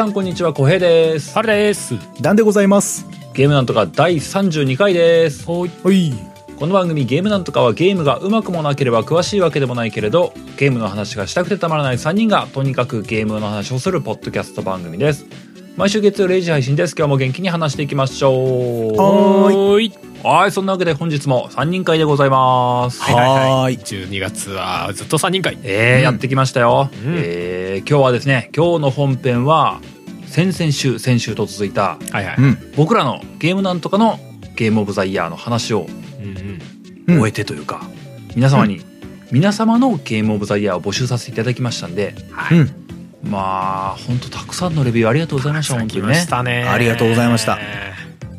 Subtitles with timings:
[0.00, 1.34] さんこんにちは、小平です。
[1.34, 1.92] 春です。
[2.22, 3.06] なんでございます。
[3.34, 5.44] ゲームなんとか第32回です。
[5.46, 6.14] はい。
[6.58, 15.26] この番組ゲームなんとかはゲームがうまくもなければ詳しいわけでもないけれど、ゲームの話がしたくてたまらない3人がとにかくゲームの話をするポッドキャスト番組です。
[15.76, 16.94] 毎週月曜0時配信です。
[16.96, 18.96] 今日も元気に話していきましょう。
[18.96, 19.92] はーいほい。
[20.22, 23.02] はい、そんなわけで本日も3人会でございます。
[23.02, 25.58] はいはいはーい12月はずっと3人会。
[25.62, 29.80] えーうんやってきましたよ、うんえー今日はですね今日の本編は
[30.30, 32.36] 先々週先週と続いたはいはい。
[32.38, 32.72] うん。
[32.76, 34.18] 僕らのゲームなんとかの
[34.56, 35.86] ゲームオブザイヤーの話を
[36.22, 36.62] うんうん。
[37.08, 37.82] うん終えてというか、
[38.36, 38.80] 皆様に、
[39.32, 42.58] 皆様のゲームオブザイヤーを募集させていただきましたんではい。
[42.58, 42.70] うん。
[43.24, 46.64] まあ本当たくさんのレビューありがとうございました本当来まにねしたね。
[46.64, 47.58] ありがとうございました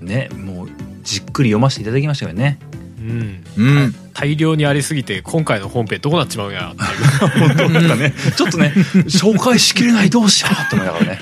[0.01, 0.69] ねもう
[1.03, 2.57] じっくり読ませていただきましたよね
[2.99, 3.43] うん。
[3.57, 3.95] うん。
[4.13, 7.47] 大量にありすぎて今回の本編どうなっちまうんやっていう。
[7.47, 7.87] 本当なん。
[7.87, 11.19] かねちょっとね紹介しきれないどうしようと思いながらね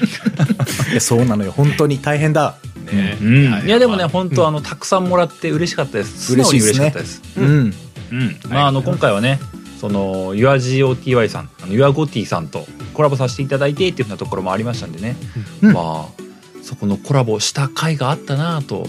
[0.91, 0.95] い。
[0.95, 1.51] やそうなのよ。
[1.51, 2.57] 本当に大変だ。
[2.91, 3.17] ね。
[3.21, 6.33] うん、はいいやでもね本当あのたくさんもらって嬉しかったです。
[6.33, 7.21] 素直に嬉しかったです。
[7.37, 7.73] うん。
[8.11, 8.39] うん。
[8.49, 9.39] まああの今回はね
[9.79, 15.15] その YourGOTY さんあの YourGOTY さんとコラボさせていただいてっていうふうなところもありましたんでね、
[15.61, 15.73] うん。
[15.73, 16.21] まあ
[16.63, 18.85] そこのコラボした回があったなと、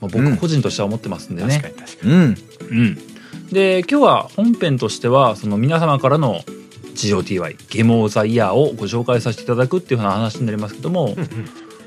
[0.00, 1.60] まあ、僕個人としては思ってますんでね。
[1.62, 2.12] 確か、に確かに。
[2.12, 2.36] うん。
[2.70, 2.98] うん、
[3.52, 6.40] で今日は本編としてはその皆様からの
[6.94, 11.28] GOTY ゲームオブザイヤーをご紹介させていただくっていうふうな話になりますけども、うんうん。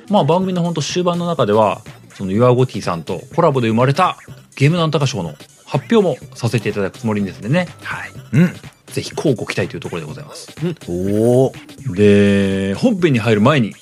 [0.10, 1.82] まあ番組の本当終盤の中では
[2.16, 4.18] その YourGOTY さんとコラボで生まれた
[4.56, 8.12] ゲームなんとか賞の発表もさせていただくつもりですんでねはい。
[8.34, 8.54] うん。
[8.88, 10.54] ぜひ乞うご期待というところでございます
[10.88, 11.54] おお。
[11.96, 13.74] で本編に入る前に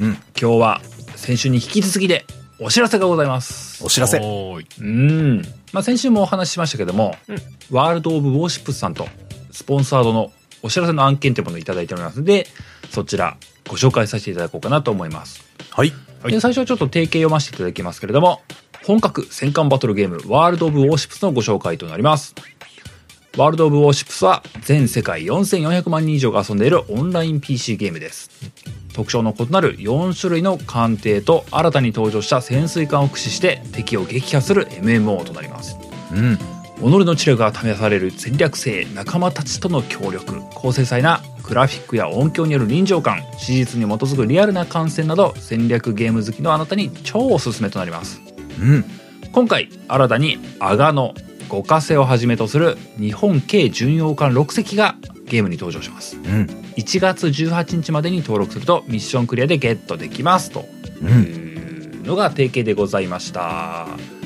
[0.00, 0.18] うん。
[0.40, 0.80] 今日は
[1.16, 2.24] 先週に引き続きで
[2.58, 4.18] お知らせがございますお知らせ。
[4.18, 5.42] うん、
[5.72, 7.36] まあ、先週もお話ししましたけども、うん。
[7.70, 9.06] ワールド・オブ・ウォーシップスさんと
[9.50, 12.18] スポンサードのお知らせの案件というものをいただいております。
[12.18, 12.46] ので
[12.90, 13.36] そちら
[13.68, 15.44] ご紹介させていただこうかなと思います。
[15.70, 15.92] はい。
[16.22, 18.42] はいで最初はちょっと定型読ませていただきますけれども
[18.84, 22.34] 本格戦艦バトルゲームワールド・オブ・ウォーシップスのご紹介となります。
[23.36, 28.28] ワールド・オブ・ウォーシップスは全世界4400万人以上が遊んでいるオンライン PC ゲームです
[28.92, 35.76] 特徴の異なる4種類の艦艇と新たに登場した潜水艦を駆使して敵を撃破する MMO となります
[36.12, 36.38] うん。
[36.80, 48.20] 己の知力が試される戦略性仲間たちとの協力高精細なグラフィックや音響による臨場感史実に基づくリアルな観戦など戦略ゲーム好きのあなたに超おすすめとなります
[48.60, 48.84] うん。
[49.32, 51.14] 今回新たに阿賀野
[51.48, 54.96] 五ヶ瀬をはじめとする日本軽巡洋艦6隻が
[55.26, 56.59] ゲームに登場しますうん。
[56.76, 60.68] 1月18日までに登録するとミッションクリアでゲットできますと。
[61.02, 61.08] うん。
[61.10, 63.40] いうのが定型でございました。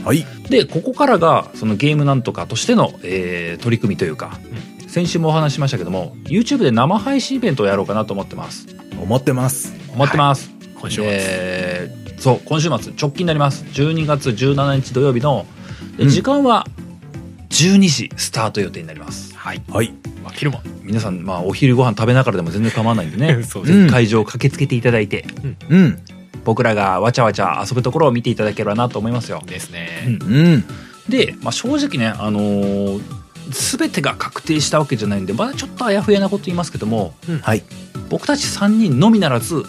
[0.04, 0.24] はい。
[0.48, 4.38] でここからがそのゲームなんとかとしての、えー取り組みというか、
[4.88, 8.66] 先週もお話ししましたけども YouTube で生配信イベントをやろうかなと思ってます。
[9.00, 9.74] 思ってます。
[9.92, 11.04] 思ってます、今週末。
[11.04, 13.64] でそう今週末直近になります。
[13.64, 15.46] 12月17日土曜日の
[15.96, 16.10] でうん。
[16.10, 16.66] 時間は
[17.50, 19.62] 12時スタート予定になりますはい。
[19.68, 19.92] はい。
[20.22, 20.62] まあ、昼間。
[20.82, 25.26] 皆さん、まあ、お昼ご飯食べながらでも全然構わないんでね そううん会場駆けつけていただいて
[25.68, 25.98] うん。
[26.46, 29.88] 僕らがわちゃわちゃ遊ぶところを見ていただければなと思いますよですね。
[30.06, 30.64] うん。
[31.10, 33.00] で、まあ、正直ね、あのー
[33.50, 37.62] 全てが確定したわけじゃないんでまだちょっとあやふやなこと言いますけどもはい。
[38.08, 39.64] 僕たち3人のみならず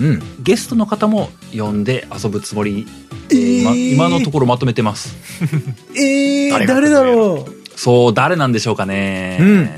[0.00, 0.22] うん。
[0.40, 2.86] ゲストの方も呼んで遊ぶつもり、
[3.28, 5.14] えーえー今今のところまとめてます
[5.94, 7.46] えー、誰が誰だろ
[7.78, 9.70] そう誰なんでしょうかね、うん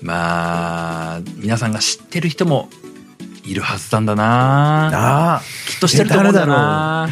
[0.00, 2.68] まあ皆さんが知ってる人も
[3.44, 4.94] いるはずなんだなう。
[4.94, 5.40] ああ。
[5.68, 7.08] きっとしてると思うんだよな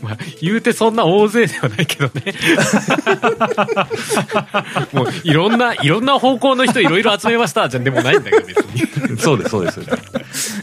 [0.00, 2.32] まあ、言うてそんな大勢ではないけどね。
[4.94, 9.18] もういろんな、いろんな方向の人いろいろ集めましたじゃでもないんだけど別に。
[9.18, 9.80] そうですそうです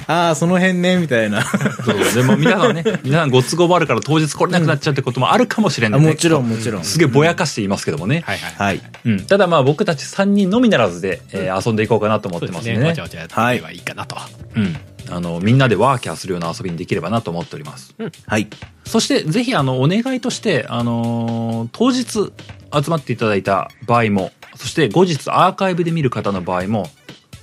[0.07, 1.43] ああ、その辺ね、みたいな。
[1.43, 6.83] そうでも皆さんね皆さんご都合もあるから当日来れなくなっちゃうってこともあるかもしれない、ねあもちろん、もちろん。
[6.83, 8.53] すげえぼやかして言いますけどもね、はいはい。
[8.53, 8.81] はい。
[9.05, 12.41] うん、ただまあ僕たち3人のみならずで、えー遊んでいこうかなと思っ。
[12.41, 14.17] てますねわちゃわちゃやっていけばいいかなと。
[14.55, 14.75] うん、
[15.09, 17.95] あのみんなでワーキャーするような遊びにできればなと思っております
[18.27, 18.47] はい。
[18.85, 26.89] そしてぜひあのお願いとして、あのー当日集まっていただいた場合もそして後日アーカイブで見る方の場合も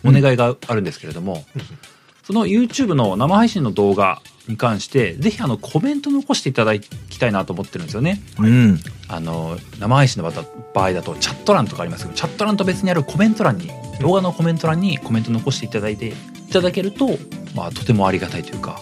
[0.05, 1.45] お願いがあるんですけれども、
[2.31, 8.23] その YouTube の生配信の動画に関してぜひあのコメント残していただきたいなと思ってるんですよね。
[8.39, 8.79] うん。
[9.09, 13.69] あの生配信の場合だとチャット欄とかありますけどチャット欄と別にあるコメント欄に
[14.01, 16.13] 動画のコメント欄にコメント残していただいてい
[16.53, 17.09] ただけると、
[17.57, 18.81] まあ、とてもありがたいというか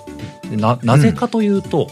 [0.50, 1.88] でななぜかというと、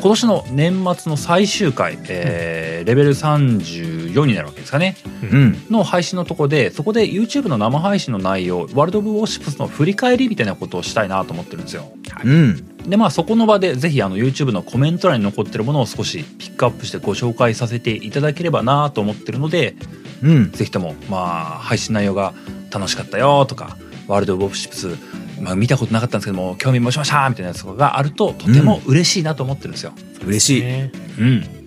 [0.00, 4.96] 今年の年末の最終回、えーレベル32 14になるわけですかね。
[5.22, 5.56] うん。
[5.70, 11.92] の配信のとこで、そこで YouTube の生配信の内容、ワールド・オブ・ウォーシップスの振り返りみたいなことをしたいなと思ってるんですよ。
[12.24, 12.78] うん。
[12.88, 19.76] で、まあそこの場でぜひあの YouTube のコメント欄に残ってるものを少しピックアップしてご紹介させていただければなと思ってるので、
[20.22, 20.52] うん。
[20.52, 22.34] ぜひとも、まあ、配信内容が
[22.70, 24.88] 楽しかったよとか、ワールド・オブ・ウォーシップス、
[25.40, 29.92] まあ見たことなかったんですけども、興味持ちましたみたいなやつがあると、とても嬉しいなと思ってるんですよ。
[30.24, 30.62] 嬉しい。
[30.62, 31.58] ねうん。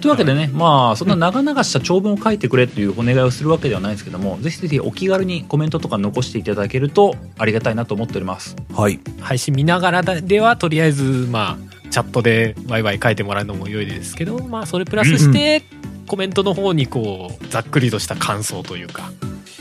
[0.00, 8.56] というわけでね、まあ、そんな長々した長文を書いてくれっていうお願いをするわけではないんですけども、ぜひぜひお気軽にコメントとか残していただけるとありがたいなと思っております。
[8.72, 8.98] はい。
[9.20, 15.62] 配信見ながらではとりあえずまあチャットでワイワイ書いてもらうのも良いですけどまあそれプラスして、
[16.10, 19.12] コメントの方にこうざっくりとした感想というか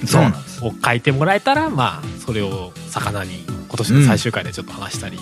[0.07, 0.65] そうなんです。
[0.65, 5.19] を書いてもらえたらまあそれを魚に今年の最終回でちょっと話したり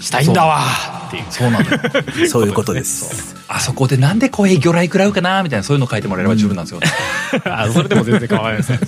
[0.00, 0.60] したいんだわ
[1.08, 1.80] っていう、そうなんだよ。
[2.28, 3.36] そういうことです。
[3.48, 6.80] あそこでなんで声魚雷食らうかなみたいなそういうの書いてもらえれば十分なんですよ。
[7.52, 8.78] あそれでも全然構いません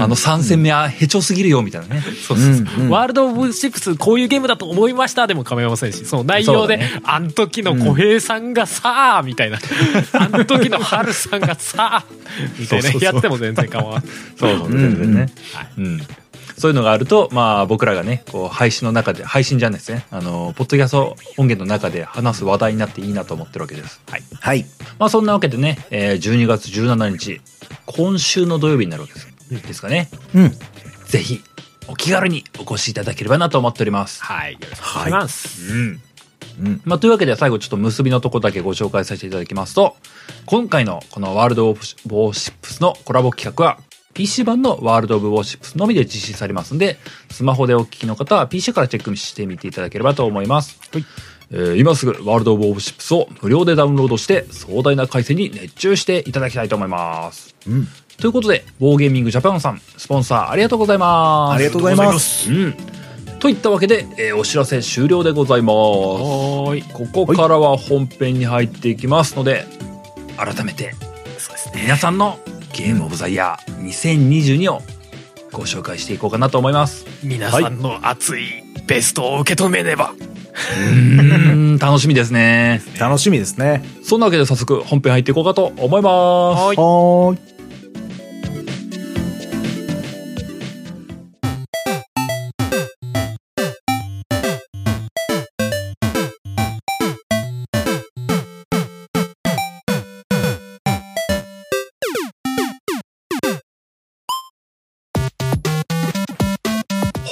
[0.00, 2.02] あの3戦目はへちょすぎるよみたいなね。
[2.26, 9.58] そうそうそう、うんうんワールド・オブ・シップスこういうゲームだと思いましたでも構いませんしその内容で、そうあの時の小平さんがさあみたいな、
[10.12, 12.04] あの時の春さんがさあ
[12.58, 14.02] みたいなやっても全然構わない
[14.38, 15.20] そうそう、うん全然ね。
[15.54, 16.02] はいうん。
[16.62, 20.06] そういうのがあると、まあ僕らがね、こう配信の中で、配信じゃないですね。
[20.12, 24.00] あの、ポッドキャスト音源の中で話す話題になっていいなと思ってるわけです。
[24.08, 24.22] はい。
[24.38, 24.64] はい。
[25.00, 27.40] まあそんなわけでね、えー12月17日、
[27.86, 29.28] 今週の土曜日になるわけです。
[29.50, 30.08] ですかね。
[30.36, 30.52] うん。
[31.06, 31.42] ぜひ、
[31.88, 34.22] お気軽にお越しいただければなと思っております。
[34.22, 36.02] はいよろしくお願いします、うん。
[36.60, 36.80] うん。
[36.84, 39.96] まあ、というわけで最後ちょっと結びのとこだけご紹介させていただきますと、
[40.46, 43.78] 今回のこのワールド・オブ・ウォーシップスのコラボ企画は、
[44.14, 46.98] PC 版のワールド・オブ・ウォーシップスのみで実施されますんで、
[47.30, 50.78] スマホでお聞きの方は PC からチェックしてみていただければと思います。
[50.94, 57.54] えー今すぐワールド・オブ・ウォーシップスを無料でダウンロードして壮大な回線に熱中していただきたいと思います。
[57.66, 57.88] うん。
[58.18, 61.54] ということで、ウォーゲーミングジャパンさん、スポンサーありがとうございます。
[61.56, 62.50] ありがとうございます。
[62.50, 62.74] うん。
[63.38, 65.74] といったわけで、えーお知らせ終了でございます。
[65.74, 69.66] おーいここからは本編に入っていきますので、
[70.36, 70.94] 改めて、ね
[71.82, 72.38] 皆さんの
[72.72, 74.80] ゲームオブザイヤー2022を
[75.52, 77.06] ご紹介していこうかなと思います。
[77.22, 78.46] 皆さんの熱い
[78.86, 82.82] ベストを受け止めねば、うーん、楽しみですね。
[82.98, 83.84] 楽しみですね。
[84.02, 86.64] そんなわけで早速本編入っていこうかと思います。
[86.64, 87.51] はいは。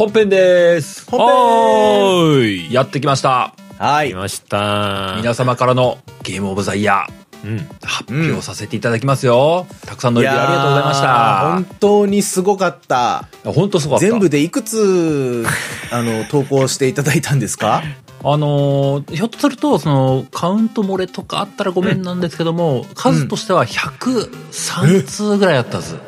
[0.01, 1.05] 本編です。
[1.11, 3.55] 本編やってきました。
[3.79, 4.09] はい。
[4.09, 9.67] 来ました皆様からのゲームオブザイヤーうん発表させていただきますよ。
[9.85, 11.41] たくさんのレビューありがとうございました。
[11.53, 13.29] 本当にすごかった。
[13.45, 14.07] 本当すごかった。
[14.11, 15.45] 全部でいくつ、
[15.93, 17.83] あの、投稿していただいたんですか？
[18.25, 25.99] あのーひょっとすると、その、カウント漏れとかあったらごめんなんですけども、数としては103通ぐらいあったはず。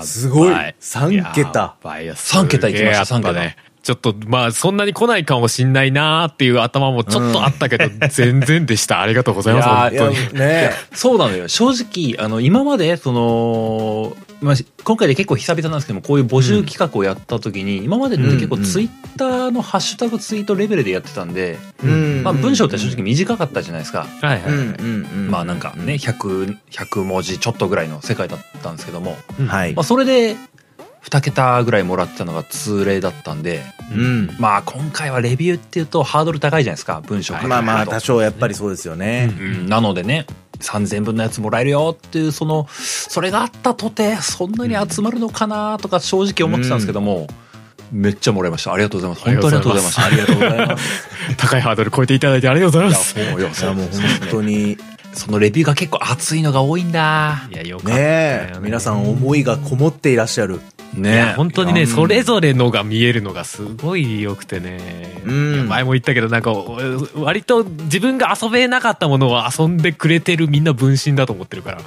[0.00, 0.54] やすごい。
[0.54, 1.60] ば三桁。
[1.60, 2.06] やばい。
[2.06, 3.06] よ三桁いきました。
[3.06, 11.46] すげえやっぱねちょっとまあそんなに来ないかもしんないなーっていう頭もちょっとあったけど、全然でしたありがとうございます本当にねそうなのよ。
[11.46, 24.06] 正直、あの、今まで、その、まあ、今回で結構久々なんですけども、こういう募集企画をやった時に、今までって結構うんうんツイッターのハッシュタグツイートレベルでやってたんで、うんまあ文章って正直短かったじゃないですか。
[24.20, 25.30] はいはい、うんうんうん。
[25.30, 29.16] まあなんかね、100、100文字ちょっとぐらいの世界だったんですけども、
[29.46, 29.84] はいまあ。
[29.84, 30.36] それで、
[31.08, 33.62] 2桁ぐらいもらってたのが通例だったんで、
[33.94, 34.36] うん。
[34.40, 39.32] まあ今回はレビューっていうとハードル高いじゃないですか、文章書くのまあまあ、多少やっぱりそうですよね。
[39.38, 40.26] うんなのでね、
[40.58, 47.28] 3000分のやつもらえるよっていう、その、それがあったとて、そんなに集まるのかなとか正直思ってたんですけども、
[47.92, 48.72] めっちゃもらいました。
[48.72, 49.24] ありがとうございます。
[49.24, 50.04] 本当にありがとうございました。
[50.06, 51.08] ありがとうございます。
[51.38, 54.76] 高いハードル超えていただいてありがとうございますいや、もう、いや、いやもう本当に、
[55.12, 57.48] そのレビューが結構熱いのが多いんだ。
[57.50, 60.60] いやよかったねよえ、皆さん思いがこもっていらっしゃる。
[60.94, 61.34] ね。
[61.36, 61.86] 本当にね、うん。
[61.86, 65.68] それぞれのが見えるのがすごい良くてね、うん。
[65.68, 66.52] 前も言ったけどなんか
[67.14, 71.78] 割と自分が遊べなかったものを遊んでくれてるみんな分身だと思ってるから。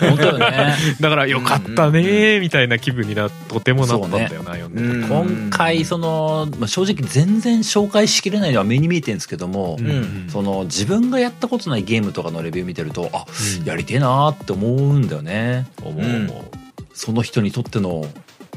[0.00, 0.74] 本当よね。
[1.00, 4.86] だからよかったねーみたいな気分になとてもなったんだよな、読んでて。
[4.86, 5.08] うん。
[5.08, 13.26] 今回、その、まあ、正直全然紹介しきれないのは目に見えてるんですけども、うんその自分がやったことないゲームとかのレビュー見てると、あ、
[13.60, 13.64] うん。
[13.66, 15.66] やりてえなーって思うんだよね。
[15.82, 16.69] 思う思う
[17.00, 18.04] その人にとっての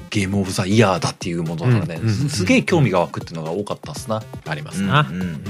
[0.10, 4.22] ゲームオブザイヤーだっていうものだからね、うんうんすすげえ興味が湧くっていうのが多かったっすな。
[4.46, 5.44] ありますな、うんうん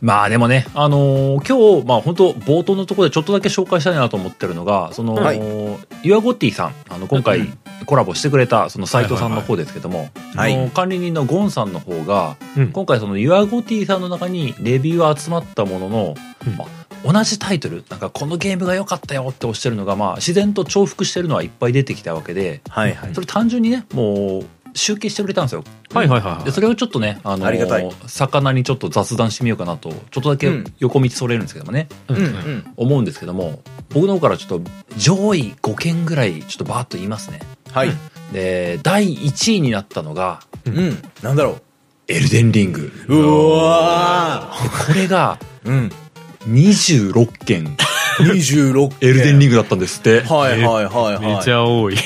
[0.00, 5.40] まあでもね、あのー今日、まあ本当冒頭のところでちょっとだけ紹介したいなと思ってるのが、その、はい。
[6.04, 12.68] ユアゴッティさん、あの、今回うんコラボしてくれた、その斎藤さんの方ですけども、はいあの管理人のゴンさんの方が、うん。
[12.70, 16.14] 今回そのユアゴッティさんの中にレビューは集まったものの、
[16.46, 16.56] うん。
[16.56, 23.14] まあ同じタイトル、なんかこのゲームが良かったよっておっしゃるのが、まあ自然と重複してるのはいっぱい出てきたわけで、はいはい。
[23.14, 25.64] それ単純にね、もう集計してくれたんですよ。
[25.92, 26.44] はいはいはいはい。
[26.44, 27.90] でそれをちょっとね、あのありがたい。
[28.06, 30.64] 魚にちょっと雑談してみようかなとちょっとだけうん。
[30.78, 32.22] 横道それるんですけどもね、うんうん。
[32.22, 37.40] うん思うんですけども僕の方からちょっと上位5件ぐらいちょっとバーッと言いますね。
[37.72, 37.90] はい。
[38.32, 40.98] で第1位になったのがうん。
[41.22, 41.58] なんだろ
[42.08, 42.92] 「エルデンリング。
[43.08, 44.52] ううわ」
[44.86, 45.92] これがーうん
[46.48, 47.76] 26件。
[48.18, 50.20] 26エルデンリンググだったんですって。
[50.22, 51.36] はいはいはいはい。
[51.36, 51.96] めちゃ多い。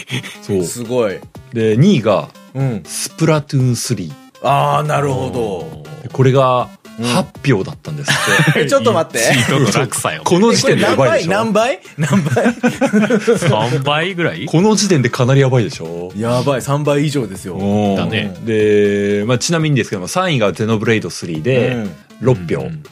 [0.43, 0.65] そう。
[0.65, 1.19] すごい。
[1.53, 2.83] で2位がうん。
[2.85, 4.13] スプラトゥーン3
[4.45, 6.69] ああなるほでこれが
[6.99, 7.05] うん。
[7.07, 8.11] 8票だったんです
[8.51, 9.19] って、 ちょっと待って。
[9.27, 10.21] チートの落差よ。
[10.27, 11.31] この時点でやばいでしょ。
[11.33, 11.81] 何倍？
[11.97, 12.45] 何倍？
[12.45, 14.45] 何倍？3倍ぐらい？
[14.45, 16.13] この時点でかなりやばいでしょ。
[16.15, 16.61] やばい。
[16.61, 17.55] 3倍以上ですよ。
[17.55, 17.97] うん。
[17.97, 18.37] だね。
[18.45, 21.87] で、まあ、ちなみにですけども3位がゼノブレイド3で
[22.23, 22.83] 6票、うん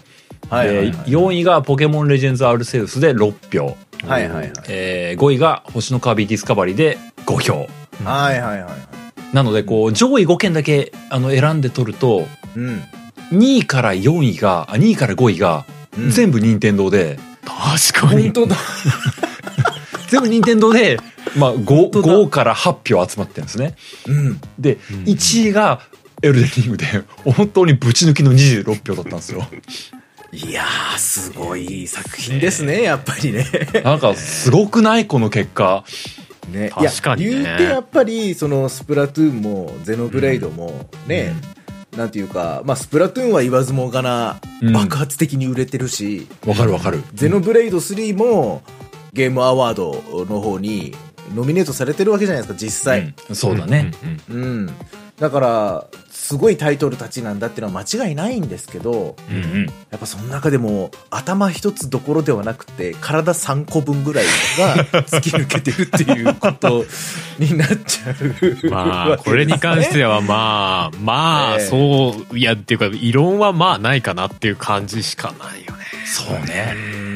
[0.50, 0.86] はいはいはい。
[0.90, 3.76] で4位がポケモンレジェンズ・アルセウスで6票、
[4.06, 4.52] はいはいはい。
[4.68, 7.68] えー5位が星のカービィディスカバリーで5票
[8.04, 9.34] はいはいはいはい。
[9.34, 12.26] なのでこう上位5件だけあの選んで取ると
[12.56, 12.82] うん。
[13.32, 15.64] 2位から4位があ2位から5位が
[15.96, 16.10] うん。
[16.10, 18.24] 全部任天堂で、確かに。
[18.24, 18.32] 本。
[18.32, 18.56] 当だ。
[20.08, 20.98] 全部任天堂で、
[21.36, 22.08] まあ、5, 当だ。
[22.12, 23.74] 5から8票集まってるんですね。
[24.06, 24.40] うん。
[24.58, 25.04] でうん。
[25.04, 25.80] 1位が
[26.22, 26.86] エルデンリングで
[27.24, 29.46] 本当にぶち抜きの26票だったんですよ
[30.32, 33.46] いやーすごい作品ですねやっぱりね。
[33.84, 35.84] なんかすごくないこの結果。
[36.50, 36.70] ね。
[36.70, 37.30] 確かにね。
[37.30, 41.32] 言うてやっぱりそのスプラトゥーンもゼノブレイドもね、
[41.96, 44.72] なんていうか、まあ、スプラトゥーンは言わずもがなうん。
[44.72, 47.02] 爆発的に売れてるし、わかるわかる。
[47.14, 48.62] ゼノブレイド3も
[49.12, 50.94] ゲームアワードの方に
[51.34, 53.36] ノミネートされてるわけじゃないですか実際、うん。
[53.36, 53.90] そうだね、
[54.28, 54.36] うん。
[54.36, 54.42] うん。
[54.42, 54.70] うん
[55.20, 59.66] だからすごいタイトルたちなんだっていうのは間違いないんですけどうんうん。
[59.90, 64.24] やっぱその中でも頭一つどころではなくて体3個分ぐらい
[64.58, 66.84] が突き抜けてるっていうこと
[67.38, 75.84] になっちゃう まあ、これに関してはまあ、まあ、ええそう、いや、っていうか、異論はまあないかなっていう感じしかないよね。
[76.06, 76.74] そうね。
[76.74, 77.10] うん。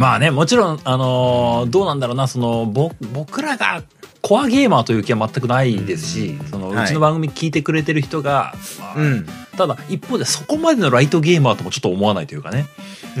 [0.00, 3.82] まあねもちろんあのーどうなんだろうなそのぼ僕らが
[4.22, 6.84] コアゲーマーという気は全くないですし、そのはい。
[6.84, 9.26] うちの番組聞いてくれてる人が、まあうん。
[9.56, 12.66] ただ一方でそこまでのライトゲーマーともちょっと思わないというかね。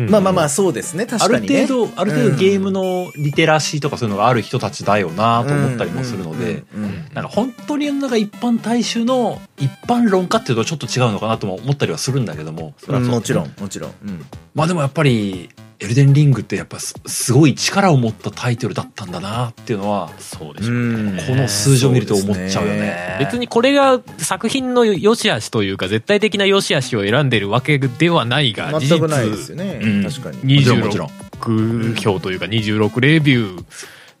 [0.08, 0.44] まあまあまあ。
[0.46, 1.06] あそうですね。
[1.10, 1.66] ある確かにね。
[1.66, 12.74] 程度ある程度ゲームのリテラシーとかそういうのがある人たちだよなと思ったりもするので、うんうんうんなんか本当になんか一般大衆の一般論かっていうとちょっと違うのかなとも思ったりはするんだけども。
[12.86, 14.24] うもちろんもちろん、うん。
[14.54, 15.50] まあでもやっぱり
[15.82, 21.24] エルデンリングってやっぱすすごい力を持ったタイトルだったんだなっていうのはそうでしょうね。
[21.26, 23.16] この数字を見ると思っちゃうよそうですね。
[23.18, 33.64] 別にこれが作品の良し悪しというか絶対的な良し悪しを選んでるわけではないが事全くないです実よね、うん確かにもちろんもちろん26票というか26レビュー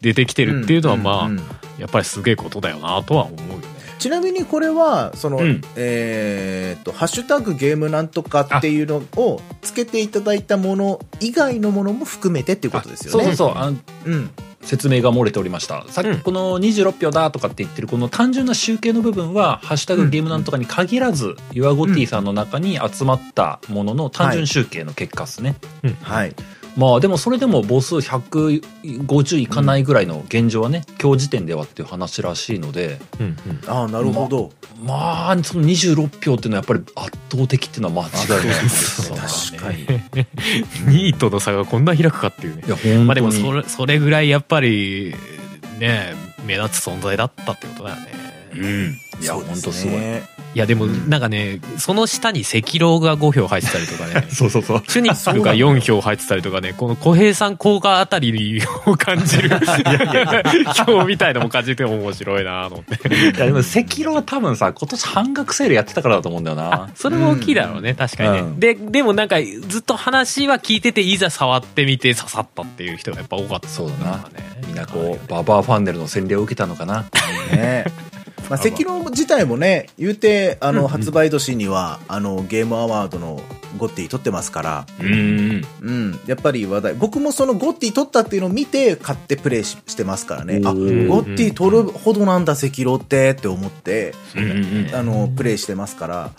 [0.00, 1.42] 出てきてるっていうのはまあんんん
[1.78, 3.79] やっぱりすげえことだよなとは思うよね。
[4.00, 5.60] ちなみにこれはその、うん。
[5.76, 13.24] えーっと「ハッシュタグゲームなんとか」っていうのをつけていただいたもの以外のものも含めてっていうことですよね。
[13.24, 13.62] そうそうそう。
[13.62, 13.76] あの
[14.06, 14.30] うん。
[14.62, 15.84] 説明が漏れておりました。
[15.88, 16.16] さっうん。
[16.16, 25.56] きこの26票だとかって言ってるこの単純な集計の部分は「ハッシュタグゲームなんとか」に限らずユアゴティさんの中に集まったものの単純集計の結果ですね、
[26.02, 26.34] はい
[26.76, 33.70] まあでもそれでも母数150いかないぐらいの現状はね、今日時点ではっていう話らしいのでうんうん。
[33.70, 34.50] ああなるほど、
[34.82, 39.18] まあその26票っていうのはやっぱり圧倒的っていうのは間違いないですね。
[39.18, 39.86] 確かに。
[40.86, 42.62] 2位との差がこんな開くかっていうね。
[42.66, 42.70] い。
[42.70, 45.14] や本当に、まあでもそれそれぐらいやっぱり
[45.78, 46.14] ね
[46.46, 48.19] 目立つ存在だったってことだよね。
[48.54, 48.98] うん。
[49.20, 50.00] いやそうです本当すごい。
[50.00, 54.26] ねいやでもうんなんかねその下に赤狼が5票入ってたりとかね。
[54.34, 54.82] そうそうそう。
[54.82, 56.74] チュニックが4票入ってたりとかね。
[56.76, 59.50] この小平さん効果あたりを感じる
[60.86, 63.14] 票みたいのも感じて面白いなと思って。
[63.14, 66.90] いやでも赤狼は多分さ今年半額セールやってたからだと思うんだよな。
[66.96, 68.58] それも大きいだろうね確かにね、うん。
[68.60, 69.36] ででもなんか
[69.68, 73.68] ずっと話は聞いてていざ触ってみて刺さったっていう人がやっぱ多かった。
[73.68, 74.16] そうだな。
[74.16, 74.22] ね。
[74.66, 77.04] みんなこうババアファンネルの洗礼を受けたのかな。
[77.52, 77.84] ね
[78.50, 83.40] まあ、赤狼自体もね言うてあの発売年にはあのゲームアワードの
[83.78, 86.94] ゴッティ取ってますから、うんうん、やっぱり話題。
[86.94, 90.60] 僕もそのゴッティ取ったっていうのを見て買ってプレイししてますからね。
[90.64, 94.14] あ、ゴッティ取るほどなんだ、赤狼ってって思って、
[94.92, 96.30] あの、プレイしてますから、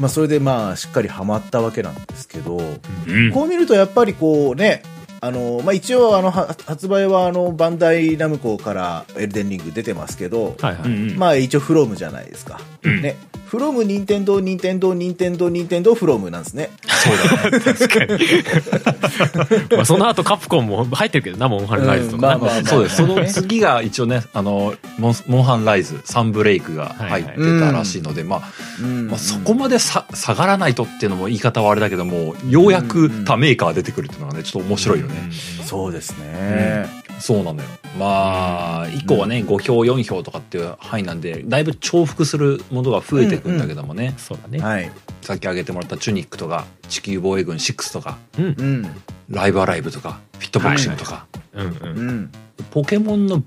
[0.00, 2.60] まあそれでまあしっかりハマったわけなんですけど、
[3.06, 3.30] うん。
[3.30, 4.82] こう見るとやっぱりこうね、
[5.26, 10.88] あの、まあ一応あの、は発売はあの、バンダイナムコからエルデンリング出てますけど、はいはい。
[11.16, 12.60] まあ一応フロムじゃないですか。
[12.82, 13.16] うんね。
[13.46, 16.70] フロム、ニンテンドー、ニンテンドー、ニンテンドー、ニンテンドー、フロムなんですね。
[16.82, 17.60] そうだね。
[17.60, 19.76] 確かに。
[19.76, 22.34] まあその後カプコンも入ってるけどな、モンハンライズとかね。
[22.34, 22.96] うんまあまあそうです。
[22.96, 28.42] その次が一応ね、あの、モンモンハンライズ、サンブレイクが入ってたらしいので、まあ、
[28.82, 35.30] うんまあ、そこまでさ下がらないとっていうのも言い方はあれだけども、ようやく他メーカー出てくるっていうのがね、ちょっと面白いよね。
[35.64, 37.05] そうですね。
[37.18, 37.68] そうなのよ。
[37.98, 44.58] まあ、以降はね、5票、4票とかっていう範囲なんで、だいぶ重複するものが増えていくんだけどもね、そうだね。
[44.58, 44.90] はい。
[45.22, 48.44] さっき挙げてもらったチュニックとか、地球防衛軍6とか、うん。
[48.44, 48.86] うん。
[49.30, 51.76] ライブアライブとか、フィットボクシングとか、うんう。
[51.82, 52.30] うんん。
[52.70, 53.42] ポケモンの、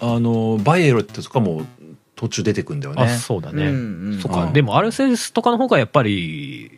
[0.00, 1.64] あの、バイエルってとかも
[2.16, 3.02] 途中出てくんだよね。
[3.02, 3.66] あ、そうだね。
[3.66, 4.44] うんそっか。
[4.44, 6.70] うんでも、アルセウスとかの方がやっぱり、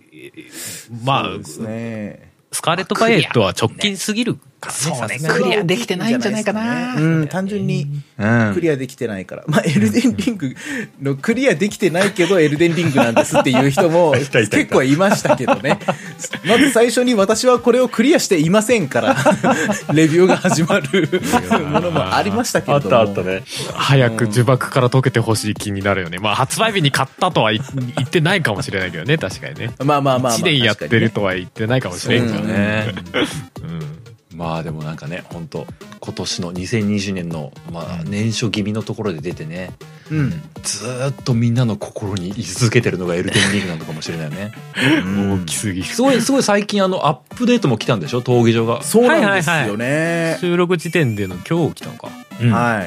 [1.04, 2.27] まあそう、ですね。
[2.52, 4.78] スカーレット・バイエットは直近すぎるからね。
[4.80, 7.86] そうねクリアできてないんじゃないかなうん、単純に
[8.18, 9.44] うんクリアできてないから。
[9.46, 10.54] まあ、エルデンリング
[11.00, 15.78] のクリアできてないけど、エルデンリングなんですっていう人も 結構いましたけどね。
[16.46, 19.16] まず最初に私はこれをクリアしていませんから、
[19.92, 21.08] レビューが始まる
[21.66, 22.82] ものもありましたけあっ。
[22.82, 23.42] たあったね。
[23.74, 26.18] 早く呪縛から解けてほしい気になるよね。
[26.18, 27.62] まあ、発売日に買ったとは言
[27.96, 29.70] 言ってないかもしれないけどね、確かにね。
[29.84, 30.32] まあまあまあまあ。
[30.38, 32.52] 1年やってるとは言ってないかもしれんけどね。
[32.52, 32.94] ね。
[33.62, 33.98] うん
[34.38, 35.66] まあでもなんかね、本当
[36.00, 39.72] 今年の2020年の、まあ年初気味のところで出てね、
[40.12, 40.30] うん。
[40.62, 44.52] ずーっとみんなの心に居続けてるのがエルデンリングなのかもしれないよね。
[45.04, 45.86] うん大きすぎる。
[45.86, 48.84] すごい、すごい最近あの、アップデートも来たんでしょ闘技場が。
[48.84, 50.38] そうなんですよね。
[50.40, 52.08] 収録時点での今日来たのか。
[52.40, 52.84] うんは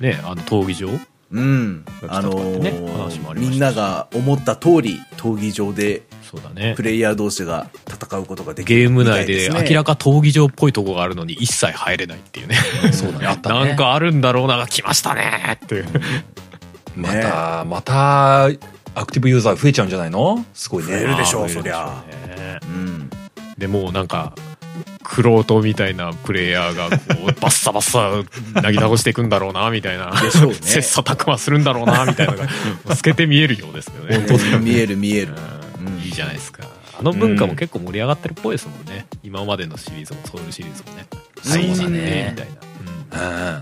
[0.00, 0.02] い。
[0.02, 0.90] ね、あの、闘技場
[1.34, 1.84] うん。
[2.08, 6.82] あのーみんなが思った通り、闘技場でそうだねプ。
[6.82, 12.56] レイヤー同士が戦うことができるゲーム内で明らか闘技場っぽいとこがあるのに一切入れないっていうね。
[12.92, 13.66] そうだね、あったね。
[13.66, 15.86] なんかあるんだろうな、来ましたねっていう。
[16.96, 18.50] また、また、ア
[19.04, 20.44] クティブユーザー増えちゃうんじゃないの？
[20.54, 20.90] すごいね。
[20.90, 22.04] 増えるでしょうまあそりゃ。
[22.28, 23.10] ねうん。
[23.58, 24.34] でもうなんか、
[25.04, 30.12] クロートみたいなプレイヤーがこう、バッサバッサ、なぎ倒していくんだろうな、みたいな。
[30.16, 30.38] 切
[30.78, 32.38] 磋琢磨するんだろうな、みたいなの
[32.86, 34.26] が、透けて見えるようですけどね。
[34.26, 35.34] 本当見える見える。
[35.34, 35.54] うんうん
[36.04, 36.64] いいじゃないですか。
[36.98, 39.06] あの文化も結構盛り上がってるっぽいですもんね。
[39.22, 41.06] 今までのシリーズも、ソウルシリーズもね。
[41.42, 42.48] そうだねみたい
[43.12, 43.60] な。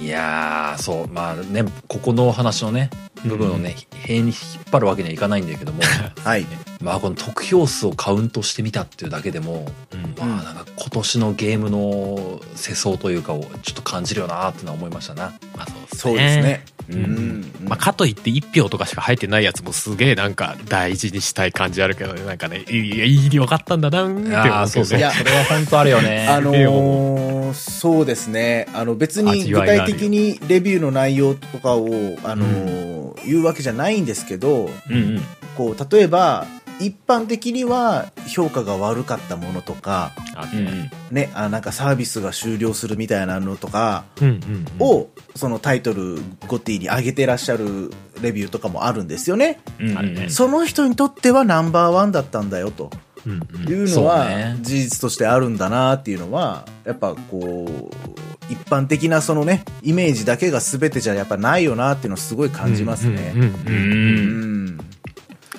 [0.00, 0.04] ん。
[0.04, 2.90] いやー、そう、まあね、ここの話のね、
[3.24, 4.34] 部分をね、塀に引っ
[4.70, 5.82] 張るわけにはいかないんだけども、
[6.24, 6.46] はい。
[6.84, 15.32] まあこの得票数をカウントしてみたっていうだけでも、うんまあなんか今年のゲームの世相というかをちょっと感じるよなっていうのは思いましたな。
[15.56, 16.64] まあそうそうですね。
[16.90, 17.00] ううん
[17.40, 17.52] ん。
[17.64, 24.98] まあ、かといって1票とかしか入ってないやつもすげえなんか大事にしたい感じあるけどねなんかねいやいいに分かったんだなって思うけどねああ、そうそう。
[24.98, 26.28] いやそれは本当あるよね。
[26.28, 28.66] あのーそうですね。
[28.74, 31.86] あの別に具体的にレビューの内容とかを、
[32.24, 32.94] あのー
[33.24, 35.20] 言うわけじゃないんですけど、うんうん。
[35.56, 36.46] こう、例えば、
[36.80, 40.90] 一般的には評価が悪かったものとか、あうんうん。
[41.10, 49.60] ね、あなんかサービスが終了するみたいなのとかうんうんうんを、そのタイトルゴッティに上げてらっしゃるレビューとかもあるんですよね。
[49.80, 52.90] うんうんあるねその人にとってはナンバーワンだったんだよと。
[53.26, 63.32] うんうんいうのはね事実としてあるんだなっていうのはやっぱこう一般的なそのねイメージだけが全てじゃやっぱないよなっていうのをすごい感じますね。
[63.34, 64.80] うんうんううんん。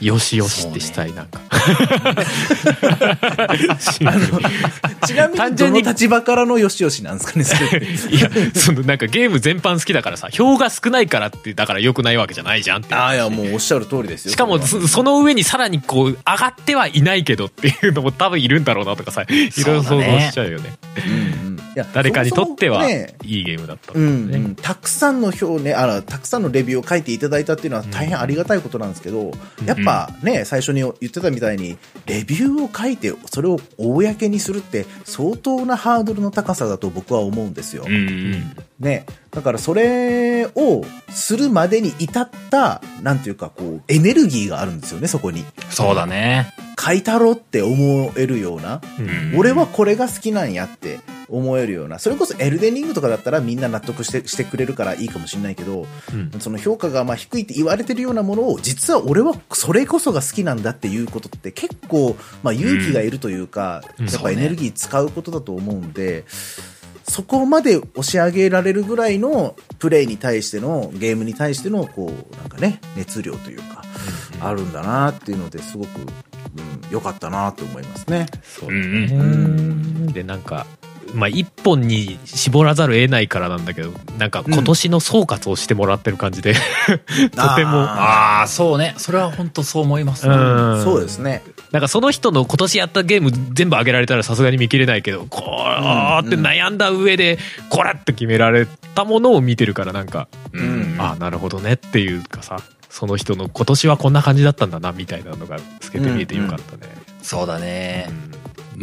[0.02, 1.40] よしよしってしたいなんか。
[5.06, 7.82] ちなみにどの立場からのよしよしなんですかねそれ
[8.12, 14.32] いやそのなんかゲーム全般好きだからさ票が少ないからってだから良くないわけじゃないじゃんああいやもうおっしゃる通りですよ。
[14.32, 19.26] しかもその上にさらにこう上がってはいないけどっていうのも多分いるんだろうなとかさい
[19.64, 20.74] ろいろ想像しちゃうよね。
[21.08, 21.45] うん
[21.94, 24.38] 誰かにとってはいいゲームだったうんね。
[24.38, 29.32] うん、たくさんの票ねあらたくさんのレビューを書いていただいたっていうのは大変ありがたいことなんですけど、
[29.66, 37.84] やっぱね最初に言ってたみたいにレビューを書いてそれを公にするって相当なハードルの高さだと僕は思うんですよ。
[37.88, 38.56] うんうん。
[38.80, 45.46] ね、だからそれをするまでに至ったなんていうかこうエネルギーがあるんですよねそこに。
[45.70, 46.54] そうだね。
[46.78, 49.40] 書いたろって思えるような、うん。
[49.40, 56.40] 俺はこれが好きなんやって思えるような、それこそエルデンリングとかだったらみんな納得してしてくれるからいいかもしれないけど、うん。
[56.42, 64.06] その評価がまあ低いって言われてるようなものを、実は俺はそれこそが好きなんだっていうことって結構、まあ勇気がいるというか、うん。
[64.08, 66.26] やっぱエネルギー使うことだと思うんで、
[67.08, 73.84] そこまで押し上げられるぐらいのプレイに対しての、ゲームに対しての、こう、なんかね、熱量というか、
[74.42, 76.08] あるんだなっていうのですごく、うん、
[76.90, 78.26] 良かったなと思いますね。
[78.44, 79.08] そううん。
[79.08, 80.14] ねうん。
[80.14, 80.66] でなんか
[81.16, 86.54] まあ一本に絞らざるを得ないからなんだけどなんか今年の総括をしてもらってる感じで、
[87.36, 88.94] とてもああ、そうね。
[88.98, 90.36] それは本当そう思います、ね。
[90.36, 91.42] うんそうですね。
[91.72, 95.66] なんかその人の今年やったゲーム全部上げられたらさすがに見切れないけどこ
[96.24, 106.94] うって悩んだ上でこれって決められたものを見てるからなんか、うんああなるほどねっていうかさその人の今年はこんな感じだったんだなみたいなのが透けて見えてよかったね。
[107.22, 108.08] そうだね。
[108.10, 108.12] う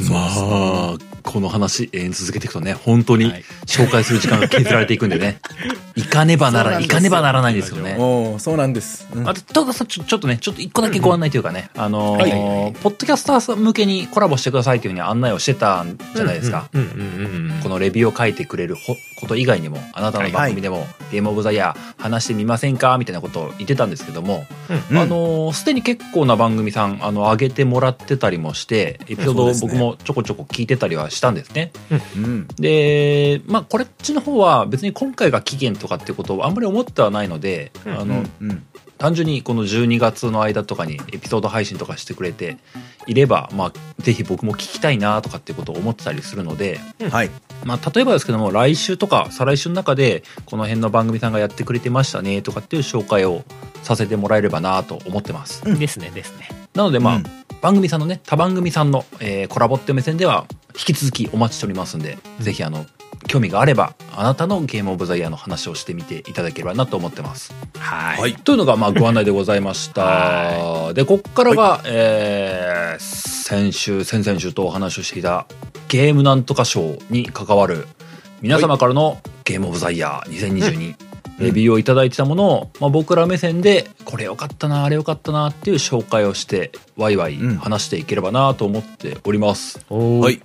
[0.03, 3.45] んまあ、この話、永続けていくとね、本当にはい。
[3.67, 5.39] 紹介する時間が削られていくんでね。
[5.95, 7.97] いかねばなら、ないかねばならないんですよね。
[7.99, 9.07] おーそうなんです。
[9.15, 9.29] うん。
[9.29, 12.19] あと、とかさちょ、ちょっとね、ちょっと一個だけご案内というかね、あの
[12.83, 16.69] ポッドキャスターさん向けにコラボしてくださいというふうに案内をしてたんじゃないですか。
[16.73, 17.61] うんうんうんうん。
[17.63, 24.47] このレビューを書いてくれるほこと以外にも、あなたの番組でも、ゲームオブザイヤー話してみませんかみたいなことを言ってたんですけども、
[24.91, 31.73] うんあのーすでに結構な番組さん、あの、上げてもらってたりもして、エピソード僕もちょこちょこ聞いてたりはしたんですね。
[32.17, 32.47] うん。
[32.57, 38.67] で、まあ、これっちの方は別に今回が期限とかってことをあんまり思ってはないので、うんあの、うん。
[38.99, 42.59] 単純にこの12月の間とかにエピソード配信とかしてくれて
[43.09, 46.79] いれば、まあ、ぜひ僕も聞きたいなとかっていうことを思ってたりするので、
[47.11, 47.31] はい。
[47.65, 53.43] まあ、例えばですけども、来週とか再来週の中で、この辺の番組さんがやってくれてましたねとかっていう紹介を
[53.83, 55.63] させてもらえればなと思ってます。
[55.79, 56.62] ですねですね。
[56.75, 57.25] なので、まあ、うん
[57.63, 62.87] 番組さんのね、他番組さんの、えーコラボっていう目線では、引き続きお待ちしておりますんで、ぜひあの、
[63.29, 67.55] 興味があれば、あなたのゲームオブザイヤーの話をしてみていただければなと思ってます。
[67.79, 68.21] はい。
[68.21, 70.03] はいというのが、まあ、ご案内でございました。
[70.03, 75.47] はで、こっからが、えー先週、先々週とお話をしていた、
[75.87, 77.87] ゲームなんとか賞に関わる、
[78.41, 80.97] 皆様からのゲームオブザイヤー2022、
[81.43, 89.85] レビューをいただいてたものを、まあ、僕ら目線で、これよかったな、あれよかったなっていう紹介をして、ワイワイうん話していければなと思っております。
[89.91, 90.35] はい。
[90.35, 90.39] っ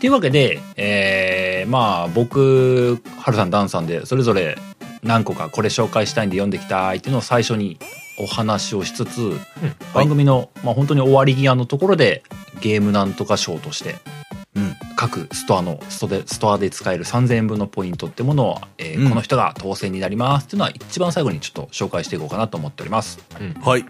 [0.00, 4.58] ていうわけで、えーまあ僕、ハルさん、ダンさんでそれぞれ
[5.02, 7.78] 何個かこれ紹介したいんで読んできたいっていうのを最初に
[8.18, 9.38] お話をしつつ、
[9.94, 12.22] 番組の、まあ、本当に終わり際のところで
[12.60, 13.96] ゲームなんとか賞として
[14.56, 14.74] うん。
[14.96, 23.18] 各ストアのストでストアで使える3000円分のポイントってものを、えーうんこの人が当選になりますっていうのは一番最後にちょっと紹介していこうかなと思っております。
[23.62, 23.84] はい。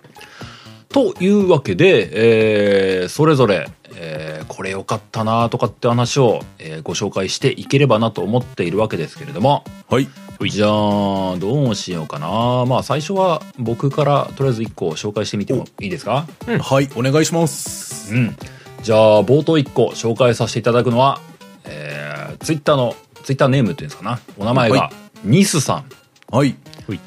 [0.89, 10.09] というわけで、えーそれぞれ、えーこれ良かったなとかって話を、えーご紹介していければなと思っているわけですけれども、はい。
[10.51, 12.65] じゃあ、どうしようかな。
[12.67, 16.27] まあ、最初は僕からとりあえず1個紹介してみてもいいですか？
[16.47, 16.89] うんはい。
[16.95, 18.15] お願いします。
[18.15, 18.37] うん。
[18.83, 21.21] じゃあ、冒頭1個紹介させていただくのは、
[21.65, 24.21] えー、ツイッターの、ツイッターネームっていうんですかな。
[24.39, 24.93] お名前がは、
[25.25, 25.85] ニスさん。
[26.31, 26.57] はい。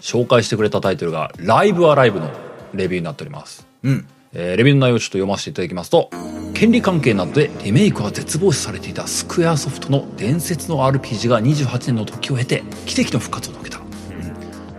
[0.02, 2.30] 紹介してくれたタイトルが、ライブアライブの
[2.74, 3.66] レビューになっております。
[3.84, 4.08] うん。
[4.34, 6.10] えーレビューの内容をちょっと読ませていただきますと
[6.54, 13.82] 権利関係などでリメイクは絶望視されていたスクエアソフトの伝説の RPG が28年の時を経て奇跡の復活を遂げた、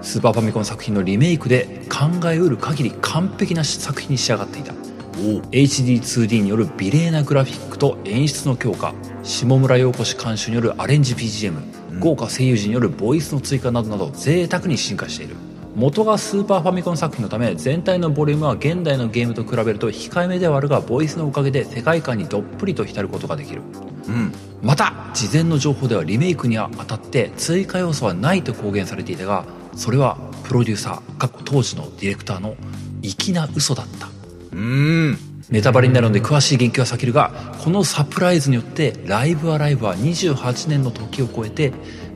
[0.00, 4.71] スーパーファミコン作品のリメイクで考えうる限り完璧な作品に仕上がっていた
[5.12, 8.94] HD2D による美麗なグラフィックと演出の強化。
[9.22, 15.36] 下村陽子氏監修によるアレンジ BGM 豪華声優陣によるボイスの追加などなど贅沢に進化している。
[15.74, 23.62] 元がスーパーファミコン作品のため全体のボリュームは現代のゲームと比べると控えめではあるがボイスのおかげで世界観にどっぷりと浸ることができる。
[24.08, 24.32] うん。
[24.62, 29.44] また事前の情報ではリメイクにあたって追加要素はないと公言されていたが
[29.74, 32.56] それはプロデューサー当時のディレクターの
[33.02, 34.11] 粋な嘘だった
[34.52, 35.18] うん。
[35.50, 37.30] ネタバレになるので詳しい言及は避けるが
[37.62, 41.72] このサプライズによって「ライブアライブ」は28年の時を超えて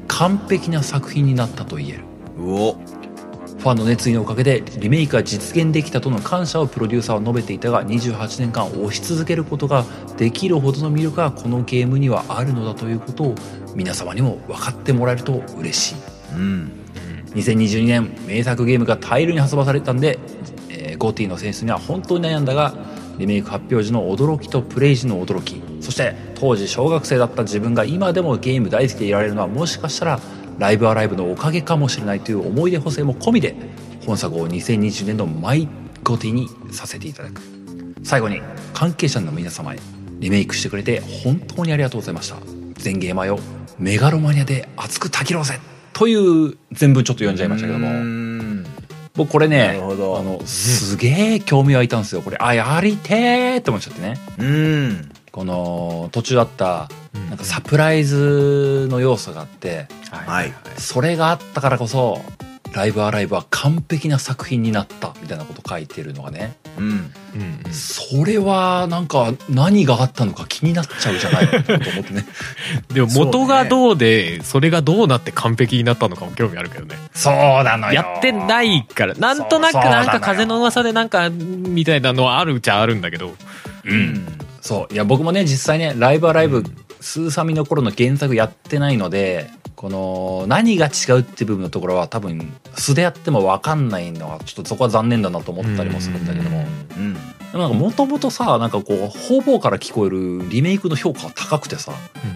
[0.09, 2.05] 完璧な作品になったと言える
[2.39, 2.77] うお。
[3.59, 9.85] ファンの熱意のおかげでリメイクが実現できたとの感謝をプロデューサーは述べていたが28年間推し続けることが
[10.17, 13.35] できるほどの魅力がこのゲームにはあるのだということを
[13.75, 15.95] 皆様にも分かってもらえると嬉しい
[16.35, 16.71] うん。
[17.35, 20.19] 2022年名作ゲームが大量に発売されたんで、
[20.97, 22.75] ゴーティの選出には本当に悩んだが
[23.19, 30.21] リメイク発表時の驚きとプレイ時の驚きそして当時小学生だった自分が今でもゲーム大好きでいられるのはもしかしたら
[30.59, 33.55] ライブアライブのおかげかもしれないという思い出補正も込みで
[34.07, 35.69] 本作を2020年のマイ
[36.03, 37.41] ゴーティにさせていただく。
[38.05, 38.41] 最後に
[38.73, 39.79] 関係者の皆様へ
[40.21, 42.37] リメイクしてくれて本当にありがとうございました。
[42.77, 43.39] 全ゲーマーよ
[43.79, 45.59] メガロマニアで熱くたぎろうぜ
[45.93, 48.16] という全部ちょっと読んじゃいましたけども。
[49.17, 50.19] 僕これなねるほど。
[50.19, 52.23] あのすげえ興味湧いたんですよ。
[52.23, 54.19] これあやりてーって思っちゃってね。
[54.39, 55.11] うん。
[55.33, 57.29] この途中あったうん。
[57.29, 60.53] なんかサプライズの要素があってはい。
[60.77, 62.21] それがあったからこそ
[62.73, 66.57] ライブアライブは完璧な作品になったみたいなこと書いてるのがね。
[66.79, 66.85] うん。
[66.85, 67.13] うん
[67.67, 67.73] うん。
[67.73, 71.49] それはなんか何があったのか気になっちゃうじゃない。
[71.49, 72.27] と思ってね。
[72.93, 76.97] でも元がどうでそれがどうなって完璧になったのかも興味あるけどね。
[77.15, 79.15] そうなのやってないから。
[79.15, 83.35] なんとなくなんか風の噂でなんかみたいなのはあるっちゃあるんだけど。
[83.85, 84.27] うん。
[84.61, 84.95] そう。
[84.95, 86.65] いや僕もね実際ねライブアライブ、
[87.07, 96.67] スーサミの頃の原作やってないのでこの何が違うって部分のところは多分素でやっても分かんないのはちょっとそこは残念だなと思ったりもするんだけども、
[96.97, 97.15] うん。
[97.15, 97.21] で
[97.53, 101.93] もなんかもともとさなんかこう方々から聞こえるリメイクの評価が高くてさ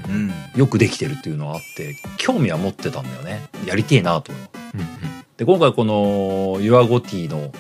[0.08, 0.30] うん。
[0.54, 3.42] よくできてるっていうのがあって興味は持ってたんだよね。
[3.66, 4.78] やりてえなと思う。
[4.78, 4.86] うん。
[5.36, 7.50] で今回この「ユアゴティの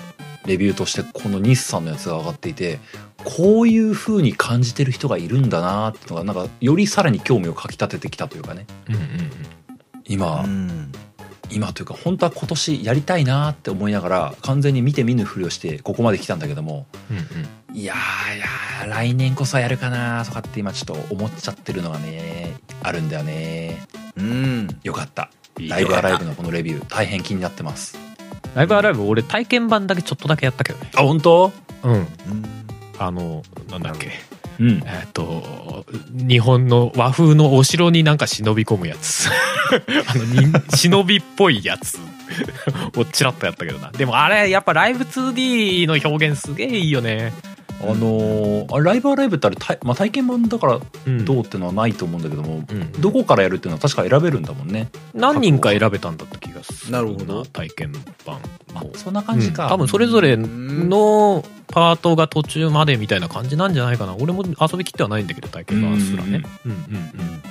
[0.46, 2.78] レビューとしてこの日産のやつが上がっていて
[3.24, 8.66] こういう風に感じてる人がいるんだなっていうのがなんかよりさらに興味をかきたててきたというかね。
[8.88, 9.02] うんうん
[10.06, 10.92] 今、うん。
[11.50, 17.76] 今というか本当は今年やりたいなって思いながら完全に見て見ぬふりをしてここまで来たんだけどもうんうん。
[17.76, 23.86] いやーいやー来年こそやるかなとかって今ちょっと思っちゃってるのがねあるんだよね。
[24.16, 24.68] うん。
[24.82, 25.30] よかった。
[25.60, 27.98] ライブアライブのこのレビュー大変気になってます。
[28.54, 30.90] ライブアライブ俺体験版だけちょっとだけやったけどね。
[30.96, 31.52] あ本当？
[31.82, 31.92] うん。
[31.92, 32.06] うん。
[33.00, 34.10] あのなんだっけ。
[34.60, 34.64] う。
[34.64, 34.82] ん。
[34.84, 39.28] えっと日本の和風のお城になんか忍び込むやつ。
[40.06, 41.98] あのに忍びっぽいやつ。
[42.96, 43.90] をチラッとやったけどな。
[43.90, 47.32] でもあれやっぱライブ 2D の表現すげえいいよね。
[47.82, 51.24] あのーあライブアライブってあれ、たまあ、体験版だからうん。
[51.24, 52.92] どうってのはないと思うんだけども、うん。
[53.00, 54.90] どこからやるっていうのは確か選べるんだもんね。
[55.14, 56.49] 何人か選べたんだった気がする
[56.88, 57.44] なるほど。
[57.44, 57.92] 体験
[58.24, 58.40] 版
[58.94, 59.70] そんな感じか、うん。
[59.70, 64.16] 多分それぞれのパートが途中までみたいな感じなんじゃないかな。
[64.16, 66.42] 俺も遊びきってはないんだけど体験版すらね。
[66.64, 67.42] うんうんうん。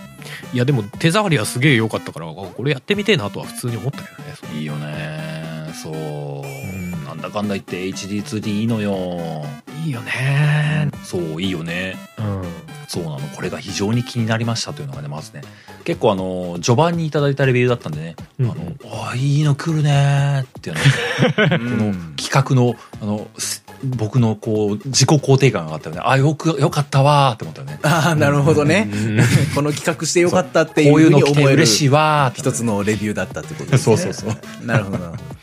[0.53, 4.09] いやでも手触りはすげえ良かったからあこれやってみてえなとは普通に思ったけ
[4.47, 9.43] どねいいよねそう、んなんだかんだ言って HD2D いいのよ。
[9.83, 10.91] いいよね。
[11.03, 11.97] そういいよね。
[12.19, 12.43] うん。
[12.87, 13.19] そうなの。
[13.35, 15.41] これが非常に気になりましたというのがねまずね。
[15.85, 18.51] 結構あの序盤にいただいたレビューだったんでね、うん。
[18.51, 18.73] あの
[19.09, 26.01] あいいの来るねーっていうの この企画のあのす僕のこう自己肯定感が上がったよね。
[26.05, 27.79] あよくよかったわーって思ったよね。
[27.81, 28.87] ああ、なるほどね。
[28.91, 29.17] うん。
[29.55, 33.97] この企画してよかったっていうこういうの来て嬉しいわーって一つのレビューだったってことですね。
[33.97, 35.38] そうそうなるほどなるほ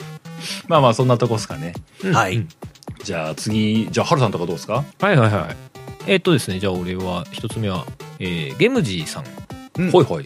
[0.68, 1.74] まあまあそんなとこですかね。
[2.02, 2.12] ど。
[2.12, 2.46] はい。
[3.04, 4.84] じゃあ次じゃあハルさんとかどうですか？
[5.00, 5.56] はいはいはい。
[6.06, 7.84] えっとですねじゃあ俺は一つ目は、
[8.18, 9.24] えーゲムジーさん。
[9.78, 9.90] うん。
[9.90, 10.24] ほいほい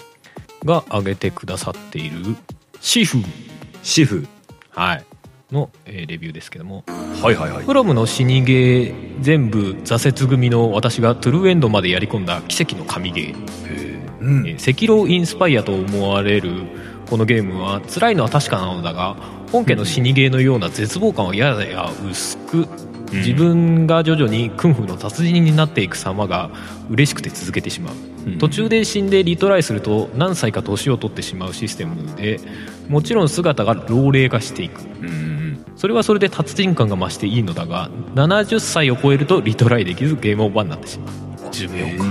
[0.65, 2.37] が挙げてくださっている
[2.81, 3.19] シーフ。
[3.83, 4.27] シフ。
[4.71, 5.05] はい。
[5.53, 6.85] の、えーレビューですけども。
[7.23, 7.65] はいはいはい。
[7.65, 13.35] フロムの死にゲー全部挫折組の私がトゥルーエンドまでやり込んだ奇跡の神ゲー。
[14.21, 16.53] うんえー赤狼インスパイアと思われる
[17.11, 19.17] このゲームは辛いのは確かなのだが
[19.51, 22.69] 本家の死にゲーのような絶望感はやや薄く
[23.13, 26.51] 自分が徐々にクンフーの達人になっていく様が
[26.89, 27.95] 嬉しくて続けてしまう。
[28.27, 28.39] うん。
[28.39, 32.39] 途中で死んでリトライすると何歳か年を取ってしまうシステムで
[32.89, 34.83] もちろん姿が老齢化していく。
[34.83, 35.41] うんうん
[35.77, 41.51] それはそれで達人感が増していいのだが70歳を超えるとリトライできずゲームオーバーになってしまう。
[41.51, 42.05] 寿命か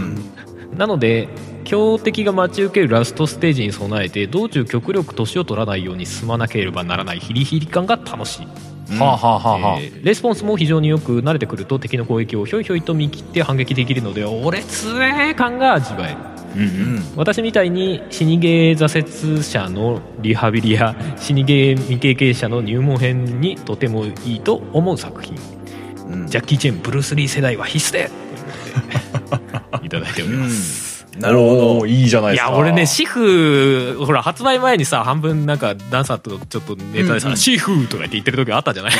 [0.76, 1.30] なので
[1.70, 16.18] 強敵が待ち受けるラストステージに備えて道中極力年を取らないように進まなければならないヒリヒリ感が楽しい、はあはあはあはあ、えーレスポンスも非常によく慣れてくると敵の攻撃をひょいひょいと見切って反撃できるので俺強え感が味わえる。
[16.56, 16.96] うんううん。
[16.96, 17.04] ん。
[17.16, 25.38] 私みたいに死にゲー挫折者のリハビリや死にゲー未経験者の入門編にとてもいいと思う作品。
[26.08, 26.28] うん。
[26.28, 28.10] ジャッキー・チェンブルース・リー世代は必須で
[29.86, 30.89] いただいております、
[31.20, 31.86] なるほど。
[31.86, 32.52] いいじゃないいですか。
[32.52, 37.34] や俺ねシフほら発売前にさ半分なんかダンサーとちょっとネタでさ「うん。
[37.34, 38.94] うんシフ」とか言って言ってる時あったじゃない？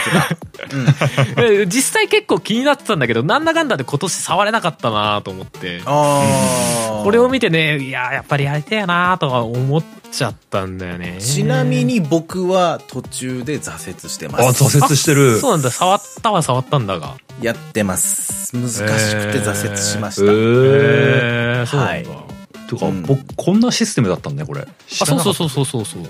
[1.38, 5.82] え 実際結構気になってたんだけどなんだかんだで今年触れなかったなと思って。
[5.86, 7.04] ああ。
[7.04, 11.18] これを見てねいややっぱりやりたいなとは思っちゃったんだよね。
[11.20, 14.64] ちなみに僕は途中で挫折してます。
[14.64, 15.40] あ挫折してる。
[15.40, 15.72] そうなんだ。
[15.72, 17.18] 触ったは触ったんだが。
[17.42, 18.56] やってます。
[18.56, 20.24] 難しくて挫折しました。
[20.24, 23.04] えー、へえそうなんだ、はいてか、うん。
[23.04, 24.62] 僕こんなシステムだったんだねこれ。
[24.62, 25.66] あそうそうそうそう。
[25.66, 26.04] そうそう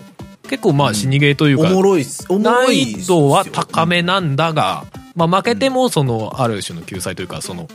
[0.50, 2.26] 結構まあ死にゲーというおか、もろいっす。
[2.30, 4.86] おも難ろいっ易度は高めなんだが、
[5.16, 7.68] まあ、負けてもそのある種の救済というかその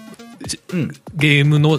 [0.73, 0.91] うん。
[1.15, 1.79] ゲームの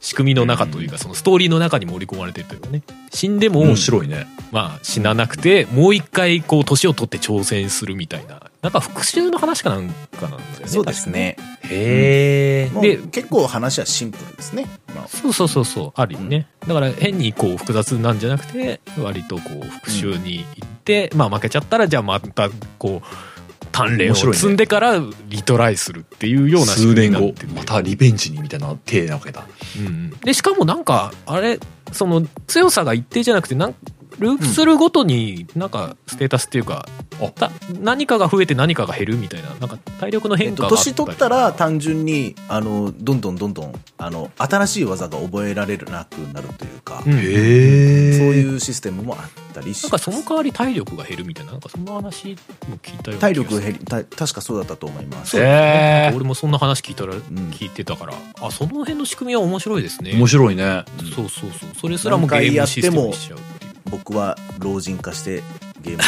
[0.00, 4.26] 仕組みの中というかそのストーリーの中に盛り込まれてるというかね死んでも面白いね。
[4.52, 11.36] まあ死ななくてもう一回こう年を取って挑戦するみたいななんか復讐の話かなんかなんだよねそうですね。
[11.64, 12.80] へえ。
[12.80, 14.66] で結構話はシンプルですね。
[14.94, 23.37] まあそうそうそうそうあるよね、だから変にこう複雑なんじゃなくて割とこう復讐に行って、まあ負けちゃったらじゃあまたこう
[23.78, 29.46] 鍛錬を積んでからリトライするっていうような仕組み数年後になってる、またリベンジにみたいな体なわけだ。
[29.78, 30.10] うんうん。
[30.20, 31.60] でしかもなんかあれ
[31.92, 33.74] その強さが一定じゃなくてなん
[34.18, 36.86] ループするごとになんかステータスっていうか、
[37.20, 37.50] あた
[37.80, 40.84] 何かが増えて何かが減るみたいななんか体力のえっと、変化があったり。
[40.84, 47.12] 年取ったら単純に、あの、どんどんどんどん、あの、新しい技が覚えられなくなるというか、うん。
[47.12, 52.36] そういうシステムもあったりしなんかその代わり体力が減るみたいななんかそんな話
[52.68, 55.32] も聞いたような体力減り、た確かそうだったと思います。
[55.32, 56.16] そうへー。
[56.16, 60.12] 俺もそんな話聞いたら、聞いてたからあその辺の仕組みは面白いですね。
[60.14, 60.84] 面白いね。
[61.14, 61.70] そうそうそう。
[61.80, 65.42] それすらもゲームシステムにしちゃうっていう僕は老人化して
[65.82, 66.02] ゲーム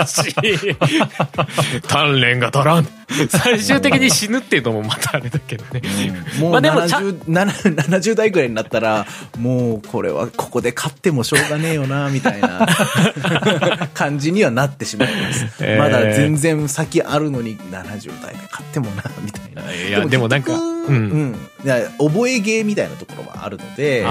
[0.00, 0.32] 悲しい。
[1.80, 2.88] 鍛錬が足らん。
[3.28, 5.82] 最終的に死ぬっていうのもまたあれだけどね。
[6.38, 9.06] もうまあでもちゃ 70, 7 70代ぐらいになったら
[9.38, 12.66] もうこれはここで勝ってもしょうがねえよなみたいな
[13.94, 15.78] 感じにはなってしまいます、えー。
[15.78, 19.72] まだ全然先あるのに70代で勝ってもなみたいな。
[19.72, 20.52] いやでもなんか
[20.92, 21.36] うん。
[21.98, 24.02] 覚えゲーみたいなところもあるので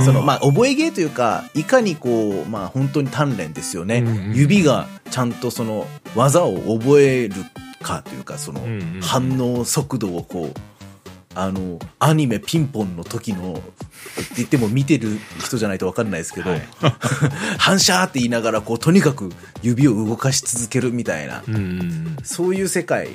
[0.00, 7.34] そのまあ覚えゲーというかいかにこうまあ本当に鍛錬ですよね、うんうん指がちゃんとその技を覚える
[7.82, 8.60] かというかその
[9.02, 10.52] 反応速度をこう
[11.34, 13.62] あのアニメピンポンの時のって
[14.36, 16.62] 言っても見てる人じゃないと分かんないですけど、はい。
[17.58, 21.42] 反射って言いながらこうとにかく指を動かし続けるみたいな、
[22.22, 23.10] そういう世界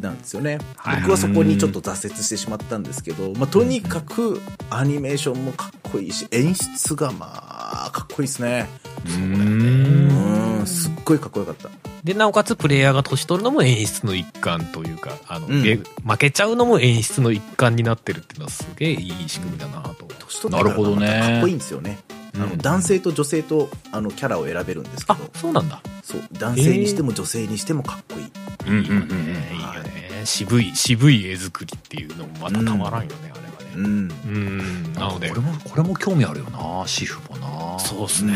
[0.00, 1.00] なんですよね、はい。
[1.00, 8.68] 僕はそこにちょっと挫折してしまったんですけど、まあ、とにかくアニメーションもかっこいいし演出がまあかっこいいですね。
[9.06, 10.58] うん。
[10.58, 11.70] うんすっごいかっこよかった。
[12.04, 15.62] でなおかつプレイヤーが年取るのも演出の一環というかあの、うん。
[15.62, 20.06] ゲ負けちゃうのも演出の一環になってるっていうのはすげえいい仕組みだなと。
[20.18, 21.06] 年取ってからなるほどね。
[21.06, 21.98] またかっこいいんですよね
[22.36, 25.80] あのうん男性と女性とあのキャラを選べるんですけあどそうなんだ。
[26.02, 28.30] そう男性にしても女性にしてもかっこいい、
[28.68, 29.56] うんうんうんうん。
[29.56, 30.22] いいよね。
[30.24, 33.72] 渋い渋い絵作りっていうのもまたたまらんよね、あれはね。
[33.76, 33.84] うん。
[33.84, 34.92] うん。
[34.92, 35.28] なので。
[35.28, 37.78] これもこれも興味あるよなシフもな。
[37.78, 38.34] そうっすね、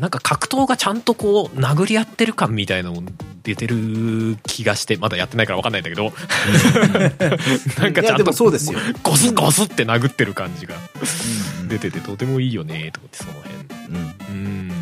[0.00, 3.08] なんか格闘がちゃんとこう殴り合ってる感みたいなのも
[3.42, 6.12] 出てる気がしてまだやってないから分かんないんだけど。
[7.80, 8.78] なんかちゃんとそうですよ。
[9.02, 10.74] ゴスゴスって殴ってる感じが
[11.60, 13.54] うん出ててとてもいいよねと思ってその辺。
[13.98, 14.14] うん。
[14.28, 14.72] うん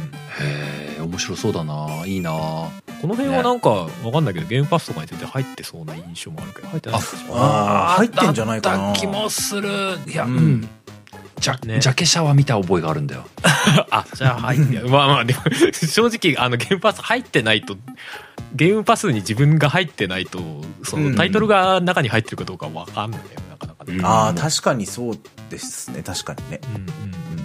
[0.40, 2.30] へえ面白そうだないいな。
[2.32, 7.00] この辺はなんか分かんないけどゲームパスとかに全然入ってそうな印象もあるけど入ってない
[7.32, 8.78] あー入ってんじゃないかな。
[8.78, 9.68] だった気もする。
[10.08, 10.68] いやううんん
[11.38, 11.80] ジャ,、ね。
[11.80, 13.26] ジャケシャは見た覚えがあるんだよ。
[13.90, 15.40] あじゃあ入ってまあまあでも
[15.72, 17.76] 正直あのゲームパス入ってないと
[18.54, 20.40] ゲームパスに自分が入ってないと
[20.82, 24.06] そのタイトルが中に入ってるかどうか分かんないよなかなかね、うん。
[24.06, 25.18] ああ確かにそう
[25.50, 26.02] ですね。
[26.02, 26.60] 確かにね。
[26.74, 26.86] うん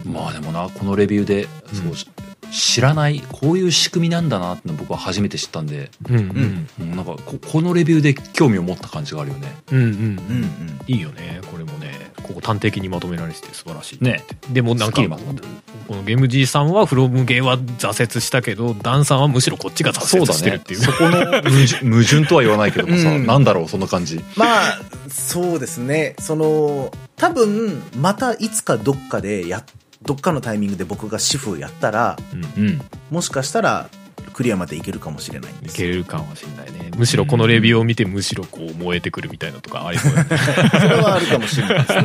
[0.07, 1.93] うんまあでもなこのレビューで、うん。
[1.95, 2.13] そう
[2.51, 6.67] 知らないこういう仕組みなんだなっての僕は初めて知ったんで、うんうん。
[6.79, 9.55] うんなんかここのレビューで興味を持った感じがあるよね。
[9.71, 9.91] うんうんうん。
[9.91, 12.09] うんいいよねこれもね。
[12.23, 14.23] ここ端的にまとめられてて素晴らしいね。
[14.51, 20.79] でもなんかこのゲーム G さんはフロムゲーは挫折したけどダンさんはむしろこっちが挫折してるっていう。
[20.79, 23.25] そこの矛盾矛盾とは言わないけどもさ、うん。
[23.25, 24.23] なんだろうその感じ。
[24.35, 26.15] まあそうですね。
[26.19, 29.63] その多分またいつかどっかでや
[30.09, 32.81] どっかのタイミングで僕が主婦やったらうんうん。
[33.11, 33.91] もしかしたら
[34.33, 35.75] クリアまでいけるかもしれないんです。
[35.75, 36.89] いけるかもしれないね。
[36.97, 40.29] むしろこのレビューを見てむしろこう燃えてくるみたいなとかありそうだね。
[40.81, 42.01] それはあるかもしれないですね。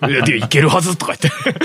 [0.08, 1.60] いやでいけるはずとか言って。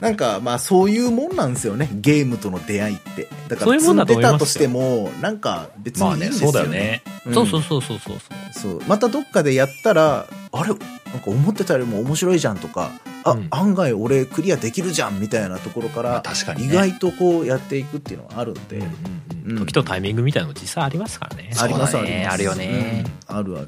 [0.00, 1.88] なんかまあそういうもんなんですよね。
[1.92, 3.28] ゲームとの出会いって。
[3.46, 4.32] だからそういうもんだと積んで思いますよ。
[4.32, 7.32] たとしてもなんか別にいいんですよね,、ん。
[7.32, 8.18] そうそうそうそうそう。
[8.52, 8.82] そう。
[8.88, 10.86] またどっかでやったらあれなんか
[11.26, 12.90] 思ってたよりも面白いじゃんとか
[13.24, 13.46] あ、うん。
[13.50, 16.68] 案外俺クリアできるじゃんみたいなところかまあら確かにね。
[16.68, 19.58] 意外とこうやっていくっていうのはあるんで、うんうんうん。
[19.58, 21.50] 時とタイミングみたいなの実際ありますからね。
[21.58, 22.34] ありますねあります。
[22.34, 23.04] あるよね。
[23.30, 23.36] うん。
[23.36, 23.66] あるある。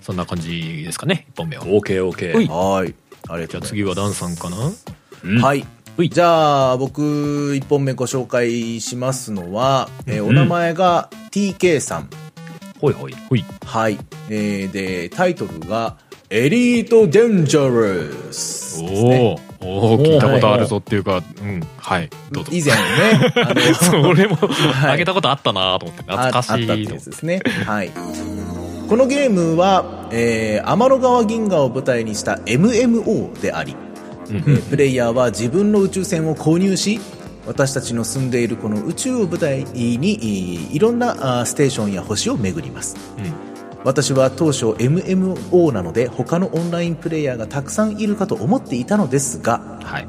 [0.00, 1.26] そんな感じですかね。
[1.34, 2.46] 1本目は OKOK、ほい。
[2.46, 2.94] はい。
[3.28, 3.68] ありがじゃあとうございます。
[3.68, 4.56] 次はダンさんかな？
[5.24, 5.42] うん。
[5.42, 5.66] はい。
[6.10, 7.02] じゃあ僕
[7.54, 10.30] 1本目ご紹介しますのは、えーうん。
[10.30, 12.08] お名前が TK さん。
[12.80, 13.14] ほいほい。
[13.28, 13.44] ほい。
[13.66, 13.98] はい、
[14.30, 15.96] えーでタイトルが
[16.30, 19.66] 「エリート・デンジャラス」ねー。
[19.66, 22.10] おー聞いたことあるぞっていうかうんはい。
[22.30, 22.50] どうぞ。
[22.52, 24.92] 以前ね あのそれもはい。
[24.92, 27.40] あげたことあったなと思って懐かしいったってやつですね。
[27.66, 27.90] はい。
[28.88, 33.74] このゲームはえー天の川銀河を舞台にした MMO であり、
[34.30, 37.00] えープレイヤーは自分の宇宙船を購入し
[37.46, 42.96] 私たちの住んでいるこの宇宙を舞台にいいろんなステーションや星を巡ります
[43.84, 50.08] 私は当初 MMO なので他のオンラインプレイヤーがたくさんいるかと思っていたのですがはい。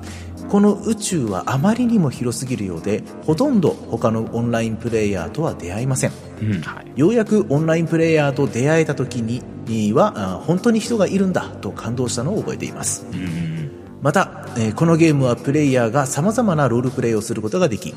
[0.50, 6.12] この宇宙はあまりにも広すぎるようでほとんど他のオンラインプレイヤーとは出会いません。
[6.42, 6.64] うん。
[6.96, 13.06] ようやくオンラインプレイヤーと出会えた時にはあ本当に人がいるんだと感動したのを覚えています。
[13.14, 13.70] うん。
[14.02, 17.94] また、えーこのゲームはプレイヤーが様々なロールプレイをすることができ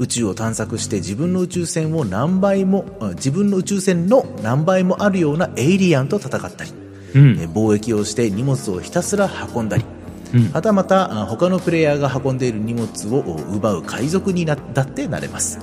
[0.00, 6.72] 宇宙を探索して自分の宇宙船を何倍もあ自分の宇宙船の何倍もあるようなエイリアンと戦ったり、
[7.14, 7.38] うん。
[7.38, 9.84] えー貿易をして荷物をひたすら運んだり
[10.32, 10.52] うん。
[10.52, 13.20] はたまたあ他のプレイヤーが運んでいる荷物を
[13.54, 15.58] 奪う海賊になだってなれます。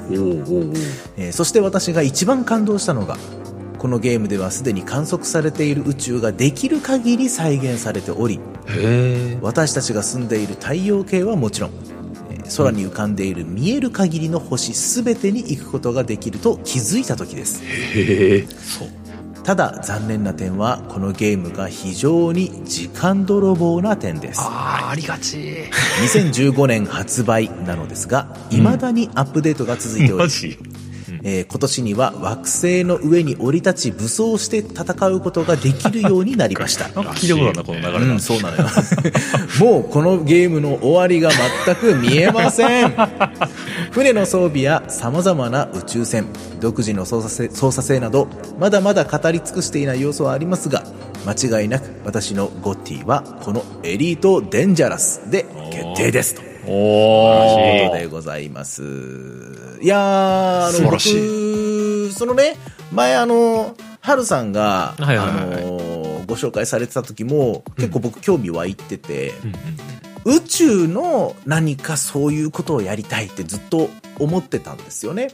[1.32, 3.18] そして私が一番感動したのが
[3.80, 8.40] このゲームではすでに観測されている宇宙ができる限り再現されており
[9.42, 11.97] 私たちが住んでいる太陽系はもちろんえー
[12.56, 17.64] 空に浮かんでいる見える限りの星全てに行くことができると気づいた時です。
[17.64, 18.48] へえ。
[18.48, 18.90] そう。
[19.48, 24.42] ただ残念な点はこのゲームが非常に時間泥棒な点です。
[24.44, 25.38] あーありがち。
[26.04, 30.60] 2015年発売なのですが未だにアップデートが続いており、マジ
[31.30, 36.86] えー今年には惑星の上に降り立ち武装して戦うことができるようになりました。
[37.16, 38.64] 聞いたことあるなこの流れうん、そうなのよ。
[39.60, 41.30] もうこのゲームの終わりが
[41.66, 42.94] 全く見えません。
[43.92, 46.26] 船の装備や様々な宇宙船
[46.62, 50.84] 独自の操作性操作性などまだまだ語り尽くしていない要素はありますが
[51.26, 56.42] 間違いなく私のゴッティはこのエリートデンジャラスで決定ですと。
[56.68, 59.67] おとおいうことでございます。
[59.82, 61.14] いやー、素晴らし
[62.10, 62.58] 僕、そのね、
[62.92, 65.36] 前あの、ハルさんが、はいはいはい。
[65.36, 69.54] あの、ご紹介されてた時も、結構僕興味湧いてて、うんうん
[70.28, 75.30] 宇宙の何かそういうことをやりたいってずっと思ってたんですよね。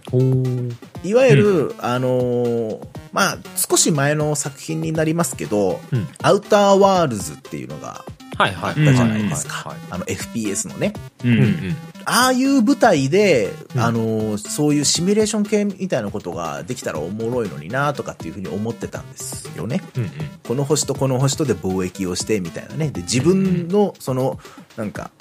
[1.03, 6.07] いわゆる、あのーまあ、少し前の作品になりますけど、うん。
[6.21, 8.05] アウターワールズっていうのが
[8.37, 9.87] はいはいじゃないですかはいはい。
[9.91, 10.93] あの FPS のね。
[11.23, 11.75] うん
[12.05, 19.81] ああいう舞台で、うんあのーそういうシミュレーション系みたいなことができたらおもろいのになとかっていうふうに思ってたんですよね。
[19.95, 20.11] うんうん
[20.45, 22.89] この星とこの星とで貿易をしてみたいなね。
[22.89, 24.39] で、自分のその、
[24.75, 25.11] なんか、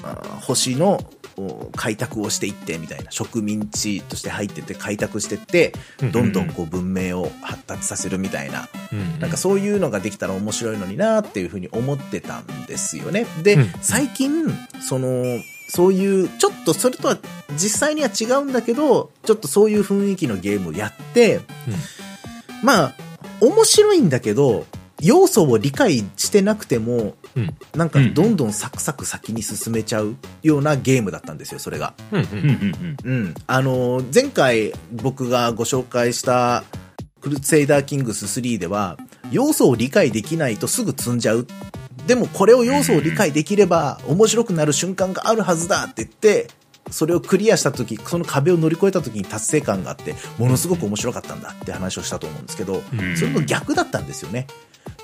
[0.40, 1.21] 星のお
[1.76, 3.10] 開拓をしていってみたいな。
[3.10, 8.68] 植民地として入ってって開拓してってうん、どんどんこう文明を発達させるみたいな。
[8.92, 13.26] うんなんかそういうのができたら面白いのになっていうふうに思ってたんですよね。
[13.42, 14.46] で、うん最近、
[14.80, 15.24] その、
[15.68, 17.16] そういう、ちょっとそれとは
[17.56, 21.40] 実際には違うんだけど、ちょっとそういう雰囲気のゲームをやって、
[22.62, 22.94] まあ、
[23.40, 24.66] 面白いんだけど、
[25.02, 31.94] 要素を理解してなくても、うんなんかどんどんサクサク先に進めちゃうようなゲームだったんですよ、それが。
[32.12, 33.34] うんうんうんうんうん。
[33.46, 36.64] あの、前回僕がご紹介した
[37.20, 38.98] クルセイダーキングス3では、
[39.30, 41.46] 要素を理解できないとすぐ積んじゃう。
[42.06, 46.48] でもこれを要素を理解できれば面白くなる瞬間があるはずだって言って、
[46.90, 54.46] それをクリアした時、その壁を乗り越えた時に達成感があって、ものすごく面白かったんだって話をしたと思うんですけど、うんそれと逆だったんですよね。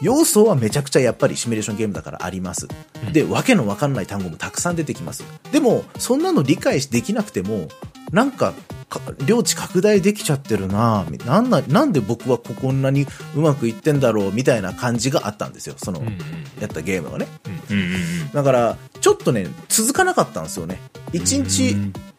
[0.00, 2.68] 要素はめちゃくちゃやっぱりシミュレーションゲームだからあります。
[3.12, 5.24] で、わけのわかんない単語もたくさん出てきます。
[5.52, 7.68] でも、そんなの理解できなくても、
[8.12, 8.54] なんか、
[8.88, 15.74] か領地拡大できちゃってるなぁなんな、なんで僕はここんなにうまくいってんだろうみたいな感じがあったんですよ。
[15.76, 16.02] その、
[16.60, 17.28] やったゲームがね。
[18.32, 20.80] だから、ちょっとね、続かなかったんですよね。
[21.12, 21.76] 一日、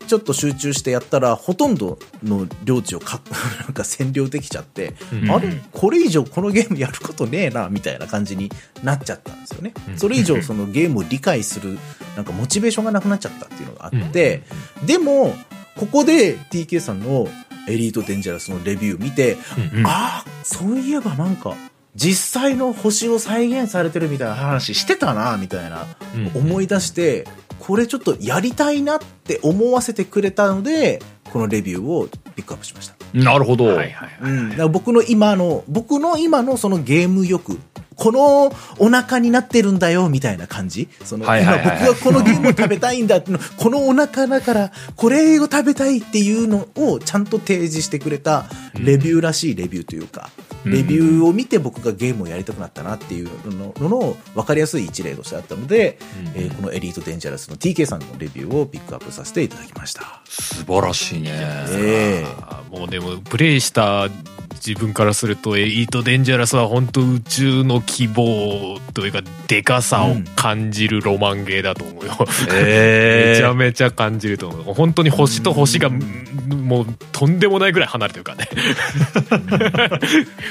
[0.10, 3.22] ちょっと集中してやったら、ほとんどの領地をか
[3.62, 5.32] なんか占領できちゃって、うん。
[5.32, 5.53] あれ？
[5.72, 8.51] これ以上このゲームやることねえな、みたいな感じに
[8.84, 9.74] なっちゃったんですよね。
[9.88, 9.97] うん。
[9.99, 11.78] それ以上そのゲームを理解する、
[12.16, 14.41] なんかモチベーションがなくなっちゃったっていうのがあって、
[14.86, 15.36] でも、
[15.76, 17.28] ここで TK さんの
[17.68, 19.38] エリートデンジャラスのレビュー見て、
[19.76, 19.86] うん。
[19.86, 21.55] ああ、そういえばなんか、
[21.96, 25.86] 実際の星を再現されてるみたいな話してたな、みたいな、
[26.16, 27.28] うん思い出して、
[27.60, 32.96] これちょっとやりたいなって思わせてくれたので、このレビューをピックアップしました。
[33.14, 33.66] なるほど。
[33.66, 34.50] はいはいはいうん。
[34.50, 37.60] だから僕の今の、僕の今のそのゲーム欲、
[38.00, 40.88] このお腹になってるんだよ、みたいな感じ？
[41.04, 48.45] その、今はいはいはい僕がこのゲームを食べたいんだっての、このお腹だから、これを食べたいっていうのをちゃんと提示してくれた、
[48.76, 55.97] レビューらしいレビューというか、うんレビューを見て僕がゲームをやりたくなったなっていうののの分かりやすい一例としてあったので、
[56.36, 60.22] うんえーこのエリートデンジャラスの TK さんのレビューをピックアップさせていただきました。
[60.26, 61.30] 素晴らしいね。
[61.32, 64.10] えーもうでもプレイした
[64.56, 72.14] 自分からするとエリート・デンジャラスは本当宇宙の希望というかでかさを感じるロマンゲーだと思うよ、
[72.54, 74.74] へ めちゃめちゃ感じると思う。
[74.74, 78.50] 本当に星と星がもうとんでもないぐらい離れてるからね。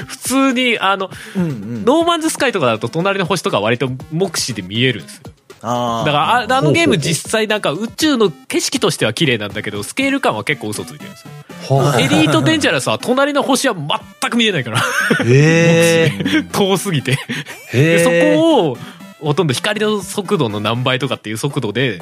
[0.07, 1.85] 普通にあのうんうん。
[1.85, 5.33] ノーマンズスカイとかだと隣の星とか割と目視で見えるんですよ
[5.63, 6.07] あー。
[6.07, 11.31] だからああのゲーム実際なんか宇宙の景色としては綺麗なんだけどスケール感は結構嘘ついてるんですよ。
[11.77, 14.83] はエリート・デンジャラスは隣の星は全く見えないから。
[16.53, 17.13] 遠すぎて。
[17.73, 18.79] でへそえこを
[19.21, 22.01] ほとんど光の速度の何倍とかっていう速度で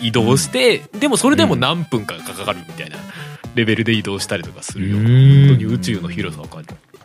[0.00, 2.96] 移動して、でもそれでも何分かかかるみたいな
[3.54, 5.46] レベルで移動したりとかするようなうん。
[5.48, 6.48] 本当に宇宙の広さを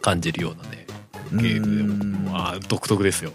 [0.02, 0.86] 感じるようなね
[1.32, 2.12] ゲームでうん。
[2.14, 3.32] もまあ独特ですよ、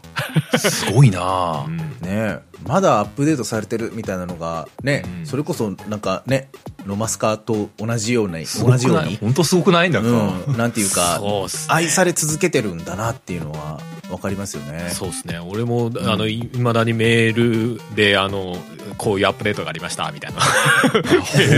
[0.58, 1.64] すごいな。
[1.66, 1.76] うん。
[1.76, 1.86] ね。
[2.02, 5.26] えまだアップデートされてるみたいなのがね、うん。
[5.26, 6.48] それこそなんかね
[6.84, 9.16] ロマスカと同じような同じように。
[9.16, 9.90] 本当すごくない？
[9.90, 10.06] んだか。
[10.08, 11.48] うん、なんていうかね。
[11.68, 13.80] 愛され続けてるんだなっていうのは
[14.12, 14.90] 分かりますよね。
[14.90, 15.38] そうですね。
[15.38, 18.56] 俺も、あのいまだにメールであの
[18.98, 20.40] こういうアップデートがありましたみたいな。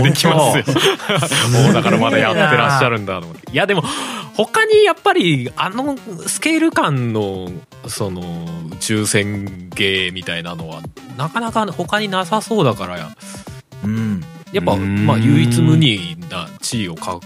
[0.01, 0.63] できますよ。
[1.63, 3.83] もうだからまだやってらっしゃるんだと思っていやでも
[4.35, 5.97] 他にやっぱりあの
[6.27, 7.49] スケール感の
[7.87, 8.21] その
[8.71, 10.81] 宇宙船芸みたいなのは
[11.17, 12.97] なかなか他になさそうだから。
[12.97, 13.09] や
[13.83, 14.23] うん
[14.55, 15.05] やっぱうん。
[15.05, 17.21] まあ唯一無二な地位を確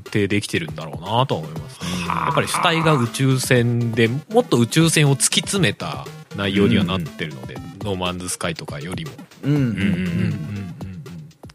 [0.00, 1.90] 定できてるんだろうなとは思いますね。
[2.06, 6.06] やっぱり主体が宇宙船でもっと宇宙船を突き詰めた
[6.36, 9.12] 内容にはなってるので、ノーマンズスカイとかよりも、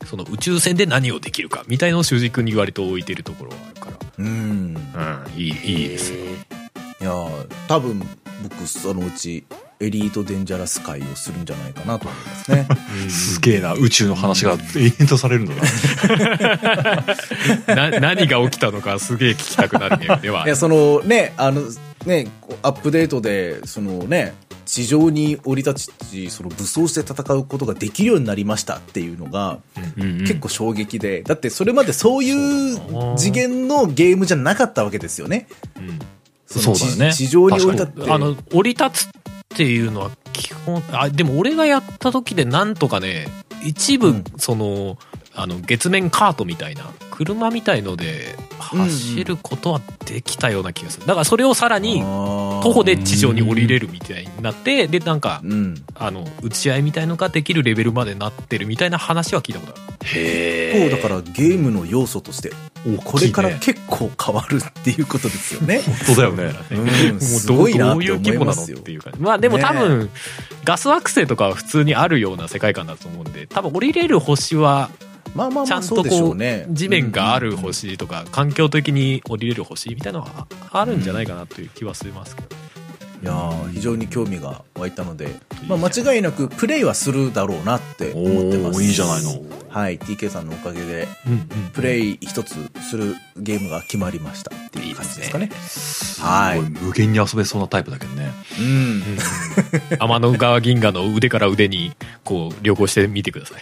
[0.06, 3.90] その宇宙船で何をできるかみたいのを主軸に割と置いてるところはあるか
[4.20, 4.74] うん。
[4.94, 6.20] ら、うん、いいいいですよ、
[7.02, 8.00] いやー多分
[8.44, 9.44] 僕そのうち
[9.82, 12.68] エリートデンジャラス会をするんじゃないかなと思いますね。
[13.10, 15.54] すげえな宇宙の話が永遠とされるんだ。
[17.74, 20.46] なな何が起きたのかすげえ聞きたくなるゲームでは。
[20.46, 21.64] いやそのねあの
[22.06, 22.28] ね
[22.62, 24.34] アップデートでそのね
[24.66, 29.58] 地上に降り立ちその武装して戦うことができるようになりましたっていうのが
[29.96, 32.78] 結構衝撃で、だってそれまでそういう
[33.18, 35.48] 次元のゲームじゃなかったわけですよね。
[35.78, 36.00] うん。
[36.46, 37.12] そうだよね。
[37.14, 38.12] 地地上に降り立って。
[38.12, 39.10] あの降り立つ
[39.60, 43.28] っていうのは基本あでも俺がやった時でなんとかね
[43.62, 44.24] 一部、うん。
[44.38, 44.98] その
[45.34, 51.08] あの月面カートみたいな車みたいので走ることはできたような気がする。
[51.08, 55.76] だからそれをさらに徒徒歩で地上に降りれるみたいになってでなんかうん。
[55.96, 59.94] あの打ち合いみたいのができるレベルまでなってるみたいな話は聞いたことある。
[60.06, 62.52] へ結構だからゲームの要素として
[63.04, 65.82] これから結構変わるっていうことですよね。
[66.08, 66.60] 本当だよね。
[66.72, 66.78] うん、
[67.12, 68.80] もうすどうごいなってどういう規模なのっ思いますよ。
[68.80, 70.10] ていう感じまあでも多分、
[70.64, 74.90] ガス惑星とかは普通にあるような世界観だと思うんで多分降りれる星は
[75.36, 76.38] まあまあちゃんとこう。
[76.70, 82.48] 地面がある星とか環境的に降りれる星みたいなのはあるんじゃないかなという気はしますけど
[83.22, 85.28] いやー非常に興味が湧いたので、
[85.68, 88.82] まあ、間違いなくプレイはするだろうなって思ってます。
[88.82, 89.44] いいじゃないの。
[89.68, 91.08] はい、TK さんのおかげで、
[91.74, 95.52] プレイ一つするゲームが決まりましたっていう感じですかね。
[96.22, 99.04] はい無限に遊べそうなタイプだけどねうん。
[100.00, 101.94] 天の川銀河の腕から腕に
[102.24, 103.62] こう旅行してみてください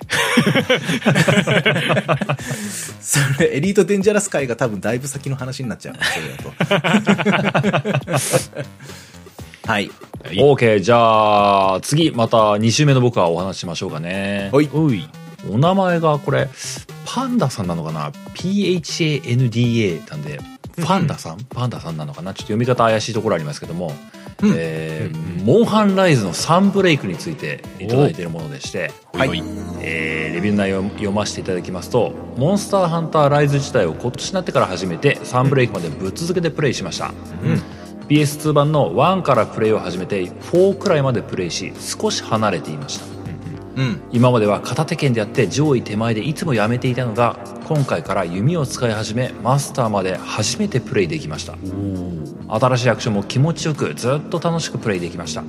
[3.01, 8.88] それ、エリートデンジャラス界が多分だいぶ先の話になっちゃうなそれだと。
[9.68, 9.91] はい。
[10.24, 10.36] はい。
[10.38, 14.49] OK じゃあ次また2週目の僕はお話ししましょうかね。
[14.53, 14.70] はい。
[14.74, 15.07] おい。
[15.51, 16.49] お名前がこれ
[17.05, 20.39] パンダさんなのかな？PHANDA なんで
[20.86, 22.34] パンダさん、パンダさんなのかな？
[22.34, 23.91] ちょっと読み方怪しいところありますけども、
[24.41, 24.53] うん。
[24.55, 29.41] えーうんうんモンハンライズのサンブレイクについていただいているものでして、はい。
[29.82, 37.13] えーレビューの内容を読ませていただきますと「モンスターハンターライズ」自体を今年になってから始めてサンブレイクまでぶっ続けてプレイしました、
[37.43, 37.61] うん
[38.08, 43.05] PS2 版の1からプレイを始めて4くらいまでプレイし少し離れていました。
[43.76, 44.01] うん。
[44.12, 51.55] 今までは片手剣でやって上位手前でいつもやめていたのが今回から弓を使い始めマスターまで初めてプレイできました。
[52.49, 55.43] 新しいアクションも気持ちよくずっと楽しくプレイできました。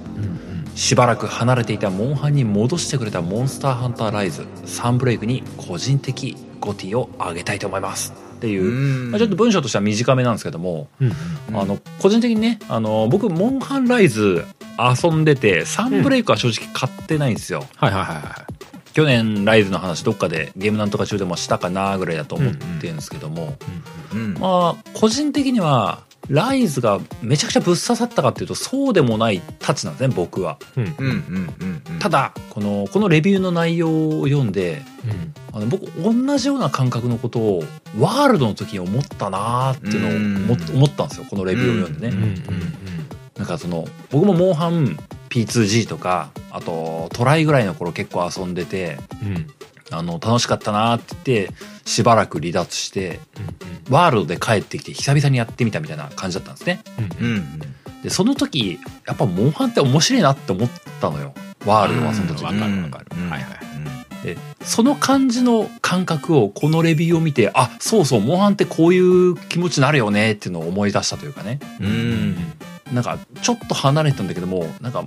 [0.78, 8.62] しばらく離れていたモンハンに戻してくれたモンスターハンターライズサンブレイクに個人的ゴティをあげたいと思いますっていう。
[8.62, 9.10] うん。
[9.10, 11.12] まあ、ちょっと文章としては短めなんですけども、うん
[11.50, 11.60] うん。
[11.60, 14.44] あの個人的にねあの僕モンハンライズ
[14.78, 18.46] 遊んでてサンブレイクは正直買ってないんですよ、はいはいはいは
[18.92, 23.56] 去年ライズの話どっかでゲームなんとか中でもしたかなぐらいだと思ってるんですけども、
[24.12, 24.34] うん。
[24.34, 30.58] まあ個人的にはライズがめちゃくちゃぶっ刺さったかっていうとそうでもないタッチなんですね僕は。
[30.76, 30.94] いうんうん。
[30.98, 31.54] うん。
[31.60, 31.82] うん。
[31.90, 31.98] うん。
[31.98, 37.64] ただこのこのレビューの内容を読んでうんああの僕同じような感覚のことを
[37.98, 42.68] ワールドの時に思ったなーっていうのを思ったんですよこのレビューを読んでね、うんうん
[43.38, 44.98] なんかその僕もモンハン
[45.30, 49.46] P2G とかあとトライぐらいの頃結構遊んでてうん
[49.90, 53.20] あの楽しかったなーって言ってしばらく離脱して
[53.90, 56.80] ワールドで帰ってきて久々にやってみたみたいな感じだったんですね。
[57.20, 58.02] うんうんうん。
[58.02, 60.70] でその時やっぱモンハンって面白いなって思っ
[61.00, 61.32] たのよ。
[61.66, 62.44] ワールドはその時。
[62.44, 63.06] わかるわかる。
[63.16, 63.58] うんはいはい。
[64.22, 71.60] でその感じの感覚をこのレビューを見てあそうそうモンハンってこういう気持ちになるよねっていうのを思い出したというかね。
[71.80, 72.36] うん
[72.92, 75.04] なんかちょっと離れたんだけどもなんか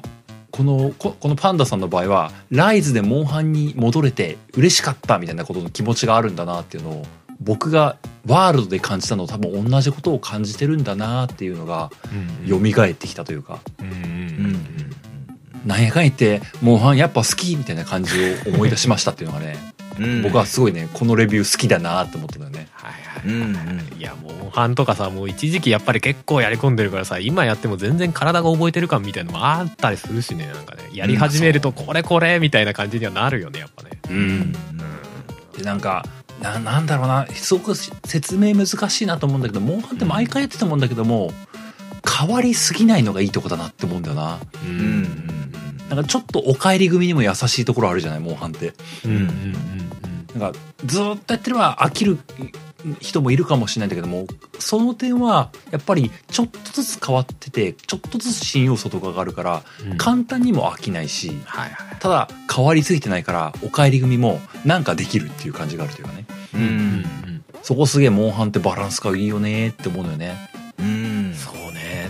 [0.62, 7.06] このここのパンダさんの場合はライズでモンハンに戻れて嬉しかったみたいなことの気持ちがあるんだなっていうのを
[7.40, 7.98] 僕が
[8.28, 11.90] ワールドで感じたの多分同じことを感じてるんだなっていうのが
[12.48, 13.60] 蘇ってきたというか、
[15.66, 18.12] なんやかん言ってモンハンやっぱ好きみたいな感じ
[18.46, 19.58] を思い出しましたっていうのがね、
[20.00, 20.22] うん。
[20.22, 22.68] 僕はすごいねこのレビュー好きだなって思ったんだよね。
[22.74, 24.00] はいはいうん。
[24.00, 30.90] いやモンハンとかさもう一時期やっぱり結構やり込んでるからさ今やっても全然体が覚えてる感みたいなのもあったりするしねなんかね。
[30.94, 33.92] やり始めるとこれこれみたいな感じにはなるよねやっぱね。
[34.10, 34.52] うん。
[35.58, 36.06] でなんか
[36.42, 37.28] ななんだろうな。
[37.28, 41.32] すごく説明難しいなと思うんだけどモンハンって毎回やってたもんだけども、
[42.20, 44.40] 変わりすぎないのがいいとこだなって思うんだよな。
[44.66, 45.04] ううんん
[45.90, 48.74] なんかちょっとお帰り組にも優しいところあるじゃないモンハンって。
[49.06, 49.56] うんうんうん
[50.40, 52.18] なんかずーっとやってれば飽きる
[53.00, 54.28] 人もいるかもしれないんだけども
[54.60, 59.98] その点はやっぱりちょっとずつ変わっててちょっとずつ新要素とかがあるからうん。
[59.98, 61.96] 簡単にも飽きないしはいはい。
[62.00, 66.26] ただ変わりすぎてないからお帰り組もなんかできるっていう感じがあるというかね。
[66.54, 66.62] うん。
[66.62, 67.46] うん。
[67.64, 70.51] そこすげえモンハンってバランスがいいよねって思うのよね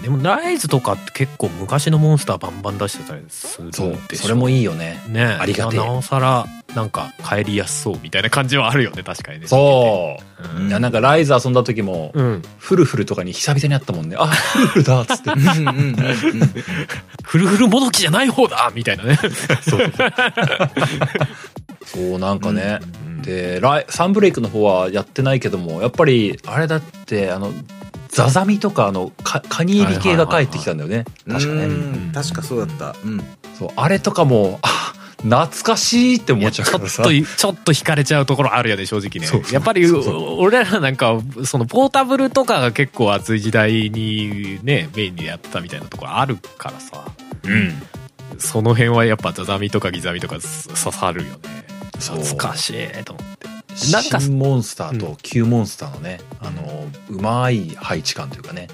[0.01, 4.99] でもライズとかって結構昔のモンスターバンバン出してたりするんでしょそうそれもいいよね。
[5.07, 5.79] ねありがてえ。
[5.79, 9.47] なおさらなんか帰りやすそうみたいな感じはあるよね確かにね。
[9.47, 10.17] そ
[10.57, 10.59] う。
[10.59, 10.67] うん。
[10.69, 12.41] いやなんかライズ遊んだ時もうん。
[12.57, 14.15] フルフルとかに久々に会ったもんね。
[14.17, 15.29] あフルフルだっつって。
[17.23, 19.19] フルフルもどきじゃない方だみたいなね。
[19.61, 19.77] そ
[21.99, 23.21] う なんかね、うん。
[23.21, 27.53] でライサンブレイクの方はやってないけどもやっぱりあれだってあの
[28.11, 31.05] ザザミとかあのカカニエビ系が帰ってきたんだよね。
[31.27, 32.11] 確かねうん。
[32.13, 32.95] 確かそうだった。
[33.05, 33.19] うん。
[33.57, 34.93] そうあれとかもあ
[35.23, 39.27] 懐かしいって思っちゃうちょっとちょっと惹かれちゃうところあるよね正直ね。
[39.27, 39.53] そうそう。
[39.53, 40.41] やっぱりそうそう。
[40.41, 47.05] 俺らなんかそのポータブルとかが結構熱い時代にねメインでやってたみたいなところあるからさ。
[47.43, 47.81] うん。
[48.39, 51.39] その辺はやっぱザザミとかギザミとかす刺さるよね。
[51.99, 53.50] 懐かしいと思って
[53.91, 58.67] なんか新モンスターうと旧モンスターのね、あのうまい配置感というかね。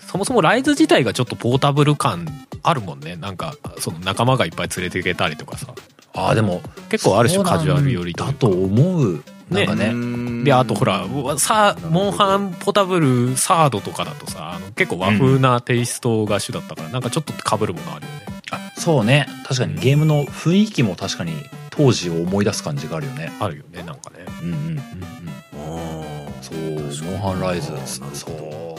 [0.00, 2.26] そもそもライズ自体がちょっとポータブル感
[2.62, 3.16] あるもんね。
[3.16, 5.74] なんかその仲間がいっぱい連れていけたりとかさ。
[6.16, 9.24] ああでも結構ある種カジュアル寄りだと思う。
[9.50, 9.86] なんかね。
[9.86, 11.04] うんであとほら
[11.38, 18.20] さモンハンポータブルサードとかだとさあの結構和風なテイストが主だったから、なんかちょっと被るものあるよね。
[18.52, 19.26] あそうね。
[19.44, 21.32] 確かにゲームの雰囲気も確かに
[21.76, 23.32] 当時を思い出す感じがあるよね。
[23.40, 24.24] あるよねなんかね。
[24.42, 24.80] うんうん。
[26.42, 26.58] そう
[27.10, 27.72] モンハンライズ
[28.12, 28.76] そ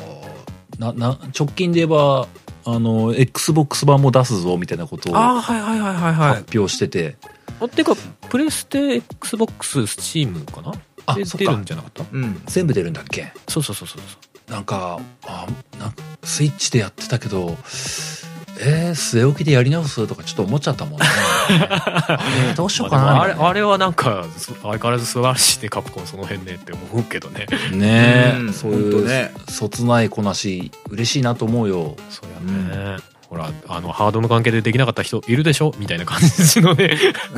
[0.78, 0.80] う。
[0.80, 2.28] なな直近で言えば
[2.66, 6.36] あの XBOX 版も出すぞみたいなことをああはいはいはいはいはい。
[6.36, 7.18] 発表してて、
[7.60, 7.96] あっていうか
[8.30, 10.74] プレステ XBOX スチームかな？
[11.06, 11.38] あそっか。
[11.38, 12.04] で出るんじゃなかった？
[12.12, 12.42] うん。
[12.46, 13.32] 全部出るんだっけ？
[13.48, 14.02] そうそうそうそう
[14.48, 15.48] そなんかあ
[15.80, 17.58] なんかスイッチでやってたけど
[18.58, 21.06] えー、据え置きでやり直すとかちょっと思っちゃったもんね。
[21.50, 23.04] あれどうしようかな。
[23.04, 27.48] まあれあれはなんかす相変わらず素晴らしいねカプコンその辺ねって思うけどね。
[27.72, 28.54] ねえ、うん。
[28.54, 29.34] そういう、ほんとね。
[29.50, 31.98] そつないこなし嬉しいなと思うよ。
[32.10, 32.98] そうやね、
[33.30, 35.74] ほらあのハードの関係でできなかった人いるでしょ？
[35.78, 36.98] みたいな感じのね。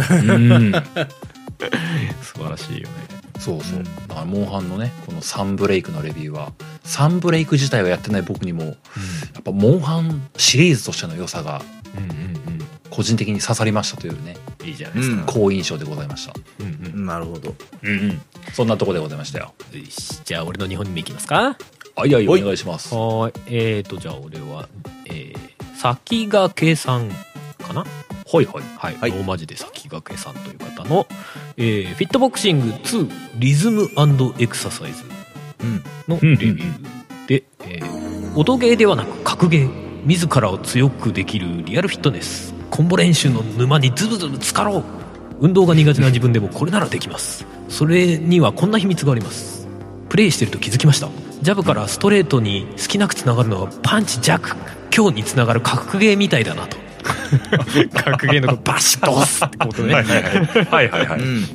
[0.09, 0.72] うん。
[2.22, 8.71] 素晴らしいよねそうそう、うんだからモンハンのねこのサンブレイクのレビューはサンブレイク自体はやってない僕にもや
[9.39, 11.61] っぱモンハンシリーズとしての良さが
[11.95, 12.67] うんうんうん。
[12.89, 16.33] 個人的に刺さりましたというねいいじゃないですか、好印象でございました。
[16.59, 17.05] うんうん。
[17.05, 17.53] なるほど。
[17.83, 18.21] うんうん。
[18.53, 19.53] そんなとこでございましたよ。
[19.71, 20.21] よし。
[20.25, 21.55] じゃあ俺の日本にも行きますか。
[21.95, 22.93] はいはいおおい願いします。
[22.93, 23.33] はい。
[23.47, 24.67] えーとじゃあ俺は
[25.05, 27.09] えー、先駆さん
[27.59, 27.85] かな？
[28.32, 28.63] はいはい。
[28.78, 31.07] はい、はいローマ字で先駆さんという方の、
[31.57, 33.09] えーフィットボクシング2
[33.39, 33.89] リズム
[34.39, 35.03] エクササイズ
[35.61, 44.84] うんのレビューで、えー音ゲーではなく格ゲー自らを強くできるリアルフィットネスコンボ練習の沼にズブズブ浸かろう。
[45.39, 47.45] 運動が苦手な自分でもこれならできます。
[47.69, 49.67] それにはこんな秘密があります。
[50.09, 51.09] プレイしてると気づきました。
[51.41, 54.55] ジャブからストレートに好きなくつながるのはパンチ弱
[54.89, 56.78] 強につながる格ゲーみたいだなと
[57.93, 61.20] 格ゲーのことバシッと押すってことね、はいはいはい。
[61.20, 61.47] うんうん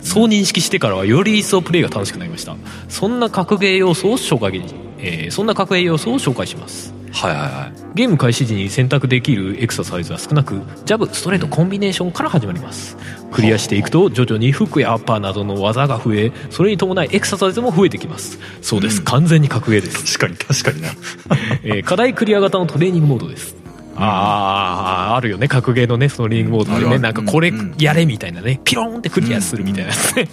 [0.00, 2.56] そう認識してからはより一層プレイが楽しくなりました。
[2.88, 4.62] そんな格ゲー要素を紹介、
[4.98, 6.92] えーそんな格ゲー要素を紹介します。
[7.12, 7.82] はいはいはい。
[7.94, 12.96] ゲーム開始時に選択できるエクササイズは少なくジャブストレートコンビネーションから始まります。
[13.30, 18.38] クリアしていくと徐々にフックやアッパーなどの技が増えそれに伴いエクササイズも増えてきます。
[18.62, 20.88] そうです、完全に格ゲーです、確かに確かにな。
[21.62, 23.56] えー課題クリア型のトレーニングモードです
[23.96, 25.48] あああるよね。
[25.48, 26.98] 格ゲーのねそのトレーニングモードでね。
[26.98, 27.74] なんかこれうん。
[27.78, 28.60] やれみたいなね。
[28.64, 30.28] ピローンってクリアするみたいなやつね、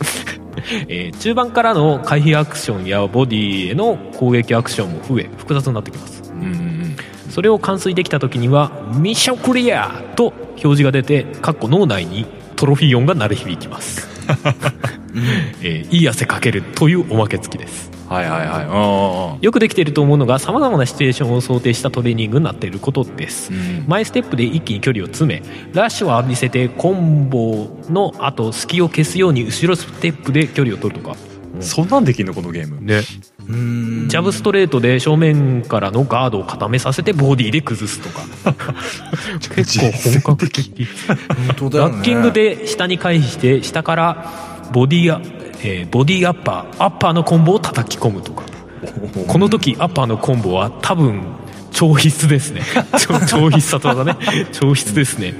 [0.88, 6.32] えー中盤からの回避アクションやボディへの攻撃アクションも増え複雑になってきます。
[6.32, 6.80] うんうん
[7.30, 14.08] それを完遂できた時にはミッションクリアと表示が出てかっこ脳内にトロフィー音が鳴り響きます、
[15.62, 18.66] えーいい汗かけるというおまけ付きですはいはいはい。
[18.66, 19.34] うん。
[19.34, 23.86] うんよくできていると思うのがさまざまなシチュエーションを想定したトレーニングになっていることです、うん。
[23.88, 25.44] 前ステップで一気に距離を詰め
[25.74, 31.16] ラッシュを浴びせてコンボの後隙を消すように後ろステップで距離を取るとか。
[31.62, 32.80] そんなんできんのこのゲーム。
[32.80, 33.02] ね。
[33.48, 34.08] うん。
[34.08, 38.22] ジャブストレートで正面からのガードを固めさせてボディで崩すとか。
[39.56, 40.80] 結構本格的。
[40.80, 40.88] ね。
[41.48, 45.22] ラッキングで下に回避して下からボディア、
[45.62, 48.44] えーボディアッパーアッパーのコンボを叩き込むとか。
[49.28, 51.22] この時アッパーのコンボは多分
[51.72, 52.62] 超必須ですね。
[52.98, 54.16] 超超必殺技ね。
[54.52, 55.34] 超必ですね。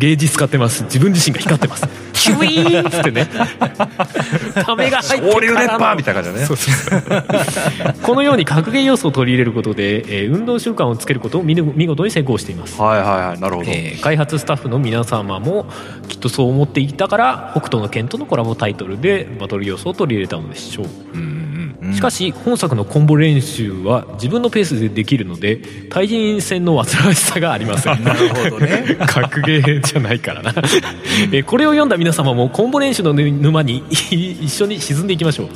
[0.00, 0.82] ゲージ使ってます。
[0.84, 1.86] 自分自身が光ってます。
[2.14, 3.28] キュイーンっつってね。
[4.64, 5.78] ためが入ってからの。
[5.78, 6.46] 波みたいな感じだね。
[6.46, 12.80] そうそうこのように格ゲー要素を取り入れることで、えー運動習慣をつけることを見見事に成功しています。
[12.80, 13.40] はいはいはい。
[13.40, 13.70] なるほど。
[13.70, 15.66] えー開発スタッフの皆様も
[16.08, 21.49] きっとそう思っていたから北斗の拳とのコラボタイトルでバトル要素を取り入れたのでしょう、うんうん
[21.94, 25.60] しかし本作のコンボ練習は自分のペースでできるので
[25.90, 28.02] 対人戦の煩わしさがありません。
[28.04, 28.96] なるほどね。
[29.06, 35.48] 格ゲーじゃないからな、えーこれを読んだ皆様もコンボ練習の沼に 一緒に沈んでいきましょう。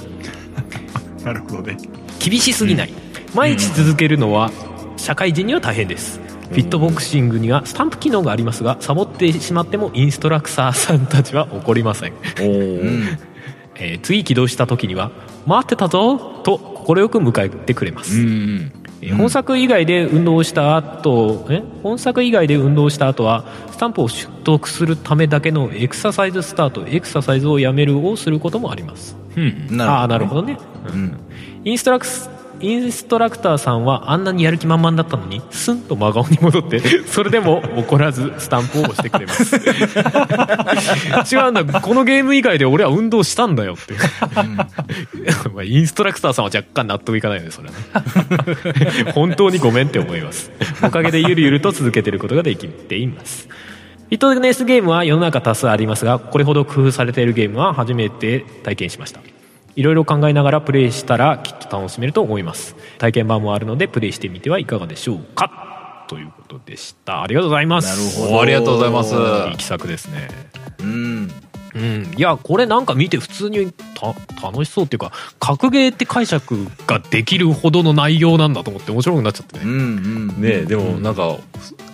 [1.19, 1.25] うん。
[1.25, 1.77] なるほどね。
[2.19, 2.91] 厳しすぎない。
[3.35, 4.51] 毎日続けるのは
[4.97, 6.21] 社会人には大変です。
[6.51, 12.13] フィットボクシングにはスタンプ機能がありますがサボってしまってもインストラクターさんたちは怒りません。
[12.39, 15.11] えー次起動した時には
[15.47, 18.73] 「待ってたぞ!」と快く迎えてくれます、うんうん。
[19.01, 29.81] えー本作以外で運動した後え本作以外で運動した後はスタンプを取得するためだけのエクササイズスタートエクササイズをやめるをすることもありますうん。
[29.81, 30.59] ああーなるほどね、
[30.93, 31.17] うん
[31.65, 32.31] インストラクス
[32.61, 39.57] インストラクターさんはあんなにやる気満々だったのにスンと真顔に戻って それでも怒らずスタンプを押してくれます。
[41.35, 43.95] 違うんだこのゲーム以外で俺は運動したんだよって
[45.55, 47.75] まあインストラクターさんは若干納得いかないよねそれは
[49.05, 49.13] ね。
[49.13, 50.51] 本当にごめんって思います。
[50.83, 53.49] おかげでゆるゆると続けてることができています。
[53.49, 59.21] フィットネスゲームは世の中多数ありますがこれほど工夫されているゲームは初めて体験しました
[59.77, 62.77] いろいろ考えながらプレイしたらきっと楽しめると思います。
[62.99, 66.07] 体験版もあるのでプレイしてみてはいかがでしょうか。
[66.09, 67.23] ということでした。
[67.23, 68.17] ありがとうございます。
[68.17, 68.43] なるほど。
[68.43, 69.15] ありがとうございます。
[69.51, 70.29] いい気作ですね。
[70.81, 71.31] うん
[71.75, 74.15] うん、いやこれなんか見て普通にた
[74.47, 80.29] 楽しそうっていうか格ゲーって解釈ができるほどの内容なんだと思って面白くなっちゃってね、うんうん。
[80.29, 81.39] ねえでもなんか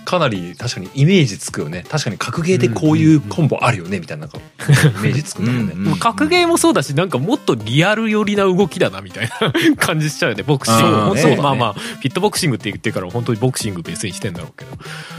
[0.05, 1.85] かなり確かにイメージつくよね。
[1.89, 5.51] 確かに格ゲーでこういうコンボあるよねみたいななんかイメージつくね。
[5.51, 10.43] うんまあ格ゲーもそうだしなんかもっとリアル寄りな動きだなみたいな 感じしちゃうよね。
[10.43, 10.91] ボクシングう。
[10.91, 11.37] ん本当ね。
[11.37, 14.71] まあまあフィットボクシングって言ってるから本当にボクシングベースにしてんだろうけど。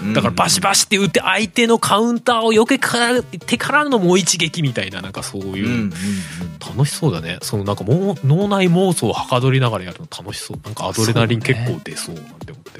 [0.03, 0.13] うん。
[0.13, 5.91] だからバシバシって打って相手のカウンターを避けからてからのもう一撃みたいななんかそういう、
[6.59, 7.37] 楽しそうだね。
[7.41, 10.59] そのなんかもう脳内妄想をはかどりながらやるの楽しそう。
[10.63, 12.79] なんかアドレナリン結構出そうなんて思って、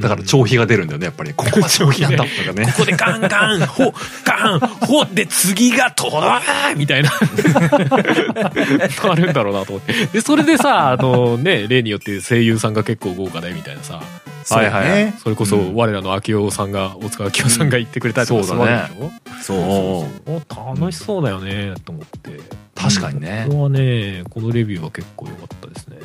[0.00, 1.34] だから長飛が出るんだよねやっぱり。
[1.34, 2.66] ここは長飛なんだとかね。
[2.72, 3.92] ここでガンガンほ
[4.24, 7.10] ガンほで次がとろーみたいな。
[9.10, 10.06] あるんだろうなと思って。
[10.06, 14.00] でそれでさあのね例によって声優さんが結構豪華でみたいなさ。
[14.48, 19.00] はいはいねそれこそ我らの秋夫さんが大塚明夫さんが言ってくれたりとかするわけで
[19.42, 20.42] しょ、そう。
[20.76, 22.38] 楽しそうだよねと思って。
[22.76, 23.46] 確かにね。
[23.48, 25.96] これはねこのレビューは結構良かったですね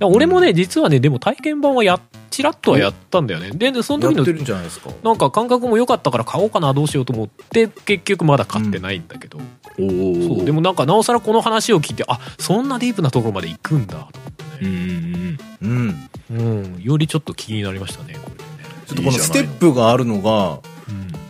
[0.00, 3.50] 俺もね実はねでも体験版はやちらっとはやったんだよね。
[3.52, 4.56] ででその時の
[5.02, 9.38] なんか感覚も良かったから買おうかなどうしようと思って結局まだ買ってないんだけど、
[9.78, 16.74] おおそうでもなんかなおさらこの話を聞いてあそんなディープなところまで行くんだと思ってうんね、うんうんうん。
[16.74, 16.82] うん。
[16.82, 18.44] よりちょっと気になりましたねこれね、
[18.86, 20.58] ちょっとこのステップがあるのが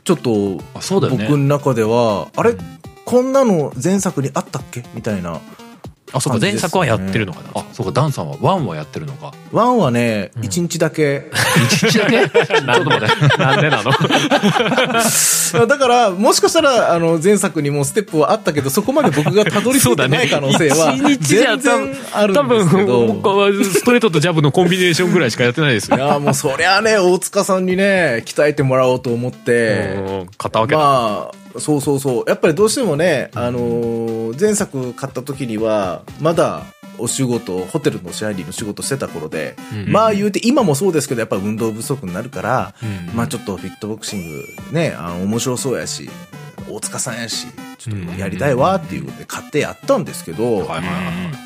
[0.05, 0.31] ちょっと
[1.11, 2.55] 僕の中ではあれ
[3.05, 4.83] こんなの前作にあったっけ？
[4.95, 5.41] みたいな
[6.17, 9.33] あそうか前作はやってるのかな、あそうかダンさんはワンはやってるのか。
[9.51, 11.31] ワンはね、一日だけ。
[11.67, 12.29] 一日だけ？
[12.31, 13.37] ちょっと待って。
[13.43, 13.91] なんでなの？
[15.67, 23.07] だから、もしかしたら、あの、前作にもステップはあったけど、そこまで僕がたどり着いてない可能性は、一日じゃ全然あるん多ですけど。
[23.07, 25.97] 分僕はストレートとジャブのコンビネーションぐらいしかやってないですよ。
[25.97, 32.25] いや、もうそりゃね、大塚さんにね、鍛えてもらおうと思って、うん買ったわけだ、まあ、そうそうそう。
[32.27, 36.65] やっぱりどうしてもね、あのー前作買った時には、まだ、
[36.99, 46.11] お仕事、ホテルの支配人の仕事してた頃で、うんまあ言うて、今もそうですけど、やっぱ運動不足になるから、うんまあちょっとフィットボクシングね、あの、面白そうやし、
[46.69, 47.47] 大塚さんやし、
[47.85, 50.83] ちょっとやりたいわっていうことで買ってやったんですけど、はいはいは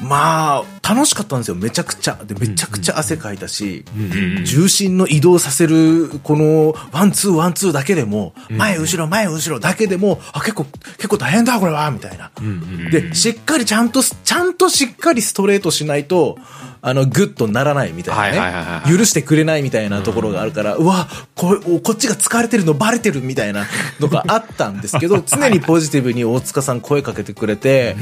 [0.01, 0.05] い。
[0.05, 2.19] まあ、楽しかったんですよ、めちゃくちゃ。
[2.25, 10.65] で、めちゃくちゃ汗かいたし、うん重心の移動させる、この、ワンツーワンツーだけでも、前後ろ前後ろだけでも、あ、結構、
[10.97, 12.31] 結構大変だ、これは、みたいな。
[12.41, 16.39] うんで、しっかりちゃんと、ちゃんとしっかりストレートしないと、
[16.81, 18.97] あの、グッとならないみたいなね。
[18.97, 23.67] 許してくれないみたいなところがあるから、うわ、こおこっちが疲れてるのバレてるみたいな
[24.01, 27.97] のがあったんですけど、 常にポジティブに大塚さん声かけてくれて、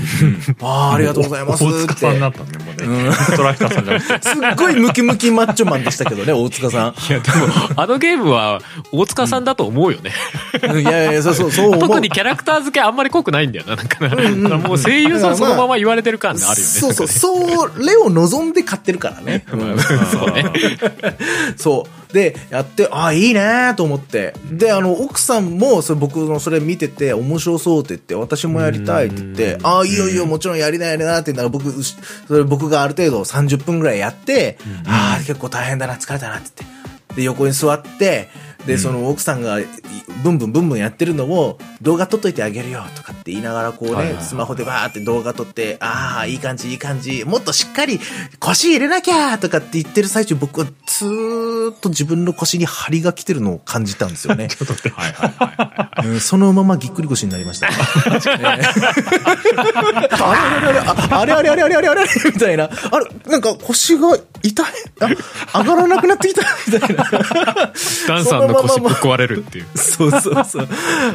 [0.62, 1.74] ああ、ありがとうございますって。
[1.74, 3.12] 大塚さんになったねもうね。
[3.12, 4.29] ストライカーさんじゃなくて。
[4.29, 7.47] すっごいムキムキマッチョマンでしたけどね、 大塚さいやでも
[7.77, 8.61] あのゲームは
[8.93, 10.12] 大塚さんだと思うよね、
[10.72, 10.81] ん。
[10.81, 11.81] いやいや、そうそう、そう思う。
[11.81, 16.72] 特にキャラクター付けあんまり濃くないんだよななんかなだからもう声優さんそのまま言われてる感があるよね。
[16.72, 19.45] そうそう、それを望んで買ってるからね。
[19.53, 19.79] うん。
[19.79, 20.53] そうね。
[21.57, 22.06] そう。
[22.13, 24.35] で、やって、ああ、いいねと思って。
[24.51, 31.97] で、あの、奥さんも、それ僕のそれ見てて、面白そうって言って、私もやりたいって言って、ああ、いいよいいよ、もちろんやりなやりなって言ったら、僕、そ
[32.35, 36.77] れ僕がある程度30分ぐらいやって、ああ、結構大変だな、疲れたなって言って。
[37.17, 38.29] で、横に座って、
[38.67, 39.59] で、その奥さんが
[40.23, 48.01] ブンブンブンブンやってるのを動画撮っといてあげるよとかって言いながらこうね、スマホでバーって動画撮って、ああ、いい感じ、いい感じ、もっとしっかり
[48.41, 54.49] 腰入れなきゃとかって言ってる最中僕はずーっと自分の腰に張りが来てるのを感じたんですよね。
[54.49, 54.89] ちょっとって。
[54.91, 57.69] はいはいはい、はい、そのままぎっくり腰になりました。
[61.21, 62.64] あれあれあれあれあれあれあれみたいな。
[62.64, 64.67] あれ、なんか腰が痛い
[65.53, 67.05] あ上がらなくなってきたみたいな。
[68.09, 70.69] ダンさんの腰ぶっ壊れるっていうそうそうそう。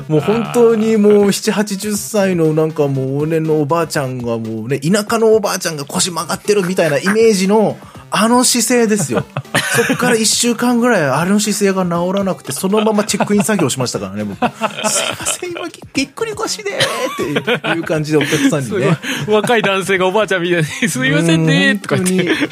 [0.07, 7.77] もう本当にもう7、80歳のなんかもう俺のおばあちゃんがもうね、田舎のおばあちゃんが腰曲がってるみたいなイメージの
[8.13, 9.23] あの姿勢ですよ。
[9.73, 14.37] そこから1週間ぐらいあれの姿勢が治らなくて、そのままチェックイン作業しましたからね、僕。
[14.37, 14.89] すいま
[15.25, 18.97] せん、今ぎぎっくり腰でーっていう感じでお客さんにね。
[19.27, 22.49] 若い男性がおばあちゃんみたいに「すいませんね」とか言って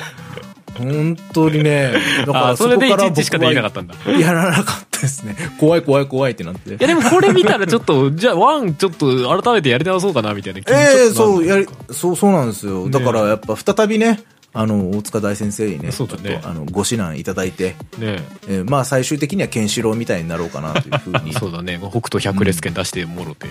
[0.79, 1.93] 本当にね。
[2.25, 5.35] だからあそれでこから一日しかできなかったんだやらなかったですね。
[5.59, 6.69] 怖い怖い怖いってなって。
[6.71, 12.89] いやでもこれ見たらちょっと じゃあワンちょっと改めてやり直そうかなみたいな気にええちょっとなるそう、やり、そう、そうなんですよ。
[12.89, 14.21] だからやっぱ再びね、
[14.51, 15.93] あの、大塚大先生にね、ね。
[15.93, 18.61] ちょっとあの、ご指南いただいて、ねえ。
[18.61, 21.33] ーまあ最終的にはケンシロウみたいになろうかなというふうに。
[21.33, 21.77] そうだね。
[21.79, 23.47] 北斗百列拳出してもろて、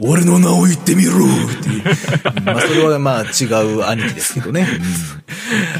[0.00, 1.14] 俺の名を言ってみろっ
[2.34, 4.66] てまあそれはまあ違う兄貴ですけどね。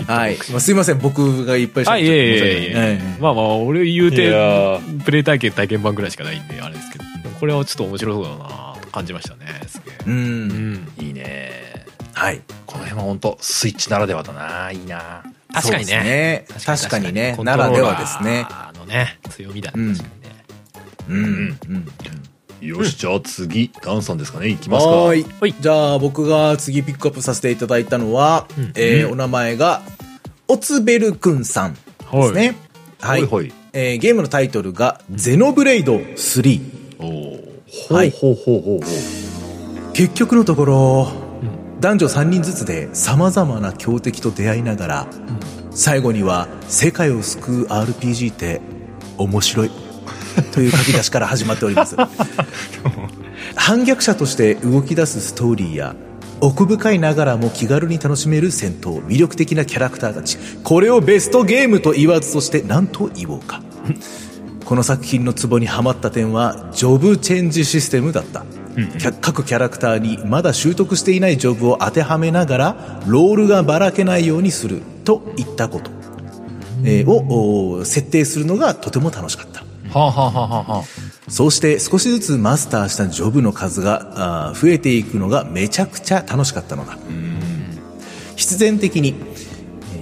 [0.09, 0.15] うん。
[0.15, 0.37] はい。
[0.51, 7.05] まあすいません、僕がいっぱいしゃべってえいまあまあ俺言うてープレイ体験体験版ぐらいしかないんであれですけど。
[7.39, 9.95] これはちょっと面白そうだなと感じましたねすげえ。
[10.07, 10.11] う。
[10.11, 10.89] うんん。
[10.99, 11.76] いいね
[12.17, 12.41] はい。
[12.65, 14.73] この辺は本当スイッチならではだな。
[14.73, 15.23] いいな。
[15.53, 16.47] 確かにね。
[16.65, 17.37] 確かにね。
[17.45, 18.47] ならではですね。
[18.75, 19.95] のね強みだねうん。
[19.95, 20.45] 確かにね
[21.09, 21.59] うん。
[21.69, 22.67] うん。
[22.67, 24.49] よしじゃあ次ダンさんですかね。
[24.49, 24.93] いきますか。
[24.93, 25.27] はーい。
[25.41, 25.55] はい。
[25.61, 28.73] じゃあ僕が次ピックアップさせていただいたのは、うん。
[28.77, 29.83] えーお名前が
[30.49, 31.81] オツベルくんさんで
[32.29, 32.57] すね。
[33.01, 33.31] はい、はい。
[33.31, 36.61] はいえーゲームのタイトルがゼノブレイド3。
[36.99, 38.11] おおはい。
[38.11, 38.81] ほうほうほうほ
[39.91, 39.93] う。
[39.93, 41.26] 結局のところ、
[41.81, 45.07] 男女3人ずつで様々な強敵と出会いながら、
[45.71, 48.61] 最後には世界を救う RPG って
[49.19, 49.71] 面白い。
[50.53, 51.97] という書き出しから始まっております。
[53.57, 55.95] 反逆者として動き出すストーリーや
[56.41, 63.63] 奥深いながらも気軽に楽しめる戦闘魅力的なキャラクターたちこれをベストゲームと言わずとして何と言おうか。
[64.65, 68.45] この作品のツボにはまった点はジョブチェンジシステムだった、
[69.23, 75.91] 各キャラクターにまだ習得していないジョブを当てはめながらロールがばらけないようにするといったこと、
[76.85, 79.65] えーをお設定するのがとても楽しかった。
[79.99, 80.85] はあはあはあは
[81.29, 86.99] そうして少しずつマスターしたジョブの数が増えていくのがめちゃくちゃ楽しかったのだ。
[88.37, 89.15] 必然的に、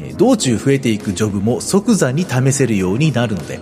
[0.00, 3.58] えー道中増えていくジョブも即座に試せるようになるので、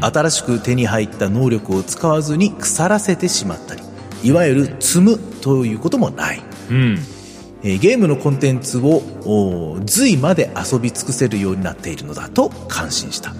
[0.00, 3.82] 新しく手に入った能力を使わずに腐らせてしまったり
[4.26, 6.98] いわゆる積むということもないうん
[7.62, 13.32] えーゲームのコンテンツをお随まで遊び尽くせるようになっているのだと感心した。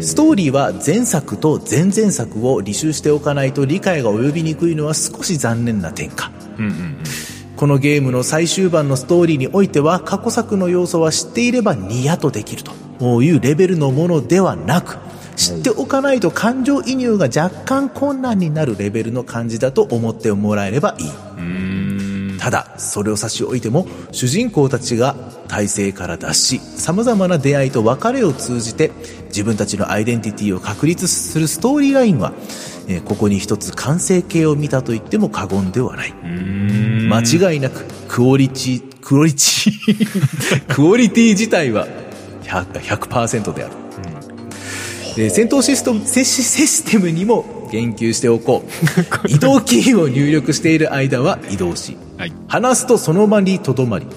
[0.00, 6.30] ストーリーは前作と前々作を履修しておかないと理解が及びにくいのは少し残念な点か。
[6.58, 6.96] うんうん
[7.56, 12.64] このゲームの最終版のストーリーにおいては過去作の要素は知っていればニヤとできる
[12.98, 14.98] というレベルのものではなく
[15.36, 21.08] 知っておかないと感情移入が若干困難になるレベルの感じだと思ってもらえればいい。
[22.38, 25.16] ただ、それを差し置いても、主人公たちが
[25.48, 28.90] 体制から脱し、様々な出会いと別れを通じて、
[29.28, 32.34] 自分たちのアイデンティティを確立するストーリーラインは、
[32.86, 36.12] えーここに一つ完成形を見たと言っても過言ではない。
[36.12, 37.20] 間
[37.52, 41.88] 違いなく、クオリティ、クオリティ、 クオリティ自体は
[42.42, 43.83] 100%, 100%である。
[45.16, 48.68] で戦闘システムシシステムにも言及しておこう。
[49.28, 51.96] 移動キーを入力している間は移動し。
[52.16, 52.32] はい。
[52.48, 54.08] 離すとその場にとどまり、ん。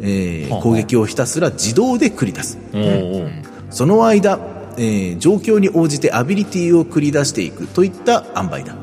[0.00, 2.58] えーはあ攻撃をひたすら自動で繰り出す。
[2.72, 3.28] おー
[3.70, 4.38] その間、
[4.76, 8.76] えー状況に応じてアビリティを繰り出していくといった塩梅だ、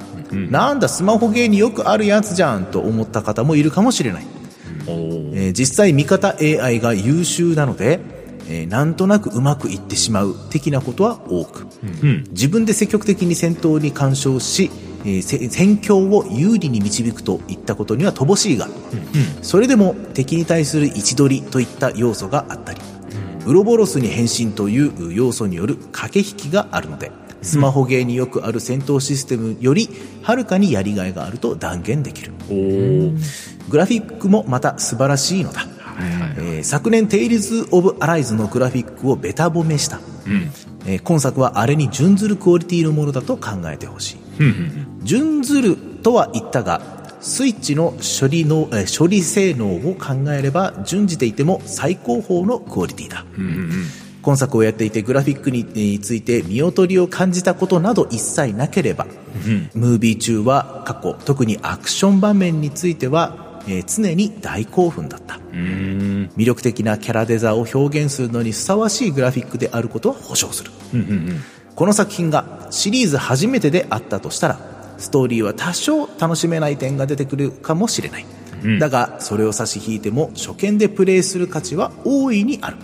[0.49, 4.25] なんだスマホゲーによくあるやつじゃんと思った方もいるかもしれない、
[4.87, 7.99] えー実際味方 AI が優秀なので、
[8.47, 11.67] えーなんとなくうまくいってしまう的なことは多く、
[12.01, 12.23] うん。
[12.29, 14.69] 自分で積極的に戦闘に干渉し、
[15.05, 18.67] えーせ戦況を有利に導くといったことには乏しいが、
[19.41, 22.79] それでも敵に対する位置取りといった要素があったり、
[23.45, 29.89] ウロボロスに変身という要素による駆け引きがあるのでスマホゲーによくある戦闘システムより
[30.21, 32.31] はるかにやりがいがあると断言できる。
[33.69, 35.67] グラフィックもまた素晴らしいのだ、
[35.99, 40.51] えー昨年「テイルズ・オブ・アライズ」のグラフィックをベタ褒めした、うん。
[40.85, 44.17] えー今作はあれに準ずるクオリティのものだと考えてほしい。
[44.39, 46.81] うんうん準ずるとは言ったが
[47.19, 53.25] スイッチの処理の、えー処理性能を考えれば準じていても最高峰のクオリティだ。
[53.37, 53.85] うんうん
[54.23, 59.05] 今作をやっていてグラフィックにえーついて見劣りを感じたことなど一切なければ、
[59.73, 65.39] ムービー中は過去特にアクション場面については、えー常に大興奮だった。
[65.51, 65.59] うん。
[65.59, 70.71] うん魅力的なキャラデザを表現するのにふさわしいグラフィックであることは保証する。
[70.93, 71.43] うんうん
[71.75, 74.59] この作品がシリーズ初めてであったとしたら
[74.99, 78.25] ストーリーは多少楽しめない点が出てくるかもしれない、
[78.63, 78.79] うん。
[78.79, 82.77] だがそれを差し引いても初見でプレイする価値は大いにある。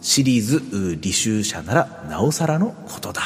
[0.00, 0.60] シリーズう
[0.98, 3.22] 履修者ならなおさらのことだ。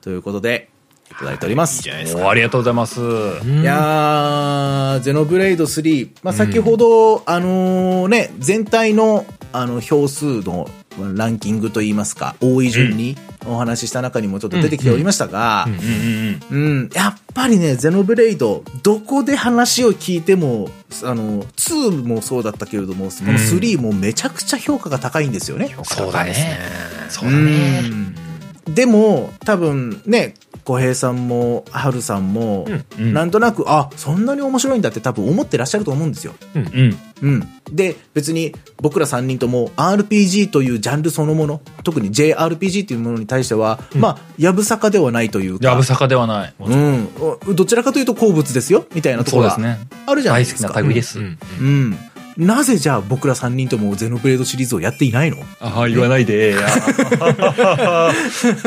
[0.00, 0.77] ということでい
[1.18, 3.00] ただいております、いですありがとうございます。
[3.00, 10.68] いやー、ゼノブレイド3、まあ、先ほど、あのーね、全体の、あの、票数の
[11.14, 13.16] ランキングといいますか、多い順に
[13.46, 15.74] お話しした中にもちょっと出てきておりましたが、うん。
[15.74, 16.66] うん。
[16.66, 20.70] うん、やっぱりね、ゼノブレイド、どこで話を聞いても、
[21.02, 25.74] あの、2もそうだったけれども、この3もめちゃくちゃ評価が高いんですよね。
[25.82, 26.58] そうだね
[27.08, 28.14] そううだねん。
[28.66, 30.34] でも、多分ね、
[30.68, 32.66] 小平さんも、春さんも、
[32.98, 36.34] うんなんとなく、あ、そんなに面白いんだって多分思ってらっしゃると思うんですよ。
[36.54, 37.48] うんうん。
[37.72, 47.08] で、別に僕ら3人とも RPG というジャンルそのもの、特に JRPG というものに対しては、まあ、やぶさかではないというか、やぶさかではないうん。
[47.16, 49.56] おどちらかというと好物ですよ、みたいなところが
[50.06, 50.74] あるじゃない大好きですか。
[50.74, 51.98] な類ですうんうん。
[52.38, 55.38] なぜじゃあ僕ら3人ともゼノブレードシリーズをやっていないの？
[55.60, 56.54] ああ言わないで。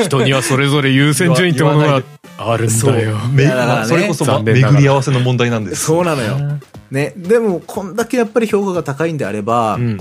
[0.03, 2.03] 人にはそれぞれ優先順位ってものが
[2.37, 3.17] あるんだよ。
[3.29, 3.49] ね。
[3.87, 5.85] それこそ、巡り合わせの問題なんです。
[5.85, 6.37] そうなのよ。
[6.91, 7.13] ね。
[7.15, 9.99] でも、こんだけやっぱり評価が高いんであれば、うんうん。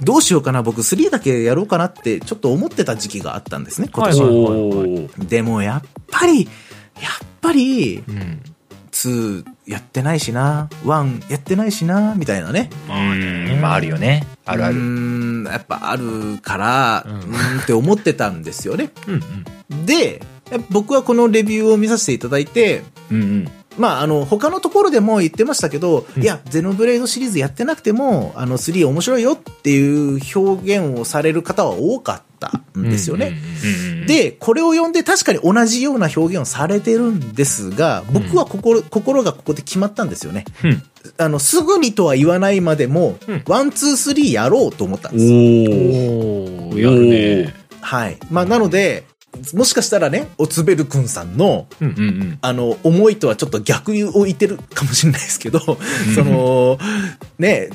[0.00, 4.20] どうしようかな、僕3だけやろうかなってちょっと思ってた時期があったんですね、今年。
[4.20, 5.08] は。
[5.18, 6.48] でもやっぱり、やっ
[7.40, 8.40] ぱり、うん。
[8.92, 12.70] 2やってないしな、1やってないしな、みたいなね。
[12.88, 14.26] うんまああるよね。
[14.46, 14.80] あるあうる。
[14.80, 17.20] ーん、やっぱあるから、ううん。
[17.20, 18.90] ーんって思ってたんですよね。
[19.06, 19.22] うん
[19.70, 19.84] うん。
[19.86, 20.22] で、
[20.70, 23.48] 僕はこのレビューを見させていただいて、うんうん
[23.78, 33.38] まあ、あの、他のところでも言ってましたけど、いや、ゼノブレイドシリーズやってなくても、あの、3面白いよっていう表現をされる方は多かったんですよね。
[33.92, 40.46] うんで、これを読んで確かに同じような表現をされてるんですが、僕は心、心がここで決まったんですよね。
[40.64, 40.82] うん
[41.16, 45.24] あの、すぐにとは言わないまでも、ワン、ツー、スリーやろうと思ったんです。
[45.24, 48.18] おーやるねはい。
[48.30, 49.04] まあ、なので、
[49.54, 56.78] もしかしたらね、おつべるくんさんの、うんうんあの、思いとはちょっと逆を言ってるかもしれないですけど、その、
[57.38, 57.68] ね、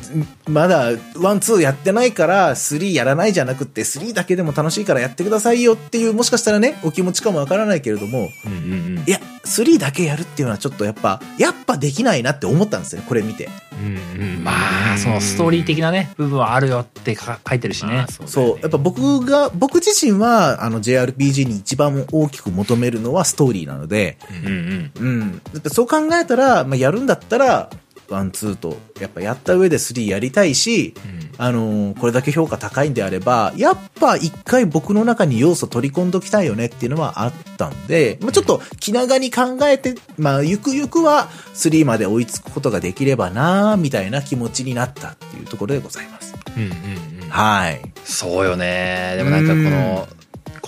[0.48, 13.50] まだ、ワン、ツーやってないから、スリーやらないじゃなくって、スリーだけでも楽しいからやってくださいよっていう、もしかしたらね、お気持ちかもわからないけれども、うんうんいや、スリーだけやるっていうのはちょっとやっぱ、やっぱできないなって思ったんですよね、これ見て。
[13.74, 14.44] うんうん。
[14.44, 14.52] ま
[14.94, 17.94] あそのストーリー的なね部分はあるよってか書いてるしね。
[17.94, 18.60] まあそうね。
[18.62, 25.70] やっぱ僕が、僕自身は、あの JRPG に一番大きく求めるのはストーリーなので、うんうんうん。
[25.70, 27.70] そう考えたら、まあ、やるんだったら、
[28.10, 30.94] ワン、ツーと、やっぱやった上でスリーやりたいし、
[31.38, 46.36] あのーこれだけ評価高いんであれば、やっぱ一回僕の中に要素取り込んどきたいよねっていうのはあったんで、まあ、ちょっと気長に考えて、まあ、ゆくゆくは3まで追いつくことができればなみたいな気持ちになったっていうところでございます。
[46.56, 47.82] うんうんうんはい。
[48.04, 50.08] そうよねでもなんかこの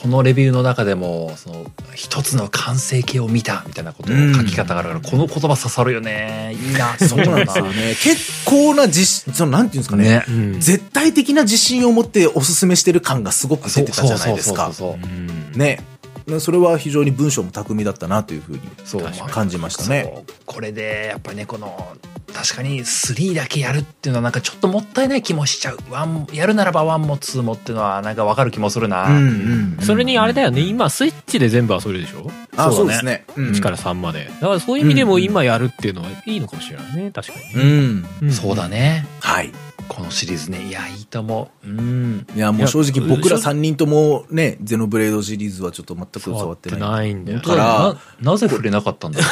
[0.06, 7.96] このレビューの中でもその一つの完成形を見たみたいなことを書き方があるからこの言葉刺さるよねいいな そうなんですよね。
[8.00, 10.04] 結構な自信、その、なんていうんですかね。
[10.04, 14.72] ねうん絶対的な自信を持っておすすめしてる感がすごく出てたじゃないですか。
[15.56, 15.84] ね。
[16.40, 19.04] それは非常に文章も巧みだったなというふうにそう。
[19.30, 20.12] 感じましたね。
[20.14, 20.34] そう。
[20.46, 21.96] これでやっぱりねこの
[22.34, 25.78] 確かに3だけやるっていうのはなんかちょっともったいない気もしちゃう。
[25.90, 29.24] ワンやるならば1も2もっていうのはなんかわかる気もするな、うんうん
[29.80, 30.62] うんそれにあれだよね。
[30.62, 32.32] 今スイッチで全部遊べるでしょ？
[32.58, 32.76] あ、そだね。
[32.76, 33.26] そううですね。
[33.38, 33.52] うん。
[33.52, 34.26] 1から3まで。
[34.26, 37.12] だからそういう意味でも今やるっていうのはいいのかもしれないね。
[37.12, 38.02] 確かにうん。
[38.22, 39.06] ねそうだね。
[39.20, 39.52] はい。
[39.88, 40.68] このシリーズね。
[40.68, 41.68] いやいいと思う。
[41.68, 42.28] うん。
[42.36, 46.80] いや、もう正直僕ら3人ともね、ゼノブレードシリーズはちょっと全く触触ってない。
[46.80, 47.40] ないんだよ。
[47.40, 47.66] だから
[48.22, 49.26] ななぜ触れなかったんだろ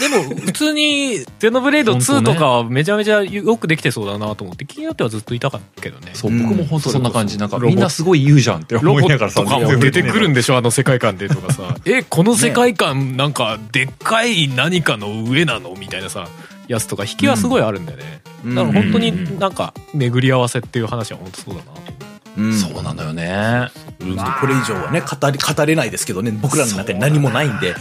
[0.00, 6.12] でも普通にゼノブレード2とかはめちゃめちゃよくできてそうだなと思って気になってはずっといたかったけどね。
[6.14, 6.42] うそう、うん。
[6.42, 7.38] 僕も本当そんな感じ。
[7.38, 11.76] なんかみんなすごい言うじゃんってロボ思いながらさットとかも出てくるんでしょあの世界観でとかさ。
[11.86, 15.74] えこの世界観なんかでっかい何かの上なの？
[15.78, 16.28] みたいなさ
[16.68, 18.54] やつとか引きはすごいあるんだよね、うん。
[18.54, 21.72] だから本当になんか巡り合わせっていう話は本当そうだな。
[21.72, 21.82] と
[22.36, 22.52] うん。
[22.52, 23.68] そうなのよね。
[24.00, 24.16] うん。
[24.16, 27.74] これ以上はね、語り、語れないですけどね、僕らの中に何もないんで、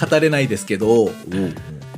[0.00, 1.12] 語れないですけど、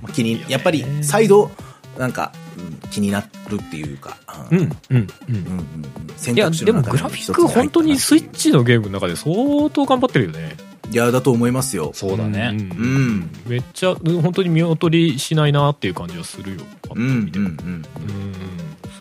[0.03, 1.51] まあ気に、やっぱり再度、
[1.99, 4.19] なんか、うん気になるっていうか、
[4.51, 4.59] うん。
[4.59, 5.09] うんうんうん。
[5.29, 10.57] うんうん選いや択肢でもグの中のラフィック本当にスイッチのゲームの中で相当頑張ってるよね
[10.91, 11.93] いや、だと思いますよ。
[11.95, 13.31] そうだね、んうん。
[13.47, 17.55] めっちゃうん本当に見劣りしないなっていう感じはするよパッとうん、うん、見てもうん。
[17.55, 17.83] うん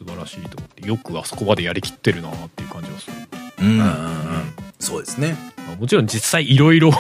[0.02, 3.14] 素晴らしいと思ってよくあそこまでやりきってるなっていう感じはする
[3.62, 3.92] うんうんうん
[4.80, 5.38] そうですね。
[5.58, 6.92] まあもちろん実際いろいろ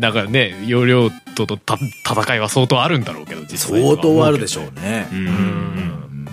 [0.00, 5.08] だからね容量ととた戦いは相当あるんだろうけど実際相当あるでしょうね。
[5.12, 6.26] うんうん。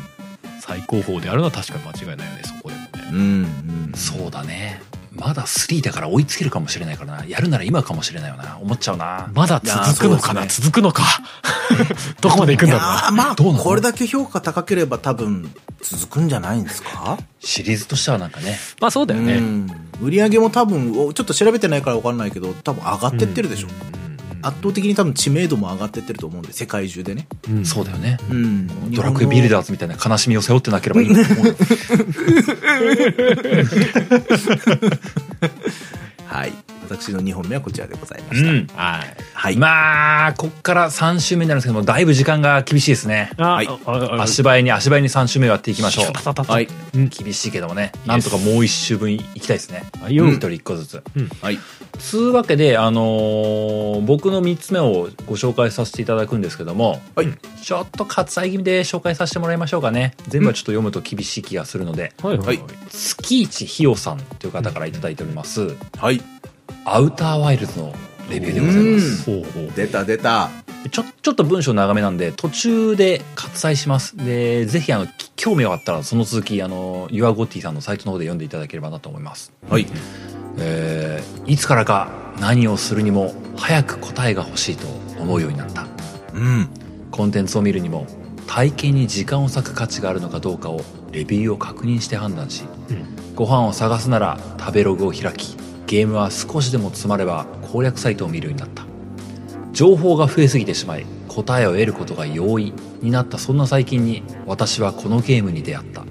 [0.59, 3.21] 最高峰であるのは確かに間違いないよねそこでもねうん、う
[3.91, 3.93] ん。
[3.95, 4.81] そうだね
[5.17, 7.25] まだ3だから追いつけるかもしれないからな。
[7.25, 8.57] やるなら今かもしれないよな。
[8.61, 9.29] 思っちゃうな。
[9.33, 11.03] まだ続くのかな、いやー続くのか。
[12.21, 12.97] どこまで行くんだろうな。
[13.09, 13.63] ーまあ、どうなの？
[13.63, 17.17] これだけ評価高ければ多分続くんじゃないんですか？
[17.39, 18.57] シリーズとしてはなんかね。
[18.79, 19.71] まあそうだよね、うん。
[20.01, 23.67] 売り上げも多分、おちょっと調べてないから分かんないけど、多分上がってってるでしょ。
[24.47, 27.27] 圧倒的に多分知名度も上がってってると思うんで、世界中でね。
[27.49, 28.91] うんそうだよねうん。
[28.91, 31.25] ドラクエビルダダーズみたいな悲しみを背負ってなければいいと思う
[36.27, 36.53] はい。
[36.83, 38.49] 私の2本目はこちらでございました。
[38.49, 38.67] うん。
[38.67, 39.15] はい。
[39.33, 39.57] はい。
[39.57, 43.31] まあこっから3週目になるんですけどもだいぶ時間が厳しいですね。
[43.37, 43.69] あ、はい。
[44.19, 46.05] 足早に足早に3週目をやっていきましょう。
[46.51, 46.67] はい。
[46.95, 47.09] うん。
[47.09, 47.91] 厳しいけどもね。
[48.05, 49.83] なんとかもう1週分いきたいですね。
[50.01, 50.15] はい。
[50.15, 51.03] よ一人1個ずつ。
[51.41, 51.59] はい。
[51.99, 57.27] つうわけであのー僕の3つ目をご紹介させていただくんですけどもはい。
[57.61, 60.13] ちょっと割愛気味で紹介させてもらいましょうかね。
[60.27, 62.13] 全部はちょっと読むと厳しい気がするので。
[62.21, 62.37] はい。
[62.37, 62.47] はい。
[62.47, 62.59] はい
[62.89, 65.75] 月一ひよさんという方から頂いております。
[65.97, 66.16] はい。
[66.89, 67.93] アウターワイルズの
[68.29, 70.49] レビューでございますほうほう出た出た。
[70.89, 79.85] ちょちょっと文章長めなんで途中で割愛しますでぜひあのき興味があったらその続きあのユアゴッティさんのサイトの方で読んでいただければなと思いますはい。
[80.59, 82.09] えーいつからか
[82.39, 84.87] 何をするにも早く答えが欲しいと
[85.21, 85.87] 思うようになった
[86.33, 86.69] うん。
[87.11, 88.07] コンテンツを見るにも
[88.47, 90.79] 体験に時間を割く価値があるのかどうかを
[91.11, 92.63] レビューを確認して判断し、
[93.35, 95.57] ご飯を探すなら食べログを開き
[95.87, 98.85] ゲームは少しでも詰まれば攻略サイトを見るようになった。
[99.71, 106.03] 情報が増えすぎてしまい答えを得ることが容易になったそんな最近に私はこのゲームに出会った。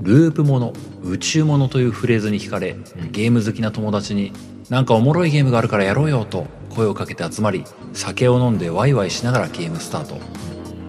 [0.00, 0.72] ループもの
[1.02, 2.76] 宇宙ものというフレーズに惹かれ
[3.12, 4.32] ゲーム好きな友達に
[4.68, 10.18] なんかおもろいゲームがあるからやろうよと声をかけて集まり酒を飲んでワイワイしながらゲームスタート。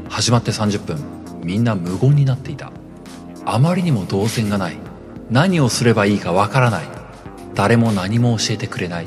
[0.09, 0.97] 始まって30分
[1.43, 2.71] みんな無言になっていた。
[3.45, 4.77] あまりにも動線がない。
[5.29, 7.04] 何をすればいいかわからない。
[7.55, 9.05] 誰も何も教えてくれない。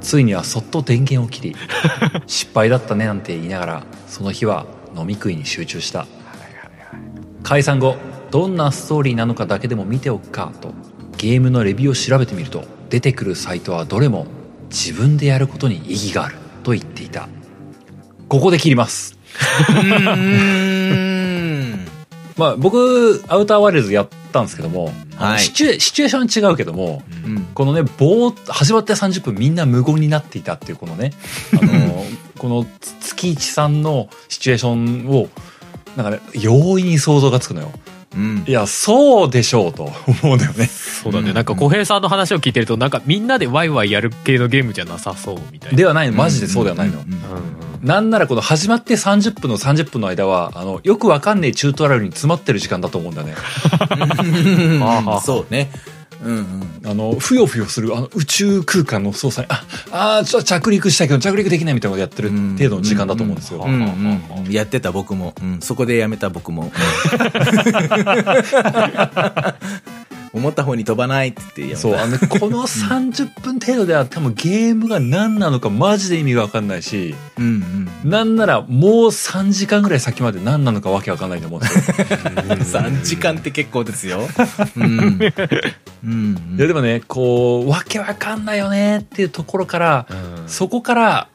[0.00, 1.56] ついにはそっと電源を切り
[2.26, 4.66] 失敗だったねなんて言いながらその日は
[4.96, 6.06] 飲み食いに集中した。
[7.44, 7.96] 解散後
[8.30, 10.74] どんなストーリーなのかだけでも見ておくかと
[11.16, 14.26] ゲームのレビューを調べてみると出てくるサイトはどれも
[14.70, 17.28] 自分でやることに意義があると言っていた。
[18.28, 19.18] ここで切ります。
[19.68, 21.86] うん。
[22.36, 27.44] まあ僕、アウターワイルズやったんですけども、はいシチュエシチュエーションは違うけども、うん。
[27.54, 31.12] このね、ぼー始まって30分みんな無言になっていたっていうこのね、
[31.52, 32.04] あの、
[32.38, 35.28] このつ月一さんのシチュエーションを、
[35.96, 37.70] なんかね、容易に想像がつくのよ。
[38.14, 38.52] うんい。
[38.52, 40.66] や、そうでしょうと 思うんだよね。
[40.66, 46.94] そうだねなんか小平さんの話を聞いてるとなんかみんなでワイワイやる系のゲームじゃなさそうみたいなではないの、マジでそうではないの。
[46.94, 47.18] うんうん
[47.82, 53.34] なんならこの始まって30分の30分の間は、あの、よくわかんねえチュートリアルに詰まってる時間だと思うんだね。
[55.20, 55.68] そうね。
[56.24, 56.46] うんうん。
[56.84, 59.52] あの、ふよふよする、あの、宇宙空間の操作に、
[59.90, 63.66] あ、あーちょっと着陸したいけど着陸できないみたいなことやってる程度の時間だと思うんですよ。
[64.50, 66.72] やってた僕も、うん、そこでやめた僕も、うん
[70.32, 81.96] 思った方に飛ばないって言ってそう、あの、この30分程度では多分ゲームが何なのかマジで意味がわかんないし、うんなんならもう3時間ぐらい先まで何なのかわけわかんないと思うんですよ。
[82.26, 84.28] うん、 3時間って結構ですよ、
[84.76, 85.20] うん。
[86.04, 90.48] うんいやでもね、こう、わけわかんないよねっていうところから、うん。
[90.48, 91.28] そこから、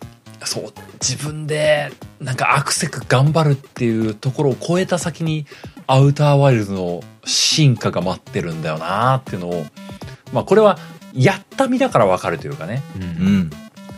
[0.43, 5.45] そう、自分で、なんかアクセク頑張るっていうところを超えた先に、
[5.87, 9.65] アウターワイルドの進化が待ってるんだよなっていうのを、
[10.33, 10.77] まあこれは、
[11.13, 13.37] やった身だからわかるというかね、ううん。
[13.39, 13.49] ん。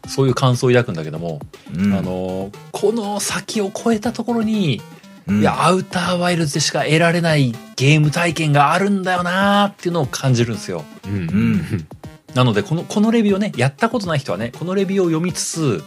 [0.07, 1.39] そういう感想を抱くんだけども、
[1.75, 1.93] うん。
[1.93, 4.81] あの、この先を超えたところに、
[5.27, 5.41] うん。
[5.41, 10.85] いや、アウターワイルドでしか得られないゲーム体験があるんだよなっていうのを感じるんですよ。
[11.05, 11.87] うんうん。
[12.33, 15.83] なので、この、このレビューをね、やったことない人はね、このレビューを読みつつ、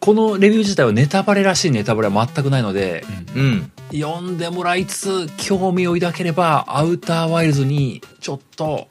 [0.00, 3.04] このレビュー自体はネタバレらしいネタバレは全くないので、
[3.34, 3.72] うん。
[3.92, 8.86] 読んでもらいつつ、興味を抱ければ、アウターワイルズに、ちょっと、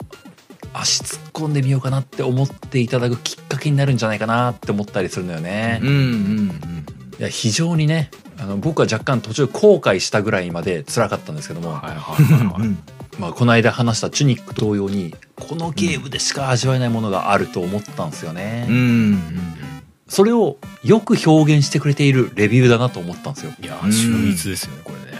[0.72, 5.80] 足突っ込んでみようかなって思っていただくきっかけになるんじゃないかなって思ったりするのよね。
[5.82, 6.86] うんうん
[7.18, 12.76] いや、非常にね、あの、僕は若干途中後悔したぐらいまで辛かったんですけども、はいはいはいはい。
[13.18, 18.66] まあ、この間話したチュニック同様に、このゲームでしか味わえないものがあると思ったんですよね。
[18.68, 19.77] うんうん
[20.08, 23.52] それをよく表現してくれているレビューだなと思ったんですよ。
[23.60, 25.18] いやー秀逸ですよねこれね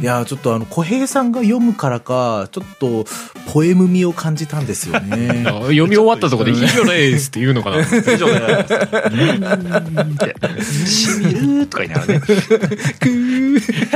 [0.00, 3.04] いやちょっとあの小平さんが読むからかちょっと
[3.52, 5.44] ポエム味を感じたんですよね。
[5.48, 7.82] あ読み終わったところで「以上です」って言うのかな。
[7.82, 7.96] って、
[10.64, 11.26] しみ
[11.58, 12.22] るとか言いながらね。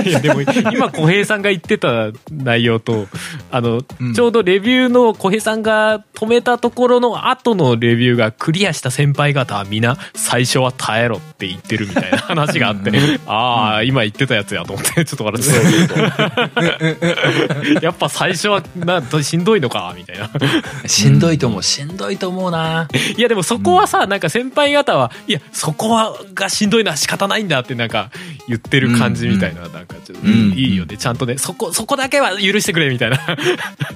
[0.07, 3.09] いや でも今小平さんが言ってた内容と
[3.51, 4.15] あの、うん。
[4.15, 12.91] ちょうどレビューの小平さんが止めたところの後のレビューがクリアした先輩方は皆最初は耐えろって言ってるみたいな話があって、
[13.27, 15.51] ああ今言ってたやつやと思ってちょっと笑って
[15.89, 20.31] た やっぱ最初はなしんどいのかみたいな。
[20.87, 22.89] しんどいと思う、しんどいと思うな。
[23.17, 28.11] いやでもそこはさ、なんか先輩方はいやそこはがしんどいのは仕方ないんだってなんか
[28.49, 30.59] 言ってる感じみたいな、なんかちょっといい,、うん。
[30.59, 30.97] いいよね。
[30.97, 33.19] ちゃんとねそこそこだけは許してくれみたいな。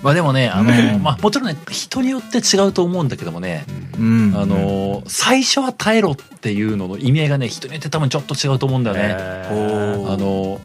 [0.03, 3.65] まあでもね、 あの、うんまあもちろんね、人によって違うと思うんだけどもね、
[3.99, 4.35] うん。
[4.37, 9.15] あの、最初は耐えろっていうのの意味合いがね、人によって多分ちょっと違うと思うんだよね。
[9.51, 10.13] おー。
[10.13, 10.61] あの、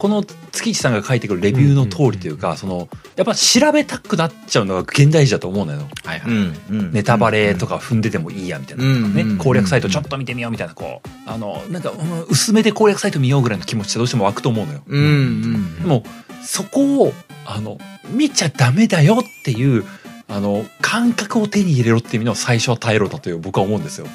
[0.00, 5.88] この月市さんが書いてくるレビューの通りというか、その、やっぱ調べたくなっちゃうのが現代人だと思うのよ。
[6.06, 9.36] はいはい、ネタバレとか踏んでてもいいやみたいな、ね。
[9.36, 14.82] 攻略サイトちょっと見てみようみたいなこうあのなんか、うん薄めで攻略サイト見ようぐらいの気持ちってどうしても湧くと思うのよ。
[14.86, 16.02] うんうんでも
[16.42, 17.12] そこを
[17.44, 17.76] あの
[18.10, 19.84] 見ちゃダメだよっていう
[20.28, 24.06] あの感覚を手に入れろっていう意味の最初は耐えろだという僕は思うんですよ。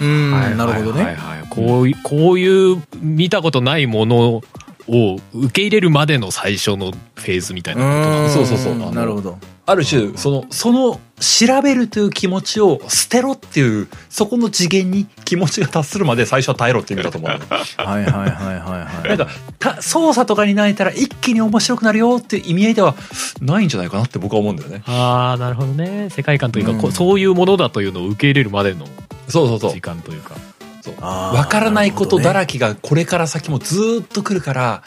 [0.00, 0.32] うん。
[0.32, 0.56] はい。
[0.56, 1.16] なるほどね。
[1.50, 4.42] こういこういう見たことないもの
[4.88, 8.94] を受け入れるまでの最初のフェーズみたいなことがんそうそうそう。
[8.94, 9.38] なるほど。
[9.66, 17.30] ある種そのその調べるという気持ちを捨てろっていうそこの次元に気持ちが達するまで最初は耐えろっていう意味だと思う。
[17.76, 19.08] はいはいはいはいはい。
[19.08, 19.28] なんか
[19.58, 22.94] た操作とかに慣れたら一気に面白くなるよっていう意味合いでは
[23.42, 24.82] ないんじゃないかなって僕は思うんだよね。
[24.86, 26.08] ああなるほどね。
[26.10, 26.92] 世界観というか、うん。
[26.92, 28.86] そういうものだというのを受け入れるまでの
[29.28, 29.72] そうそうそう。
[29.72, 30.34] 時間というか。
[30.34, 30.57] そうあー
[31.00, 34.82] わからないことだらけがこれから先もずーっと来るから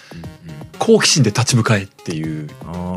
[0.79, 2.47] 好奇心で立ち向かえっていう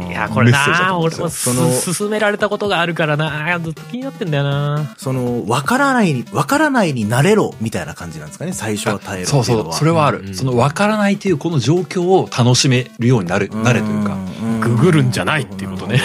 [0.08, 1.24] いやこれメッセージだなと思うんですよ。
[1.26, 3.58] 俺もそのす勧められたことがあるからな。
[3.60, 4.94] ずっと気になってんだよな。
[4.96, 8.52] そのわからないにわからないになれろみたいな感じなんですかね？
[8.52, 9.72] 最初は耐えろそうそう。
[9.72, 10.34] それはある、うんうん。
[10.34, 14.14] そのわからないというこの状況を楽しめるようになるなれというか。
[14.14, 16.00] んググるんじゃないっていうことね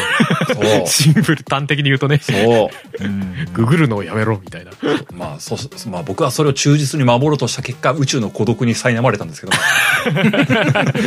[0.87, 2.19] シンプル端的に言うとね。
[2.19, 3.03] そう。
[3.03, 3.47] うん。
[3.53, 4.71] ググるのをやめろみたいな。
[5.13, 9.53] まあそうまあ僕はそれを忠実に守ろうとした結果宇宙の孤独に苛まれたんですけど。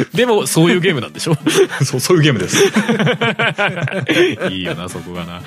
[0.15, 1.37] でもそういうゲームなんでしょ？
[1.85, 2.57] そうそういうゲームです。
[4.51, 5.43] いいよなそこがな。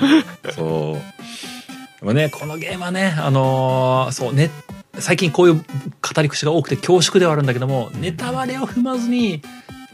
[0.54, 2.00] そう。
[2.00, 4.50] でもね、このゲームはね、あのーそう、ネッ
[4.98, 9.42] 最近こういう語り口が多くて恐縮ではあるんだけども、ネタバレを踏まずに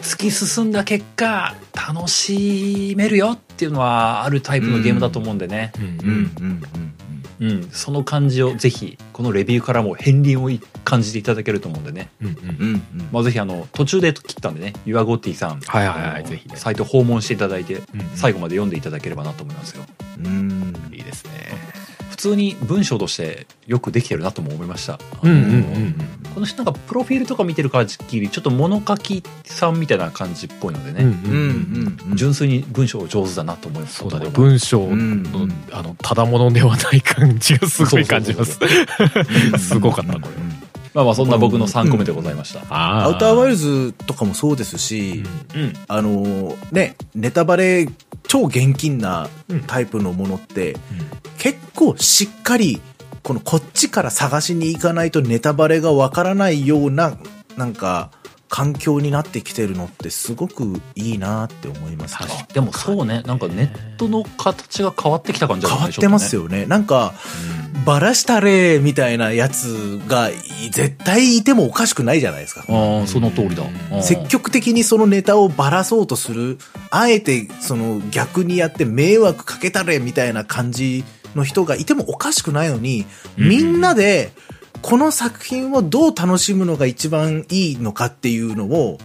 [0.01, 5.73] 突き進んだ結果、楽しめるよっていうのはあるタイプのゲームだと思うんでね。
[5.79, 5.85] うん。
[5.85, 5.97] うん。
[6.07, 6.63] うん。
[6.75, 6.93] うん。
[7.43, 10.51] うん、その感じをぜひ、このレビューからも片鱗を
[10.85, 12.11] 感じていただけると思うんでね。
[12.23, 12.29] うん。
[12.29, 12.35] うん。
[12.35, 12.73] うん。
[12.75, 13.09] うん。
[13.11, 16.11] まあぜひあの、途中で切ったんでね、ユアゴッティさん、はいはいはい。
[16.19, 17.83] あのぜひねサイト訪問していただいて、うん
[18.15, 19.85] 最後まで読んでいただければなと思いますよ。
[20.19, 20.75] うん。
[20.93, 21.33] いいですね。
[21.75, 21.82] 普
[22.23, 25.01] 通に文章としてよくできてるなとも思いました。
[25.23, 25.95] うんうんうん
[26.33, 27.87] この人なんかプロフィールとか見てる限
[28.21, 32.17] りちょっと物書きさんみたいな感じっぽいのでね、うんうんうんうん。
[32.17, 33.97] 純粋に文章上手だなと思います。
[33.97, 34.31] そうだね。
[34.31, 35.53] 文章の,、うん。
[35.73, 38.59] あのただものではない感じがすごい感じます。
[39.59, 40.29] すごかったこれ
[40.95, 45.25] まあまあそんな僕の3個目でございました、あアウターワイルズとかもそうですし、
[45.55, 45.73] うん。
[45.89, 47.89] あのね、ネタバレ
[48.25, 49.29] 超厳禁な
[49.67, 50.77] タイプのものって、
[51.39, 52.81] 結構しっかり、
[53.23, 57.17] このこっちから探しに行かないとネタバレがわからないような、
[57.57, 58.11] なんか、
[58.53, 62.47] 環境になってきてるのってすごくいいなって思いますね。
[62.53, 63.23] でもそうね。
[63.23, 66.67] なんかネットの形が変わってきた感じ変わってますよね。
[66.67, 67.15] なんか、
[67.87, 70.29] バラしたれみたいなやつが
[70.71, 72.67] 絶対いてもおかしくないじゃないですか。
[72.69, 73.97] ああその通りだ、うん。
[73.97, 76.59] うん積極的にそのネタをばらそうとする、
[76.91, 81.05] あえてその逆にやって迷惑かけたれみたいな感じ
[81.35, 83.07] の人がいてもおかしくないのに、
[83.39, 83.49] うん。
[83.49, 84.31] みんなで
[84.83, 88.99] この作品をどう楽しむのが一番いいのかっていうのを、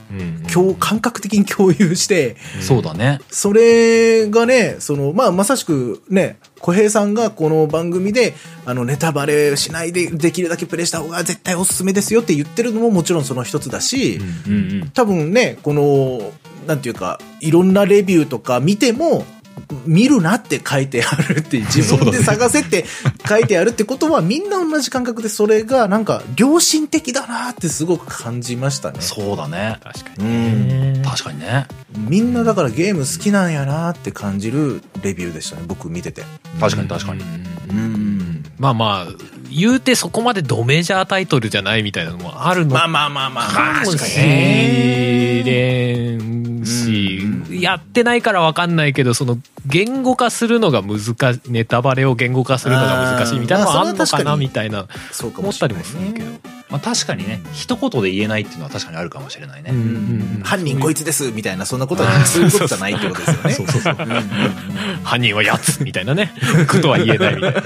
[0.53, 3.19] 今日感覚的に共有して、そうだね。
[3.29, 8.33] それがね、その、まあ、まさしくね、小平さんがこの番組で、
[8.65, 14.89] あの、ネタバレしないでできるだけプレイした方が絶対おすすめですよって言ってるのももちろんその一つだし、うんうん。
[14.89, 16.31] 多分ね、この、
[16.65, 19.25] なんていうか、いろんなレビューとか見ても、
[19.85, 22.85] 見るなって書いてあるって、自分で探せって
[23.27, 29.01] 書いてあるってことは、みんな同じ感覚で、それがなんか、良心的だなってすごく感じましたね。
[29.01, 31.03] そうだね確かうにん。
[31.03, 31.67] 確かにね
[31.97, 36.23] みんなだからゲーム好きなんやなって感じるレビューでしたね、僕見てて。
[36.59, 37.23] 確かに確かに、
[37.69, 38.43] うん。
[38.57, 39.11] まあまあ
[39.51, 43.91] 言うてそこまでドメジャータイトルじゃないみたいなのもあるのまあまあまあまあ、かも
[46.67, 60.41] しれんし、やってないから分かんないけどその言語化するのが難しいネタバレを言語化するのが難しいみたいなのもあんのかなみたいなそうか思ったりもしれないもするけど、まあ、確かにね一言で言えないっていうのは確かにあるかもしれないね、うんうんうん。
[60.43, 63.53] 犯人こいつですみたいな、そんなことは、そういうことじゃないってことですよね。
[63.55, 63.95] そうそうそう。
[65.03, 66.33] 犯人はやつみたいなね。
[66.69, 67.61] ことは言えないみたいな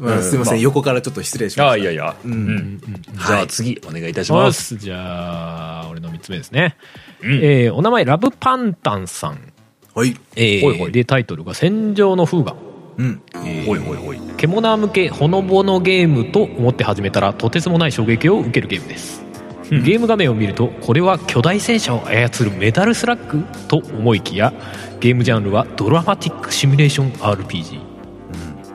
[0.00, 1.68] まあすいません、横からちょっと失礼しました。
[1.68, 2.32] ああいやいや、うん。
[2.32, 4.76] うんじゃあ次お願いいたししまます、す。
[4.76, 6.76] じゃあ俺の3つ目ですね、
[7.22, 7.32] うん。
[7.34, 9.52] えーお名前ラブパンタンさん、
[9.94, 10.16] はい。
[10.36, 10.92] えーほいほい。
[10.92, 12.54] でタイトルが「戦場の風雅」
[12.98, 13.22] うん。
[13.66, 14.20] ほいほいほい。
[14.36, 19.22] 獣向けほのぼのゲームと思って始めたらとてつもない衝撃を受けるゲームです。
[19.70, 24.52] ゲーム画面を見るとこれは巨大戦車を操るメタルスラッグと思いきや
[24.98, 27.89] ゲームジャンルはドラマティックシミュレーション RPG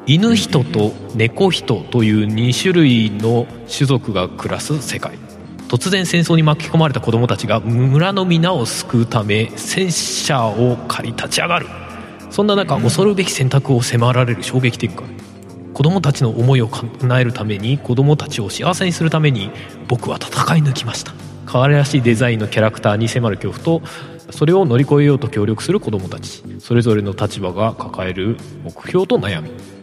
[0.08, 5.18] 犬人と猫人という2種類の種族が暮らす世界。
[5.68, 11.66] 突然戦争に巻き込まれた子供たちが村の皆を救うため戦車を借り立ち上がる。
[12.30, 15.08] そんな中恐るべき選択を迫られる衝撃展開
[15.74, 19.50] 子供たちの思いを叶えるために子供たちを幸せにするために
[19.88, 21.14] 僕は戦い抜きました。
[21.48, 23.88] 可愛らしいデザインのキャラクターに迫る恐怖と
[24.32, 26.44] それを乗り越えようと協力する子供たち。
[26.60, 29.75] それぞれの立場が抱える目標と悩み。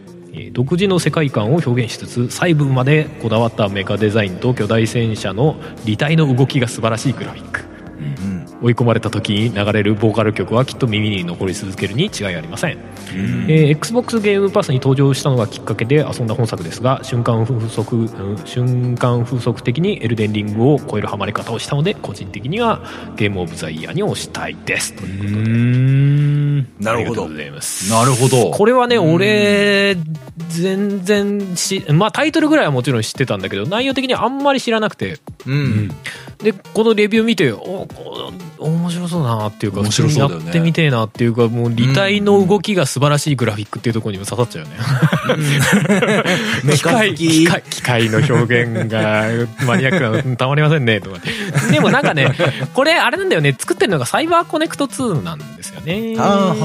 [0.51, 5.55] 独自の世界観を表現しつつ細部までこだわったメカデザインと巨大戦車の
[5.85, 7.61] 履体の動きが素晴らしいグラフィック
[7.99, 8.32] うん。
[8.63, 12.77] 追い込まれた時に流れるボーカル曲はきっと耳に残り続けるに違いありません、
[13.47, 22.81] えー XBOX ゲームパスに登場したのがきっかけで遊んだ本作ですが瞬間風速、うん瞬間風速的にエルデンリングを超えるハマり方をしたので個人的には
[23.15, 24.93] ゲームオブザイヤーに推したいです。
[24.93, 27.43] ということでんなるほどな
[28.05, 28.51] るほど。
[28.51, 29.97] これはね俺
[30.49, 35.19] 全然しまあタイトルぐらいはもちろん知ってたんだけど内容的にはあんまり知らなくて。
[35.45, 35.89] うん。
[36.43, 38.31] でこのレビュー見ておこ
[38.63, 40.35] 面白そうだなっていうか面白そうね。
[40.45, 44.77] やってみてえなっていうかもう履体の動きが素晴らしいグラフィックっていうところにも刺さっちゃうよね、
[46.63, 49.23] メ 機械機械機械の表現が
[49.65, 51.19] マニアックなのたまりませんねとか
[51.71, 52.33] でもなんかね
[52.73, 53.55] これあれなんだよね。
[53.57, 56.55] 作ってるのがサイバーコネクト2なんですよねあ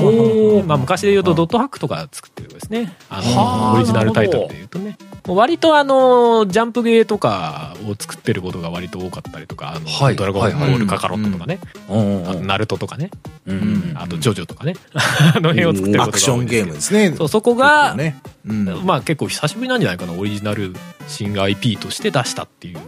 [0.66, 2.92] まあ、昔で言うとドットハックとか作ってるですね。
[3.10, 4.96] あはあのオリジナルタイトルで言うとね。
[5.26, 10.16] 割とあのジャンプゲーとかを作ってることが割と多かったりとかか、あの、はい。
[10.16, 13.10] ドラゴンボはいールカカロットとかね、うんうんあとナルトとかね、
[13.46, 14.74] うんうんあとジョジョとかね、
[15.34, 17.14] あの辺を作ってることがアクションゲームですね。
[17.16, 18.20] そう、そこが、ね。
[18.46, 18.64] うん。
[18.84, 20.74] まあ結構久しぶりなんじゃないかな、オリジナル
[21.08, 22.78] 新 IP として出したっていう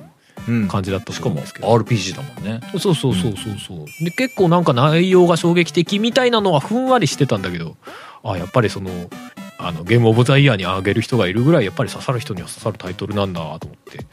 [0.49, 1.69] うん感じだったしかもと思うんですけど。
[1.69, 2.61] RPG だもんね。
[2.79, 4.05] そうそうそうそうそう。
[4.05, 7.77] で、結構なんか内容が衝撃的みたいなのはふんわりしてたんだけど、
[8.23, 8.91] あ、やっぱりその、
[9.59, 14.07] あの、ゲームオブザイヤーにあげる人がいるぐらい、やっぱり刺さる人には刺さるタイトルなんだと思って。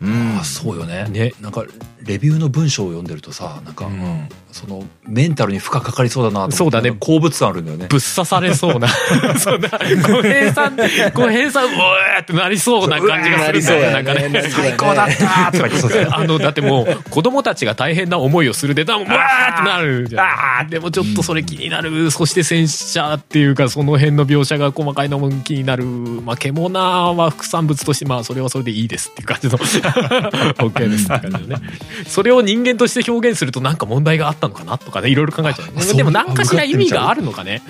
[0.00, 1.64] うんあそうよねねなんか
[2.06, 4.28] レビューの文章を読んでるとさなんか、うん。
[4.54, 6.92] そのメンタルに負荷かかりそうだなそうだね。
[6.92, 7.88] 好物感あるんだよね。
[7.90, 8.86] ぶっ刺されそうな、
[9.36, 14.48] そんな、小平さん、小平さん、うわーってなりそうな感じがするんだよね、なんかね。
[14.48, 20.24] 最高だったーとか言ってあの、だってもう、子供たちが大変な思いをするで、多分、わーってなるじゃん。
[20.24, 20.68] あー。
[20.68, 22.12] でもちょっとそれ気になる。
[22.12, 25.84] そして戦車っていうか、その辺の描写が細かいのも気になる。
[25.84, 31.66] まあ、獣は副産物として、まあ、それはそれでいいですっていう感じの、 OK ですって感じのね。
[32.06, 35.96] それを人間として表現するとなんか問題があったのかなとかね、いろいろ考えちゃう。
[35.96, 37.62] でも何かしら意味があるのかね。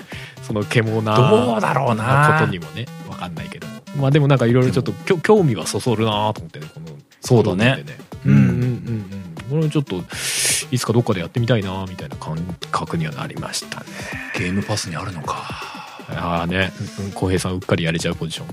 [0.43, 3.73] その獣どうだろうなことにもね、わかんないけども。
[3.97, 6.87] まあでもなんかいろいろちょっと興味はそそるなと思ってね、この。
[7.21, 7.83] そうだね
[8.25, 9.35] うんうんうんうん。
[9.49, 10.03] これちょっと、
[10.71, 12.37] いつかどっかでやってみたいなみたいな感
[12.71, 13.85] 覚にはなりましたね。
[14.37, 18.47] ゲームパスにあるのかああね、うん浩平さんうっかりやれちゃうポジション。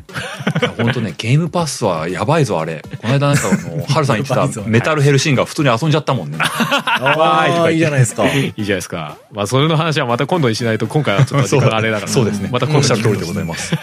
[0.84, 8.26] 本当ね ゲームパスはやばいぞあれこの間なんかあの ハルさん言ってたメタルヘルシンガー普通に遊んじゃったもんねああ、いいじゃないですか。
[8.26, 9.16] いいじゃないですか。
[9.32, 12.12] まあ、それの話はまた今度にしないと、今回はちょっと時間があれだから。
[12.12, 13.74] そうですねまた今度おっしゃる通りでございます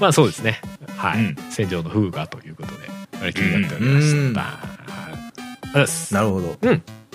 [0.00, 0.60] まあそうですね。
[0.96, 1.18] はい。
[1.18, 4.40] うん戦場の風がということで、あれ気になっておりました。
[4.40, 4.74] はいあり
[5.14, 6.14] がとうございます。
[6.14, 6.56] なるほど。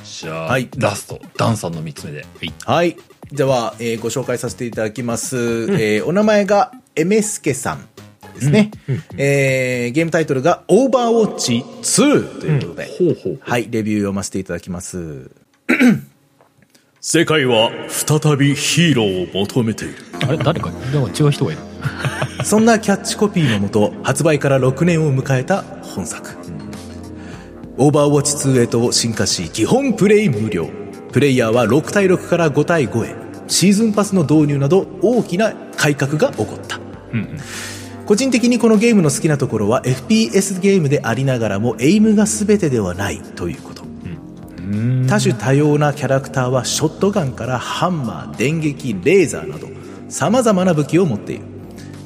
[0.04, 2.26] じゃあ、はいラストダンさんの3つ目で
[2.66, 2.98] はい。
[3.32, 5.38] では、えーご紹介させていただきます。
[5.72, 7.88] えーお名前が、エメスケさん
[8.36, 8.72] ですね。
[9.18, 15.32] えーゲームタイトルが、オーバーウォッチ2ということで、ほうほうはい、レビュー読ませていただきます。
[17.00, 19.96] 世界は再びヒーローを求めている。
[20.22, 21.62] あれ誰か、なんか違う人がいる。
[22.46, 26.32] そんなキャッチコピーのもと、発売から6年を迎えた本作。
[27.78, 30.81] オーバーウォッチ2へと進化し、基本プレイ無料。
[31.12, 33.16] プレイヤーは6対6から5対5へ。
[33.48, 36.80] シーズンパスの導入など大きな改革が起こった。
[37.14, 37.38] うんうん
[38.06, 43.84] 個人的にこのゲームの好きなところは FPS ゲームでありながらもエイムが全てではないということ。
[45.08, 49.70] 多種多様なキャラクターはショットガンからハンマー、電撃、レーザーなど
[50.10, 51.46] 様々な武器を持っている。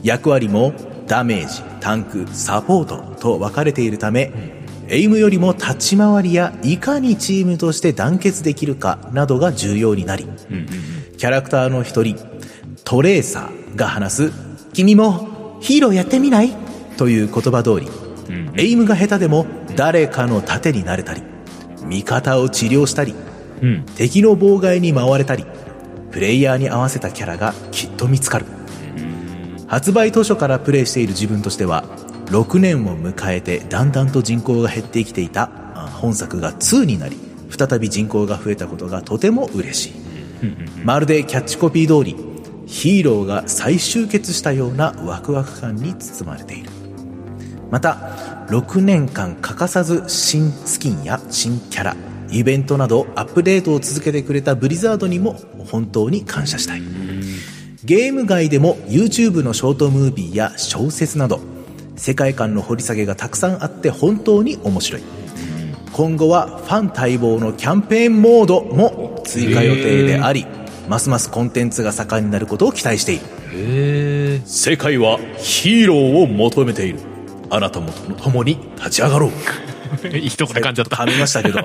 [0.04, 0.74] 役割も
[1.08, 4.32] ダメージ、タンク、サポートと分かれているため、
[4.88, 10.28] エイムよりも立ち回りやいかにチームとして団結できるかなどが重要になり、
[11.18, 12.18] キャラクターの一人、
[12.84, 14.32] トレーサーが話す、
[14.74, 16.56] 君もヒーローやってみない？
[16.98, 17.88] という言葉通り、
[18.58, 21.24] エイムが下手でも誰かの盾になれたり、
[21.86, 23.16] 味方を治療したり、
[23.96, 25.46] 敵の妨害に回れたり、
[26.12, 28.46] プレイヤーに合わせたキャラがきっと見つかる。
[29.68, 31.86] 発売当初からプレイしている自分としては、
[32.28, 37.18] 6年を迎えてだんだんと人口が減ってきていたあ本作が2になり、
[37.50, 39.94] 再び人口が増えたことがとても嬉しい。
[40.84, 42.16] まるでキャッチコピー通り、
[42.66, 46.70] ヒーローが再集結したようなワクワク感に包まれている。
[47.72, 51.96] また、6年間欠かさず新スキンや新キャラ、
[52.30, 55.40] イベントなどアップデートを続けてくれたブリザードにも
[55.70, 56.82] 本当に感謝したい。
[57.84, 61.40] ゲーム外でも YouTube のショートムービーや小説など
[61.96, 65.04] 世界観の掘り下げがたくさんあって本当に面白い。
[65.94, 70.46] 今後はファン待望のキャンペーンモードも追加予定であり、
[70.90, 74.42] ますますコンテンツが盛んになることを期待している。
[74.46, 77.00] 世界はヒーローを求めている。
[77.50, 77.92] あなたも
[78.22, 79.32] 共に立ち上がろう。
[80.28, 80.98] 一言噛んじゃった。
[80.98, 81.60] 噛みましたけど。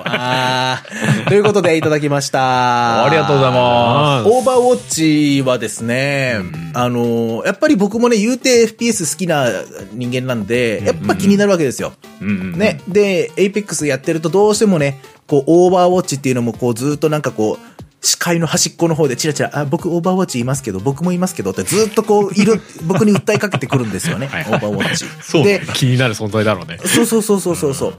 [1.27, 3.05] ということでいただきました。
[3.05, 6.39] ありがとうございますオーバーウォッチはですね、
[6.73, 9.47] あの、やっぱり僕もね、言うて FPS 好きな
[9.93, 11.93] 人間なんで、やっぱ気になるわけですよ。
[12.21, 12.79] ね。
[12.87, 17.70] で、Apex やってるとどうしてもね、こう、オーバーウォッチっていうのもこう、ずっとなんかこう、
[18.01, 25.05] 視界の端っこの方でチラチラ、あ、僕オーバーウォッチいますけど、僕もいますけどってずっとこう、いる、 僕に訴えかけてくるんですよね、はいオーバーウォッチ。
[25.21, 26.79] そうで、気になる存在だろうね。
[26.83, 27.93] そうそうそうそうそうそう。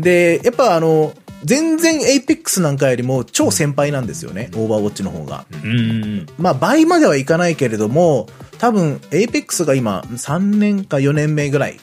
[0.00, 1.14] で、やっぱあの、
[1.44, 5.46] 全然 Apex なんかよりも超先輩なんですよね、オーバーウォッチの方が。
[5.64, 8.28] うんまあ倍まではいかないけれども、
[8.58, 11.80] 多分 Apex が今3年か4年目ぐらい。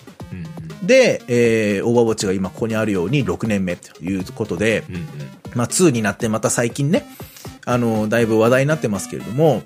[0.84, 4.84] で、えー、オーバーウォッチが今ここにあるように6年目ということで、
[5.54, 7.06] まあ2になってまた最近ね、
[7.68, 9.62] あの、だいぶ話題になってますけれども、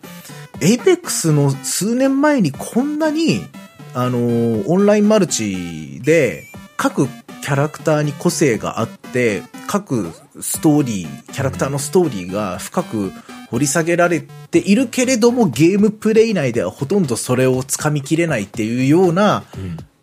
[0.59, 3.45] Apex の数年前にこんなに、
[3.93, 6.45] あの、オンラインマルチで
[6.77, 13.11] 各キャラクターに個性があって、各ストーリー、キャラクターのストーリーが深く
[13.51, 19.43] 掘り下げられているけれども、ゲームプレイ内ではほとんどそれをつかみきれないっていうような、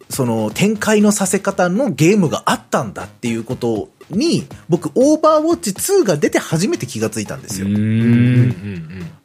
[0.08, 7.66] その展開のさせ方のゲームがあったんだっていうことに、僕、オーバーウォッチ2が出て初めて気がついたんですよ。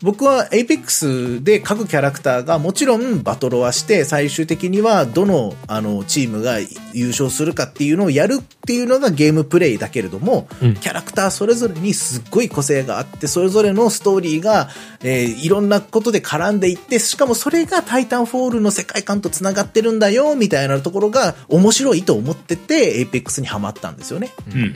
[0.04, 6.60] 僕は Apex で各キャラクターがもちろんバトロワして最終的にはどのあのチームが
[6.92, 14.70] 優勝するかっていうのをやるっていうのがゲームプレイだけれども、うんキャラクターそれぞれにすっごい個性があってそれぞれのストーリーが、
[15.02, 24.32] えーいろんなことで絡んでいってしかもそれがタイタンフォールの世界観と繋がってるんだよみたいなところが面白いと思ってて Apex にハマったんですよね。
[24.54, 24.73] うん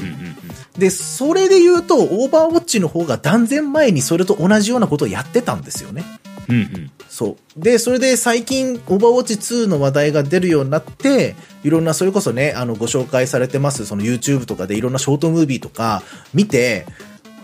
[0.78, 6.04] で、それで言うと、オーバーウォッチの方が断然前にそれと同じようなことをやってたんですよね。
[6.50, 7.60] うんうんそう。
[7.60, 16.04] で、それで最近、オーバーウォッチ2の話題が出るようになって、いろんな、それこそね、あの、ご紹介されてます、その YouTube とかでいろんなショートムービーとか
[16.36, 16.86] 見て、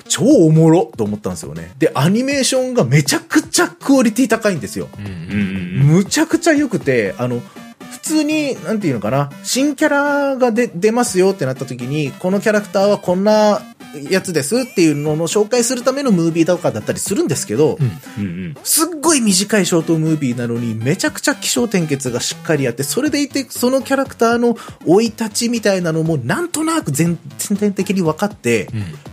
[0.07, 1.71] 超おもろと思ったんですよね。
[1.79, 4.89] で、アニメーションがめちゃくちゃクオリティ高いんですよ。
[4.99, 5.63] うんうんうん
[5.95, 7.72] むちゃくちゃ良くて、あの、普
[8.03, 13.61] 通に、なんていうのかな、新キャラが出、出ますよってなった時に、このキャラクターはこんな
[14.09, 18.23] やつですっていうのの紹介するためのムービーとかだったりするんですけど、うん。
[18.23, 24.55] うんすっごい短いショートムービーなのに、めちゃくちゃ気象転結がしっかりあって、それでいて、そのキャラクターの
[24.85, 28.67] 生い立ちみたいなのも、なんとなく全全体的に分かって、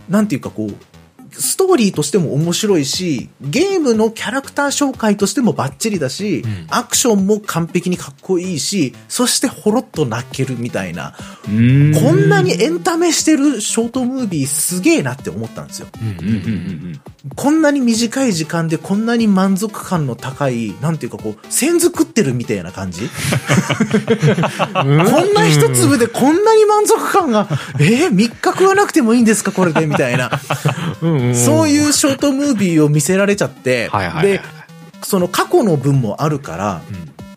[0.09, 0.90] なんていうかこう、
[1.31, 6.67] ストーリーとしても面白いし、ゲームのキャラクター紹介としてもバッチリだし、ん。
[6.69, 11.15] アクションも完璧にかっこいいし、そしてほろっと泣けるみたいな、
[11.47, 11.93] うん。
[11.93, 15.87] こんなにエンタメしてるショートムービーすげえなって思ったんですよ。
[16.01, 16.47] うんうんうんう
[16.89, 17.01] ん
[17.35, 23.09] こんなに短い時間でこんなに満足感の高い、なんていうかこう、線作ってるみたいな感じ？
[24.73, 24.97] こん
[25.33, 27.47] な一粒でこんなに満足感が、
[27.79, 30.31] えー、3日食わなくてもいいんですかこれでみたいな。
[31.01, 31.35] うんうん。
[31.35, 34.41] そういうショートムービーを見せられちゃって、はいはいはいで、
[35.03, 36.81] その過去の分もあるから、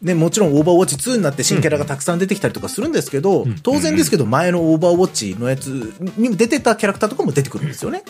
[0.04, 8.04] ね、もちろんオーバーウォッチ2になって新キャラがたくさん出てきたりとかするんですけど、当然ですけど前のオーバーウォッチのやつに出てたキャラクターとかも出てくるんですよね。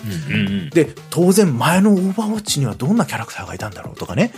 [0.72, 4.32] で、当然前のオーバーウォッチにはどんなキャラクターがいたんだろうとかね、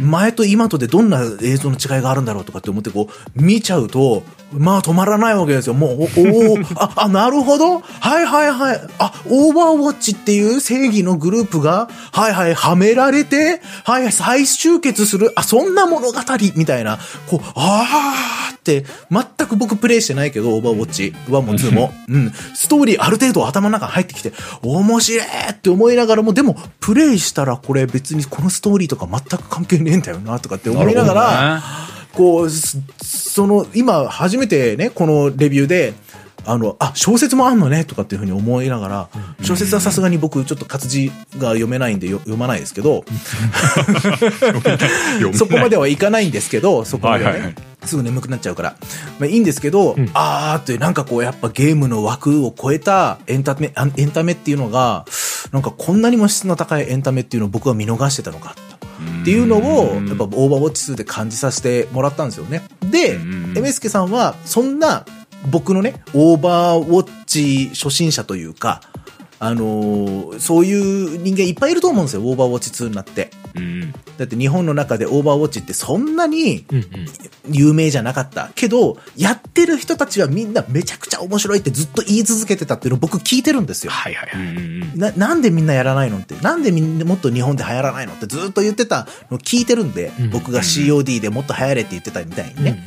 [0.00, 5.74] 前と今とでどんな映像の違いがあるんだろうとかって思ってこう見ちゃうと、まあ止まらないわけですよ。
[5.74, 7.80] もう、おおーあ、あ、なるほど。
[7.80, 8.80] はいはいはい。
[8.98, 16.18] あ、オーバーウォッチっていう正義のグループが、はいはい、はめられて、はいはい、再集結する、あ、そんな物語
[16.54, 21.92] みたいな、こう、あーって、全く僕プレイしてないけど、オーバーウォッチ1も2も。
[22.08, 22.32] うん。
[22.54, 24.32] ストーリーある程度頭の中に入ってきて、
[24.62, 31.62] 面白いって思いながらも、でも、プレイしたらこれ別にこのストーリーとか全く関係ねえんだよな、とかって思いながら、
[32.16, 35.94] こう、すその、今、初めてね、このレビューで、
[36.46, 39.08] あの、あ、小説もあんのね、とかっていうふうに思いながら、
[39.42, 43.04] 小説はさすがに僕、ちょっと活字が読めないんでよ読まないですけど、
[45.34, 47.38] そこまではいかないんですけど、そこまではね。
[47.38, 48.76] はいはいはいすぐ眠くなっちゃうから。
[49.20, 55.06] まあいいんですけど、あーってなんかこうやっぱゲームの枠を超えたエンタメ、あエンタメっていうのが、
[55.52, 58.65] なんかこんなにも質の高いエンタメっていうのを僕は見逃してたのかと。
[59.22, 62.62] っていうのを、やっぱオーバーウォッチ2で感じさせてもらったんですよね。
[62.80, 65.04] で、うんエメスケさんは、そんな
[65.50, 68.80] 僕のね、オーバーウォッチ初心者というか、
[69.38, 73.30] あのーそういう人間いっぱいいると思うんですよ、オーバーウォッチ2になって。
[73.54, 76.64] うんだって日本の中でオーバーウォッチってそんなに
[77.50, 78.50] 有名じゃなかった。
[78.54, 83.92] けど、やってる人たちはみんなめちゃくちゃ面白いってずっと言い続けてたっていうのを僕聞いてるんですよ。
[83.92, 84.98] はいはいはい。
[84.98, 92.82] な、なんでみんなやらないのって、なんでみんなもっと日本で流行らないのってずっと言ってたのを聞いてるんで、うん僕が COD でもっと流行れって言ってたみたいにね。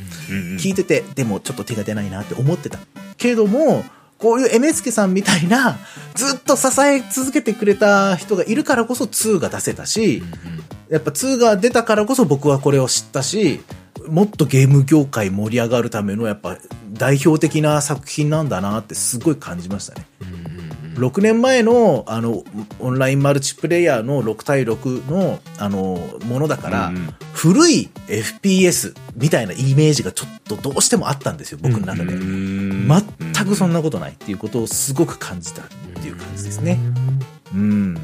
[0.58, 2.78] 聞いてて、でもちょっと手が出ないなって思ってた。
[3.18, 3.84] けれども、
[4.20, 5.78] こういうエメスケさんみたいな、
[6.14, 10.22] ずっと支え続けてくれた人がいるからこそ2が出せたし、
[10.90, 13.60] やっぱ2が出たからこそ僕はこれを知ったし、
[14.06, 16.58] もっとゲーム業界盛り上がるためのやっぱ
[16.92, 20.06] 代表的な作品なんだなってすごい感じましたね。
[21.00, 22.44] 6年前のあの
[22.78, 32.12] オンラインマルチプレイヤーの6対6のあのものだから、うんうん古い FPS みたいなイメージがちょっとどうしてもあったんですよ、僕の中で。
[32.12, 35.64] うん全くそんなことないっていうことをすごく感じたっ
[36.02, 36.78] ていう感じですね。
[37.54, 37.96] うん。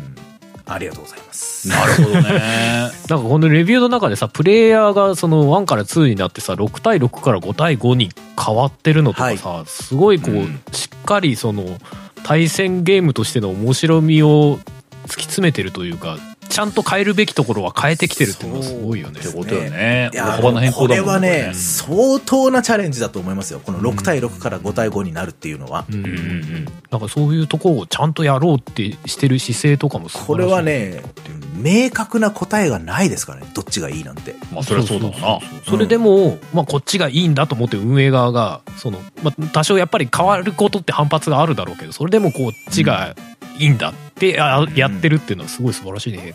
[0.64, 1.68] ありがとうございます。
[1.68, 2.22] なるほどね
[3.08, 8.10] なんかこのレビューの中でさ、プレイヤーがその1から2になってさ、6対6から5対5に
[8.42, 11.78] 変わってるのとかさ、すごいこう、うんしっかりその、
[12.26, 14.58] 対戦ゲームとしての面白みを
[15.04, 20.10] 突き詰めてるというか、ちゃんと変えるべきところは変えてきてるっていうのはすごいよねってことよね。
[20.12, 23.60] いや大幅な変更だもんこれはね、相当なチャレンジだと思いますよ。
[23.60, 25.84] この6対6から5対5になるっていうのは。
[25.90, 31.02] うんうんうんなんかそういうところをちゃんとやろうってしてる姿勢とかも素晴らしいこれはね、
[31.56, 33.46] 明確な答えがないですからね。
[33.54, 34.36] どっちがいいなんて。
[34.52, 35.40] まあ、そりゃそうだろうな。
[35.68, 43.14] それでも、まあ、こっちがいいんだと思って運営側がその、まあ、多少やっぱり変わることって反発があるだろうけどそれでもこっちが
[43.58, 44.05] いいんだって
[44.38, 46.34] あやってるっていうのはすごい素晴らしいね。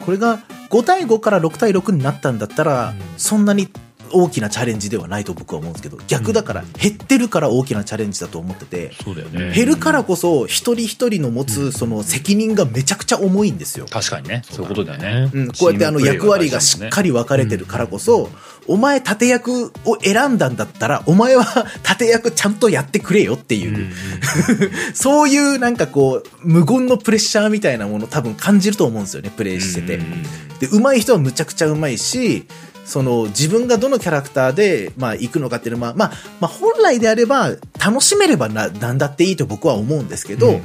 [0.00, 0.38] これが
[0.70, 2.96] 5対5から6対6になったんだったら、うん。
[3.16, 3.68] そんなに
[4.14, 8.92] 大きなチャレンジではないと僕は思うんですけど、逆だから減ってるから大きなチャレンジだと思ってて、
[9.32, 9.52] ね。
[9.54, 13.86] 減るからこそ一人一人の持つその責任がめちゃくちゃ重いんですよ。
[13.90, 14.42] 確かにね。
[14.50, 15.30] そういうことだよね。
[15.32, 18.30] うん、こうやってあの役割がしっかり分かれてるからこそ、
[18.66, 21.44] お前盾役を選んだんだったら、お前は
[21.82, 23.92] 盾役ちゃんとやってくれよっていう、うんうん
[24.94, 30.00] そういうなんかこう、無言のプレッシャーみたいなもの多分感じると思うんですよね、プレイしてて。
[30.60, 32.46] で、上手い人はむちゃくちゃ上手いし、
[32.84, 37.50] その自分がどのキャラクターで、まあ行くのかっていうのは、まあ、まあ本来であれば
[37.84, 40.62] 楽しめればな、なんだっていいと僕は思うんですけど、うんうん。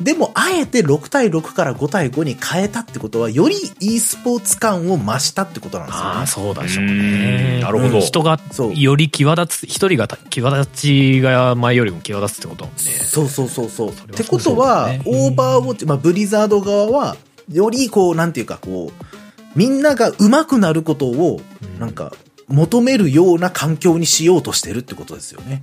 [0.00, 6.10] でも、あえて6対6から5対5に変えたってことは、より e スポーツ感を増したってことなんですよね。
[6.10, 6.26] ああ。
[6.26, 8.00] そうだでしょううんねなるほど。
[8.00, 8.74] 人がそう。
[8.74, 12.92] より際立つ一人が際立ちが前よりも際立つってことだもんね。
[13.04, 13.88] そうそうそうそう。
[13.90, 17.16] っそれはてことは、オーバーウォッチ、まあ、ブリザード側は、
[17.50, 19.21] よりこう、なんていうか、こう、
[19.54, 21.40] みんなが上手くなることを、
[21.78, 22.12] なんか、
[22.48, 25.60] 求めるような環境にしようとしてるってことですよね。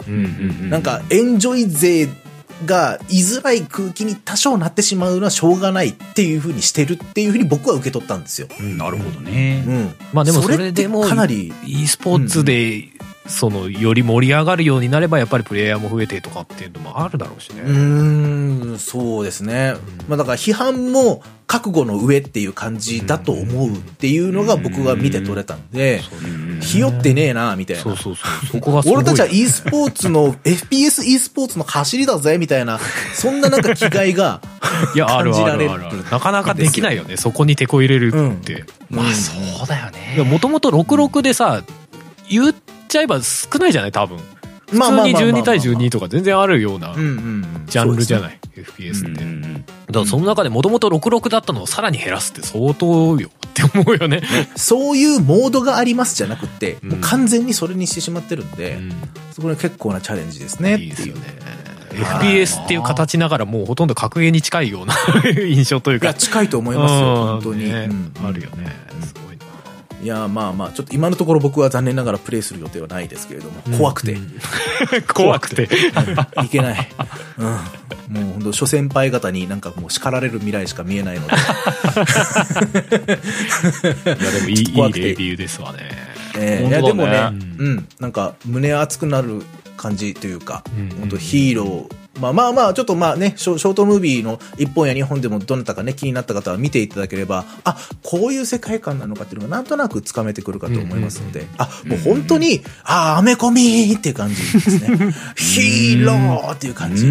[0.70, 2.10] なんか、エンジョイ勢
[2.66, 8.48] が居づらい空気に多少なってしまうのはしょうがないっていうふうにしてるっていうふうに僕は受け取ったんですよ。
[8.60, 9.64] うんなるほどね。
[9.66, 9.96] うん。
[10.14, 12.90] まあでもそそれってれでもかなり e スポーツで
[13.30, 19.76] そのより盛り上がるようになればやっぱりプレイヤーも増えてとかっていうのもあるだろうしね、うーん、そうですね。
[20.08, 26.02] まあだから批判も覚悟の上っていう感じだと思うっていうのが僕が見て取れたんで、
[26.62, 27.82] ひよってねえな、みたいな。
[27.82, 32.80] そうそうそう俺たちは e スポーツの、FPS e スポーツの走りだぜ、みたいな、
[33.16, 34.42] そんななんか気概が、
[34.94, 35.98] いや感じられるあるある。
[35.98, 36.10] ある。
[36.12, 37.18] なかなかできないよね。
[37.18, 39.34] そこに手こ入れるって、まあ、そ
[39.64, 40.24] うだよね。
[40.24, 41.64] もともと66でさ
[42.30, 42.54] 言っ
[42.90, 44.18] ちゃえば少ないじゃない多分。
[44.18, 44.24] 普
[44.72, 45.22] 通にまあまあまあ。
[45.22, 46.94] 12対12とか全然あるような。
[46.94, 48.22] ジャンルじゃい。
[48.22, 54.22] ない、FPS って、うんだからその中でもともと66だったのをさらに減らすって相当よって思うよね、
[54.56, 56.90] そういうモードがありますじゃなくて、うん。
[56.92, 58.92] もう完全にそれにしてしまってるんで、うん。
[59.32, 60.78] そこに結構なチャレンジですね。
[60.78, 61.22] いいですよね
[61.92, 64.94] FPS っていう形ながらもうほとんど格ゲーに近いような
[65.42, 67.66] 印象といういや、か近いと思いますよ、本当に。
[67.66, 68.28] ねうん。
[68.28, 68.76] あるよね。
[69.02, 69.29] すご
[70.02, 74.18] いや、まあまあ、ちょっと今のところ僕は残念ながらプレイする予定はないですけれども、 怖くて、
[75.14, 75.70] 怖くて。
[76.44, 76.90] いけない。
[77.38, 77.46] うん。
[77.48, 81.36] もう本当諸先輩方になんかもう叱られる未来しか見えないので。
[81.36, 81.38] い
[84.08, 84.64] やでもいいいい
[84.94, 85.80] レビューですわね。
[86.36, 87.68] えーいやでもね、うん。
[87.68, 89.44] うん、なんか胸熱くなる
[89.78, 90.90] 感じというか、うん。
[91.00, 105.14] 本当ヒーロー、まあまあまあ、ちょっとまあね、ショショートムービーの1本や2本でもどなたかね、気になった方は見ていただければ、あ、こういう世界観なのかっていうのがなんとなくつかめてくるかと思いますので、あ、もう本当に、あ、アメコミっていう感じですね。
[105.36, 107.06] ヒーローっていう感じ。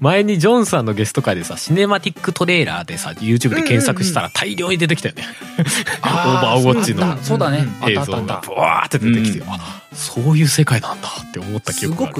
[0.00, 5.24] 前にジョンさんのゲスト会でさシネマティックトレーラーでさ YouTube で検索したら大量に出てきたよね、
[6.02, 7.18] オーバーウォッチの。
[7.22, 7.66] そうだね。
[7.86, 12.14] 映像がブワーって出てきて、あそういう世界なんだって思った記すご憶がある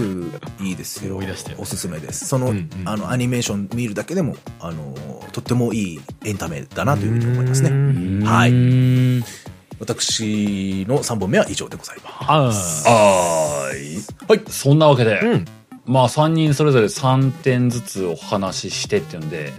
[0.58, 1.14] くいいですよ。
[1.14, 2.26] 思い出したよおすすめです。
[2.26, 4.94] その、うんうんあの、アニメーション見るだけでも、あの、
[5.32, 8.26] とってもいいエンタメだなというふうに思いますね。
[8.26, 8.50] はい。
[8.50, 9.24] い。
[9.78, 12.88] 私の3本目は以上でございます。
[12.88, 13.96] あはーい。
[14.28, 14.42] はい。
[14.48, 15.44] そんなわけで、ーうん
[15.86, 19.52] まあ3人それぞれ3点ずつお話ししてっていうんで、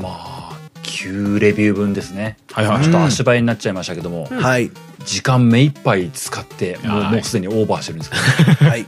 [0.00, 0.58] まあ、
[0.94, 2.36] 9レビュー分ですね。
[2.52, 4.70] はいはいちょっと足早になっちゃいましたけども、はい。
[5.04, 8.86] 時間目いっぱい使って、もうはいもうすでにオーバーしてるんですけど、 はい。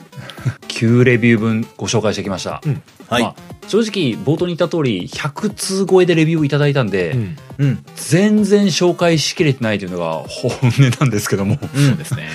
[0.68, 2.62] 9レビュー分ご紹介してきました。
[2.64, 3.34] うんはいまあ、
[3.68, 7.84] 正直冒頭に言った通り100通超えでレビューをいただいたんで、うんうん。
[7.96, 12.28] 全然紹介しきれてないというのが 本音なんですけども、そうですね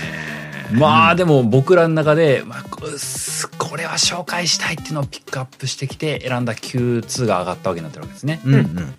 [0.71, 8.39] まあでも僕らの中で、まあ、これは紹介したいっていうのをピックアップしてきて選んだ Q2 が上がったわけになってるわけですね。
[8.45, 8.53] うん。
[8.53, 8.95] うん。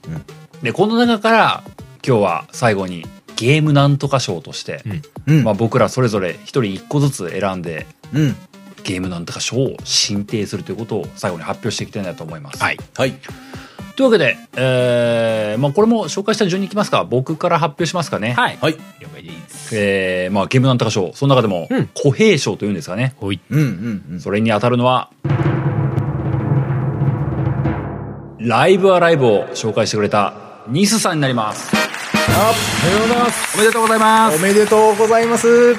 [0.62, 1.64] でこの中から
[2.06, 3.05] 今日は最後に
[3.36, 4.82] ゲームなんとか賞として、
[5.26, 5.43] うん。
[5.44, 8.36] まあ、僕らそれぞれ一人一個ずつ選んでうん。
[8.84, 12.62] ゲームなんとか賞を進呈するということを最後に発表していきたいなと思います。
[12.62, 13.14] はいはい。
[13.94, 17.05] というわけで、えーまあ、これも紹介した順にいきますか？
[17.05, 18.32] 僕から発表しますかね。
[18.32, 18.76] はいはい。
[19.01, 23.59] 了解ですえーまあ、ゲームなんとか賞その中でもうん小平賞というんですかね、ほいうん。
[23.59, 24.05] うん。
[24.12, 24.20] うん。
[24.20, 25.10] それに当たるのは
[28.39, 30.34] ライブアライブを紹介してくれた
[30.68, 31.72] ニスさんになります
[33.55, 35.74] おめでとうございますおめでとうございます。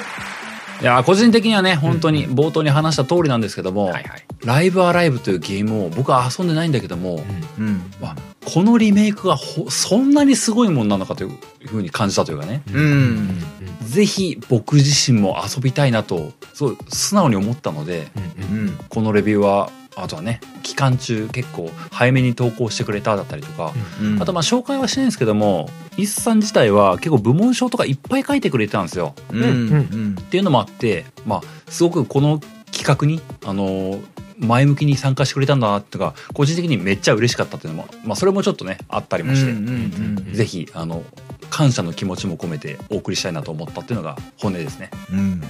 [0.80, 7.24] いや個人的にはね本当に冒頭に話した通りなんですけども、はいはいライブアライブというゲームを僕は遊んでないんだけども、
[7.58, 7.90] うん。
[8.00, 11.30] まあ、このリメイクがほそんなにすごいもんなのかという
[11.66, 13.38] ふうに感じたというかね、うん。
[13.80, 18.08] ぜひ僕自身も遊びたいなとそう素直に思ったので
[18.52, 18.78] うん。
[18.88, 29.14] このレビューはあとはね期間中結構早めに投稿してくれただったりとか、うんあとまあ紹介はしないんですけどもイスさん自体は結構部門賞とかいっぱい書いてくれてたんですよ。
[29.30, 29.42] うん。
[29.42, 30.16] うん。
[30.18, 31.40] っていうのもあってまあ
[31.70, 32.40] すごくこの
[32.72, 34.00] 企画にあの
[34.38, 40.32] 前向きに参加してくれたんだなっていうか個人的にめっちゃ嬉しかったっていうのも、まあ、それもちょっとねあったりもして、うん。
[40.32, 41.02] ぜひあの
[41.50, 44.90] 感謝の気持ちも込めてお送りしたいなと思ったっていうのが本音ですね。
[45.12, 45.42] うん。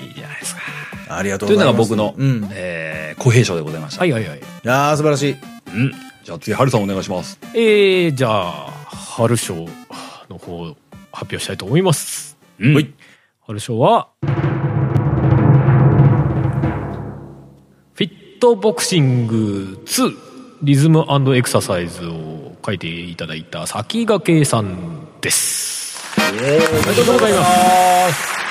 [0.00, 0.62] いいじゃないですか
[1.08, 1.90] ありがとうというございます。
[1.90, 2.44] のが僕の、うん。
[2.44, 4.00] いえー、小平賞でございました。
[4.00, 5.32] はいはいはいやー、素晴らしい。
[5.32, 5.92] うん、
[6.24, 7.38] じゃあ次、はるさんお願いします。
[7.54, 8.74] えー、じゃあ
[9.16, 9.54] 春賞
[10.28, 10.74] の方
[11.12, 12.92] 発表したいと思いますうんはい
[13.46, 20.16] 春賞はフィットボクシング2
[20.62, 21.06] リズム
[21.36, 27.44] エクササイズを書いていただいた先駆さんですおめでとうございま
[28.08, 28.43] す。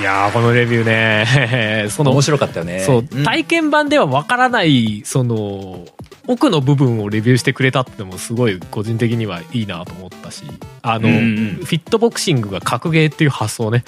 [0.00, 1.86] いやーこのレビューね。
[1.90, 2.80] その面白かったよね。
[2.80, 3.24] そう、うん。
[3.24, 5.86] 体験版ではわからないその
[6.26, 10.44] 奥の部分をレビューしてくれたってのもすごい個人的にはいいなと思ったし
[10.82, 13.84] あの、うんうんフィットボクシングが格ゲーっていう発想ね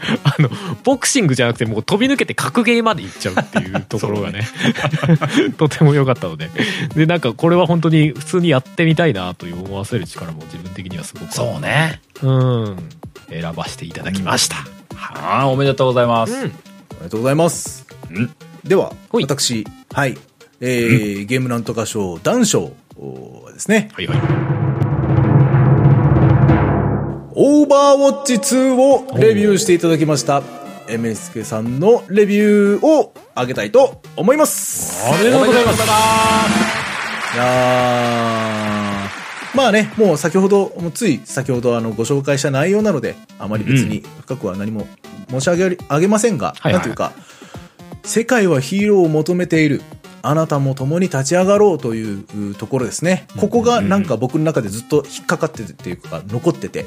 [0.24, 0.50] あの
[0.84, 4.46] ボクシングじゃなくてもう飛び抜けて格ゲーまで行っちゃうっていうところがね。
[5.58, 6.50] とても良かったので。
[6.94, 12.00] でなんかこれは本当に普通にやってみたいなという思わせる力も自分的にはすごくそうね。
[12.22, 12.76] うん。
[13.30, 14.56] 選ばせていただきました、
[14.96, 16.32] ああ、おめでとうございます。
[16.32, 16.40] うん。
[16.40, 16.48] おめ
[17.04, 17.86] でとうございます。
[18.10, 18.30] うん。
[18.64, 20.16] では、私、はい。
[20.60, 24.67] えーゲームなんとか賞、男賞はですね、はいはい
[27.40, 30.42] オーバーウォッチ2をレビューしていただきました。
[30.88, 35.06] MSK さんのレビューをあげたいと思います。
[35.06, 35.84] ありがとうございます
[37.36, 44.88] いやーまあね、もう先ほど、もうつい先ほどあのご紹介した内容なので、あまり別に深くは何も
[45.30, 47.12] 申し上げあげませんが、はいはいなんというか、
[48.02, 49.80] 世界はヒーローを求めている。
[50.28, 53.26] あなたも共に立ち上がろうというところですね。
[53.38, 56.84] ここがなんか僕の中でずっと引っかかっててっていうか残ってて、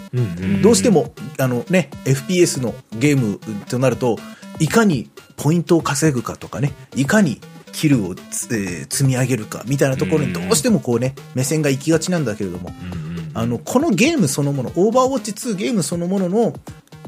[0.61, 4.18] どうしても、あのね、FPS のゲームとなると、
[4.59, 7.41] いかにポイントを稼ぐかとかね、いかに
[7.72, 12.72] キルをつ、えー積み上げるかみたいなところにどうしてもこうね、目線が行きがちなんだけれども、
[13.34, 16.53] あの、このゲームそのもの、オーバーウォッチ2ゲームそのものの、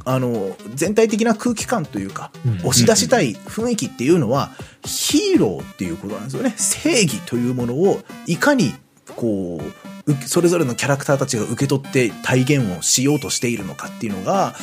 [0.05, 4.51] あの、全体的な空気感というか、うん押し出したい雰囲気っていうのは、
[4.85, 6.53] ヒーローっていうことなんですよね。
[6.57, 8.73] 正義というものを、いかに、
[9.15, 9.63] こう、
[10.05, 14.53] うそれぞれのキャラクターたちが受け取って体現をしようとしているのかっていうのが、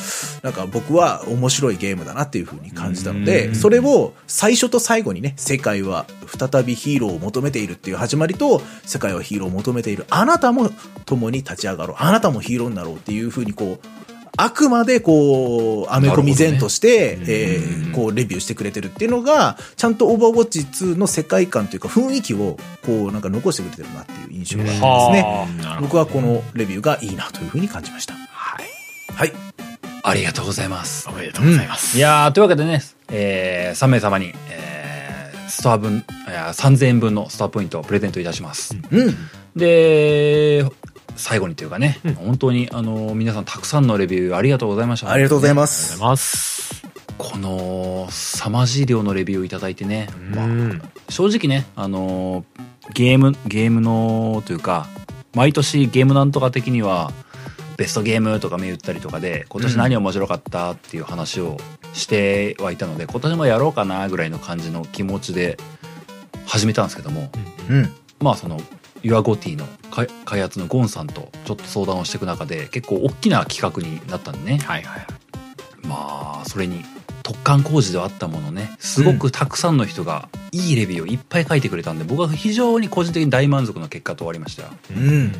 [0.43, 10.05] なんか僕は面白いゲームだなっていうふうに感じたので、それを最初と最後にね、世界は再びヒーローを求めているっていう始まりと、世界はヒーローを求めている。
[10.09, 10.69] あなたも
[11.05, 11.97] 共に立ち上がろう。
[11.99, 13.87] あなたもヒーローになろうっていうふうにこう、
[14.43, 25.77] あくまでこう、アメコミ前として、えーこう、レビューしてくれてるっていうのが、ちゃんとオーバーウォッチ2の世界観というか雰囲気を、こう、なんか残してくれてるなっていう印象がありますね。
[25.81, 28.15] 僕はこのレビューがいいなというふうに感じました。
[28.15, 28.65] はい
[29.13, 29.33] はい。
[30.03, 31.11] ありがとうございますお。
[31.11, 38.75] めでとうございます、いやーというわけでね、えー、3名様に、えー、ストア分、いや3000円分のストアポイントをプレゼントいたします。
[38.89, 39.15] うん。
[39.55, 40.65] で、
[41.15, 45.11] 最後にというかね、うん本当にあの皆さんたくさんのレビューありがとうございました。
[45.11, 45.91] ありがとうございまありす。
[45.93, 46.85] がとうございます
[47.17, 52.45] この凄まじい量のレビューをいただいてね、まあうん正直ね、あの
[52.93, 54.87] ゲーム、ゲームのというか、
[55.35, 57.11] 毎年ゲームなんとか的には、
[57.77, 61.57] ベストゲームとか言ったりとかで、今年何面白かったっていう話を
[61.93, 65.57] してはいたので、今年もやろうかなぐらいの感じの気持ちで
[66.45, 67.29] 始めたんですけども、
[67.69, 67.81] うん。
[67.83, 67.89] ま
[68.19, 68.59] まあその、
[69.03, 74.57] ユアゴティの開開発のゴンさんとちょっと相談をしていく中で、結構大きな企画になったんでね。
[74.59, 75.05] はいはい
[75.87, 76.83] まあそれに
[77.23, 85.31] 突貫工事ではあったものねすごくたくさんの人がいいレビューをいっぱい書いてくれたんで僕は非常に個人的に大満足の結果と終わりましたよ、うん。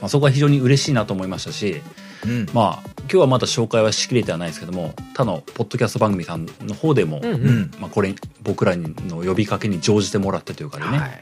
[0.00, 1.82] まあ、そこは非常に嬉しいなと思いましたし
[2.24, 2.46] うん。
[2.52, 7.70] まあ今日はまだ紹介はしきれてはないですけども他のポッドキャスト番組さんの方でも、うんうんうん。
[7.80, 8.88] まあ、これ僕らの
[9.22, 11.20] 呼びかけに乗じてもらってというかでね、はい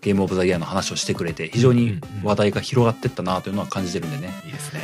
[0.00, 4.80] ゲームオブザイヤーの話をしてくれて非常に話題が広がってったなというのは感じてるんでね、いいですね。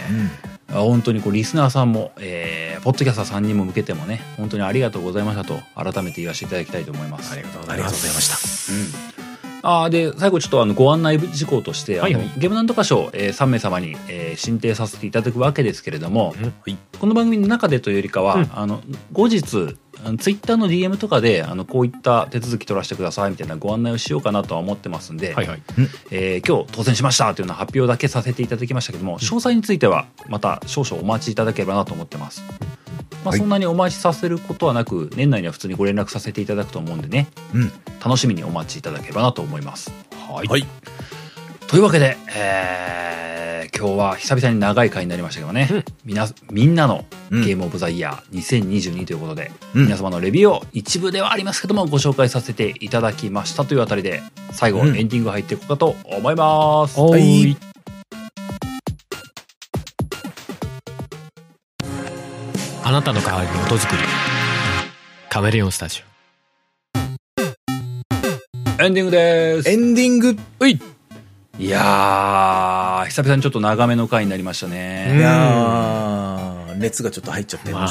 [0.69, 7.33] あ本当にこうリスナーさんも、えー、ポッドキャスターさんにも向けてもね本当にありがとうございましたと改めて言わせていただきたいと思います。
[7.33, 8.73] ありがとうございました。
[8.73, 9.17] うん。
[9.63, 12.25] あーで最後ちょっとあのご案内事項として、はいはい。
[12.25, 16.79] あのゲームなんとか賞、えー、3名様に、えー進呈させていただくわけですけれども、うん。
[16.99, 18.51] この番組の中でというよりかは、うん。
[18.53, 18.83] あの
[19.13, 19.77] 後日
[20.19, 25.63] ツイッターの DM とかであのこういった手続き取らせてくださいみたいなご案内をしようかなとは思ってますんで、はいはい
[26.11, 32.43] えー今日当選しましたというような発表だけさせていただきましたけども詳細についてはまた少々お待ちいただければなと思ってます。
[33.25, 37.73] まあ、はいそんなにお待ちさせることはなく年内には普通にご連絡させていただくと思うんでねうん。
[38.05, 39.93] 楽しみにお待ちいただければなと思います。
[40.29, 40.67] はいはい。
[41.67, 43.06] というわけで、えー
[43.75, 45.85] 今日は久々に長い回になりましたけどね、うん。
[46.05, 47.45] みなみんなのうん。
[47.45, 49.85] ゲームオブザイヤー2022ということで、うん。
[49.85, 54.23] 皆様のレビューを一部ではありますけどもご紹介させていただきましたというあたりで
[54.53, 54.97] 最後うん。
[54.97, 57.01] エンディング入っていこうかと思います。
[57.01, 57.57] はい。
[62.85, 64.03] あなたの代わりに音作り
[65.29, 66.05] カメレオンスタジ
[68.79, 69.71] エンディングです。
[69.71, 70.37] エンディング。
[70.61, 70.79] オい
[71.59, 75.21] いやー久々にちょっと長めの回になりましたいね。
[75.21, 77.85] やー、熱がちょっと入っちゃって、ま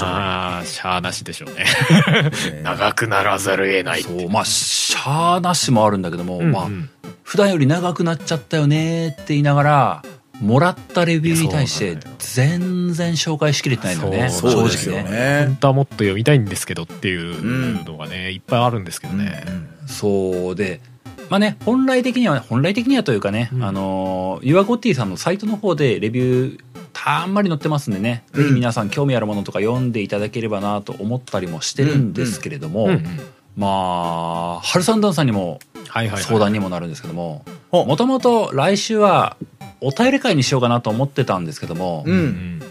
[0.59, 1.65] あしゃあなしでしょうね。
[2.53, 2.61] ね。
[2.63, 6.73] 長くならざるを得ないそうまあしゃーなしもあるんだけども、まあうん。
[6.73, 6.89] うん
[7.23, 10.03] 普段より長くなっちゃったよねって言いながら
[10.39, 14.29] もらったレビューに対して全然紹介しきれてないのね。
[14.29, 15.09] 正直ね。
[15.09, 15.55] ね本。
[15.55, 19.43] 当はもっと読みたいんですけどっていうのがね、いっぱいあるんですけどね、
[19.87, 20.81] そうで
[21.29, 23.63] まあね本来的には本来的にはというかね、うん。
[23.63, 28.43] あのユアゴッティさんのサイトの方でレビューたんまり載ってますんでね、うん。
[28.43, 32.89] ぜひ皆さん興味あるものとか読んでいただければなと思ったりもしてるんですけれども、うん。
[32.89, 33.05] うん。
[33.57, 39.37] まあハルサンダンさんにも相談にもなるんですけどもほもともと来週は
[39.79, 42.11] お便り会にしようかなと思ってたんですけども、う。
[42.11, 42.17] うん
[42.59, 42.61] ん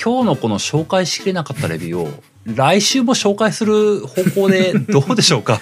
[0.00, 2.10] 今日のこの紹介しきれなかったレビューを
[2.44, 5.60] 来週も紹介する方向で どうでしょうか？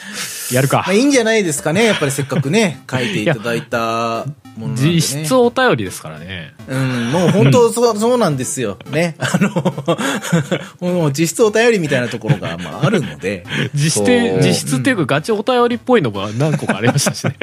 [0.53, 0.79] やるか。
[0.79, 1.85] まあいいんじゃないですかね。
[1.85, 4.25] やっぱりせっかくね、書いていただいた
[4.59, 4.75] ね。
[4.77, 8.79] 実質お便りですからねうん、もう本当そう、 そうなんですよ。
[8.91, 9.17] ね。
[9.19, 9.51] あの、
[10.81, 13.45] もう実質お便りみたいなところが、まあ、あるので。
[13.75, 17.37] 実質実質っていうかガチお便りっぽいのが何個かありましたしね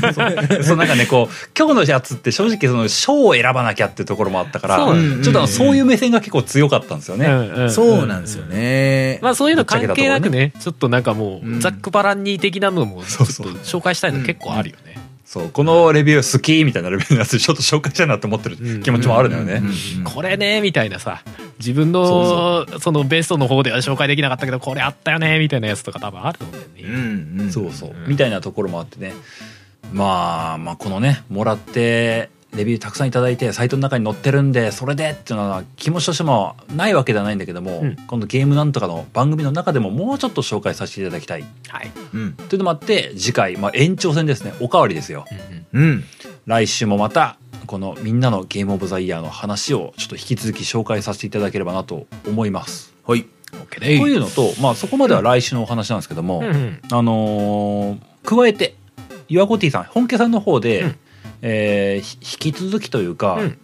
[0.62, 4.76] そうなんかねこう今日のやつって正直その賞を選ばなきゃっていうところもあったから
[5.22, 7.28] ちょっとそういう目線が結構強かったんですよね。
[7.28, 9.18] んんそうなんですよね。
[9.22, 19.62] まあそういうの関係なくねちょっとなんかもうんうざっくばらんに的なのもちょっと紹介したいの結構あるよねそうこのレビュー好きみたいなレビューのやつちょっと紹介したいなと思ってる気持ちもあるのよね。
[19.96, 21.22] うんこれねみたいなさ
[21.60, 27.52] 自分のそのベストの方では紹介できなかったけどこれあったよねみたいなやつとか多分あると思うんだようんねうん。
[27.52, 29.12] そうそう、うんみたいなところもあってね
[29.92, 37.96] まあまあこのねもらってレビューたくさんいただいてサイトの中に載ってるんでそれでっていうのは気持ちとしてもないわけではないんだけども、うん。
[37.96, 41.44] 今度ゲームなんとかの番組の中でももうちょっと紹介させていただきたい。
[41.68, 41.90] はい。
[42.14, 42.32] うん。
[42.34, 44.52] というのもあって次回、まあ、延長戦ですね。
[44.60, 45.26] おかわりですよ。
[45.72, 46.04] うん。
[46.46, 47.36] 来週もまた
[47.66, 52.92] このみんなのゲームオブザイヤーの話をちょっと引き続き紹介させていただければなと思います。
[53.06, 53.26] はい。
[53.52, 56.44] OK でというのと、まあ、そこまでは来週のお話なんですけども、うん。
[56.46, 58.74] うんあのー加えて
[59.28, 60.96] ユアゴティさん本家さんの方で、うん
[61.42, 63.58] えーひ引き続きというか、うん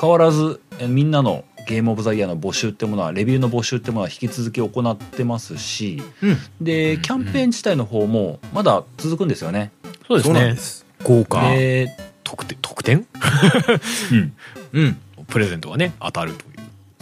[0.00, 6.36] 変わらずえーみんなのゲームオブザイヤーの募集ってものはレビューの募集ってものは引き続き行ってますしうん。
[6.60, 9.70] でキャンペーン自体の方もまだ続くんですよね。
[10.08, 10.84] そうですねです。
[11.04, 11.90] 豪華で、
[12.24, 13.06] 特典特典？
[14.12, 14.32] うん
[14.72, 14.96] うん。
[15.28, 16.53] プレゼントがね当たるという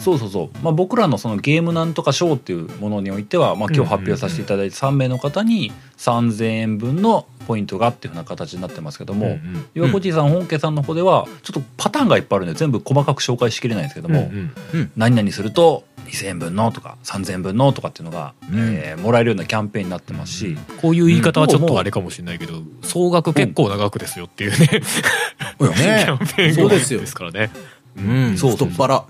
[0.03, 18.75] そうそうそう、まあ、僕らのそのゲームなんとか賞っていうものにおいては、まあ、今日発表させていただいて3名の方に3000円分のポイントがっていうふうな形になってますけども、うん岩コジさん本家さんの方ではちょっとパターンがいっぱいあるんで全部細かく紹介しきれないんですけども、うんうん何々すると2,000円分のとか3,000円分のとかっていうのが、うん。
[18.75, 24.67] えーもらえるようなキャンペーンになってますし、こういう言い方はちょっとあれかもしれないけど総額結構な額ですよっていうね。
[25.57, 26.99] キねャンペーンがそうですよ。
[26.99, 27.49] ですからね。
[27.97, 28.37] うん。
[28.37, 28.51] そう。
[28.51, 29.03] 太っ腹。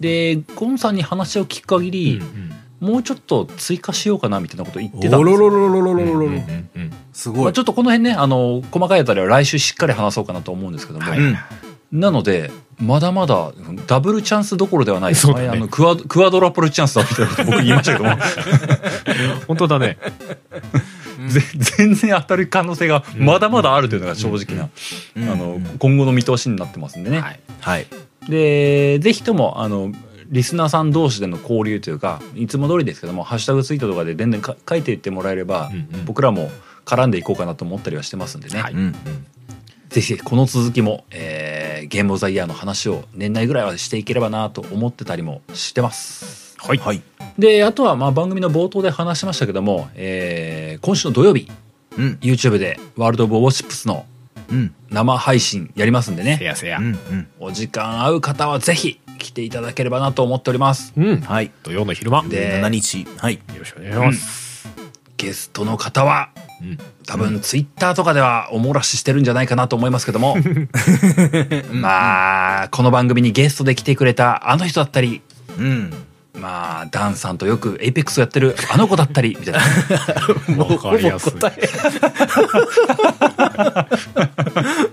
[0.00, 2.50] でゴンさんに話を聞く限り、うん
[2.82, 5.20] うん、もうちょっと追加しようかなみたいなこと言ってたんですよ、
[7.12, 11.20] すごい、まあ、ちょっとこの辺ねあの細かいあたりは来週しっかり話そうかなと思うんですけども、はい、
[11.92, 13.52] なのでまだまだ
[13.86, 15.18] ダブルチャンスどころではない、ね、
[15.48, 18.16] あのクワクワドラプルチャンスだみたいなこと僕言いましたけども
[19.48, 19.98] 本当だね
[21.56, 24.70] 全然当たる可能性がまだまだあるというのが正直な、
[25.32, 27.86] あの今後の見通しになってますんでね、はい、はい、
[28.30, 29.92] でぜひともあの
[30.28, 36.50] リスナーさん同士での交流というかいつも通りですけどもハッシュタグツイートとかで全然か書いていってもらえれば、うんうん僕らも
[36.86, 38.94] 絡んでいこうかなと思ったりはしてますんでね、はいうんうん。
[39.90, 46.56] ぜひこの続きも、えーゲームオブザイヤーの話を年内ぐらいはしていければなと思ってたりもしてます。
[46.58, 47.02] はいはい。
[47.38, 51.48] であとはまあ番組の冒頭で話しましたけども、えー今週の土曜日
[51.96, 52.18] うん。
[52.22, 54.06] YouTube でワールド・オブ・ウォーシップスの
[54.50, 54.74] うん。
[54.90, 56.36] 生配信やりますんでね。
[56.38, 56.86] せやせやうん。
[56.86, 57.28] うん。
[57.38, 60.92] お時間合う方はぜひ来ていただければなと思っております。
[60.96, 61.50] うんはい。
[61.62, 63.06] 土曜の昼間よで7日。
[63.18, 63.40] はい。
[63.56, 64.68] ろしくお願いします
[65.16, 66.30] ゲストの方は、
[66.62, 70.36] うん多分ツイッターとかではおもらししてるんじゃないかなと思いますけども
[71.72, 75.20] まあこの番組にゲストで来てくれたあの人だったり
[75.58, 75.92] うん。
[76.34, 80.64] まあダンさんとよく Apex をやってるあの子だったりみたいな。
[80.64, 81.68] わかりやすい答え。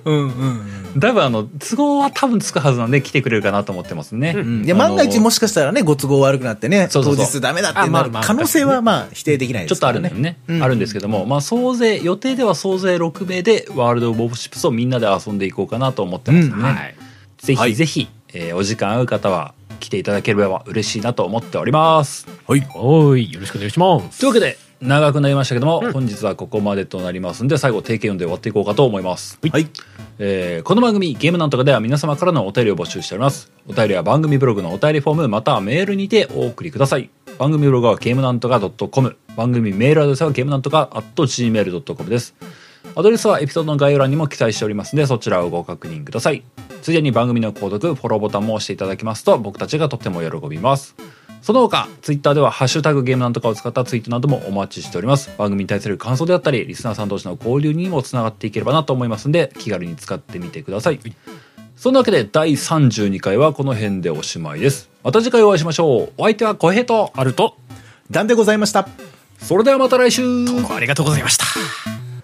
[0.06, 4.66] うんうん多分あの都合は多分つくはずなんで来てくれるかなと思ってますね、うん。
[4.66, 7.40] いや、万が一もしかしたらね、ご都合悪くなってね、当そうそうそう。
[7.40, 9.92] 日ダメだってなる可能性はまあ否定できないでちょっとあ。
[9.92, 10.64] るんだよね、うん。
[10.64, 16.62] あるんですけども、まあ総勢予定では総勢6名で World of Warships をみんなで遊んでいこうかなと思ってますね、うん。
[16.64, 16.96] はい。
[17.38, 19.54] ぜひぜひ、えーお時間合う方は
[19.88, 22.28] 来ていただければ嬉しいなと思っております。
[22.46, 22.68] はい。
[22.76, 23.32] おーい。
[23.32, 24.20] よろしくお願いします。
[24.20, 29.68] というわけで長くなりましたけども、本日はここまでとなりますんで最後定型読んで終わっていこうかと思います、はい。
[30.20, 33.52] えーこの番組ゲームなんとかでは皆様からのお便りを募集しております。
[33.68, 37.10] お便りは番組ブログのお便りフォームまたはメールにてお送りください。
[37.40, 42.36] 番組ブログはゲームなんとか .com 番組メールアドレスはゲームなんとか .gmail.com です
[42.98, 46.42] アドレスはエピソードの概要欄にも記載しておりますのでそちらをご確認ください
[46.82, 50.96] ついでに番組の購読フォローボタンも押していただきますと僕たちがとっても喜びます
[51.44, 55.30] その他、ツイッターではハッシュタグゲームなんとかを使ったツイートなどもお待ちしております。
[55.38, 61.00] 番組に対する感想であったり、リスナーさん同士の交流にもつながっていければなと思いますので、気軽に使ってみてください。
[61.78, 64.90] そんなわけで、第32回はこの辺でおしまいです。
[65.04, 66.14] また次回お会いしましょう。
[66.18, 67.56] お相手は小平と、あると
[68.12, 68.90] ダンでございました。
[69.40, 71.46] それではまた来週ありがとうございました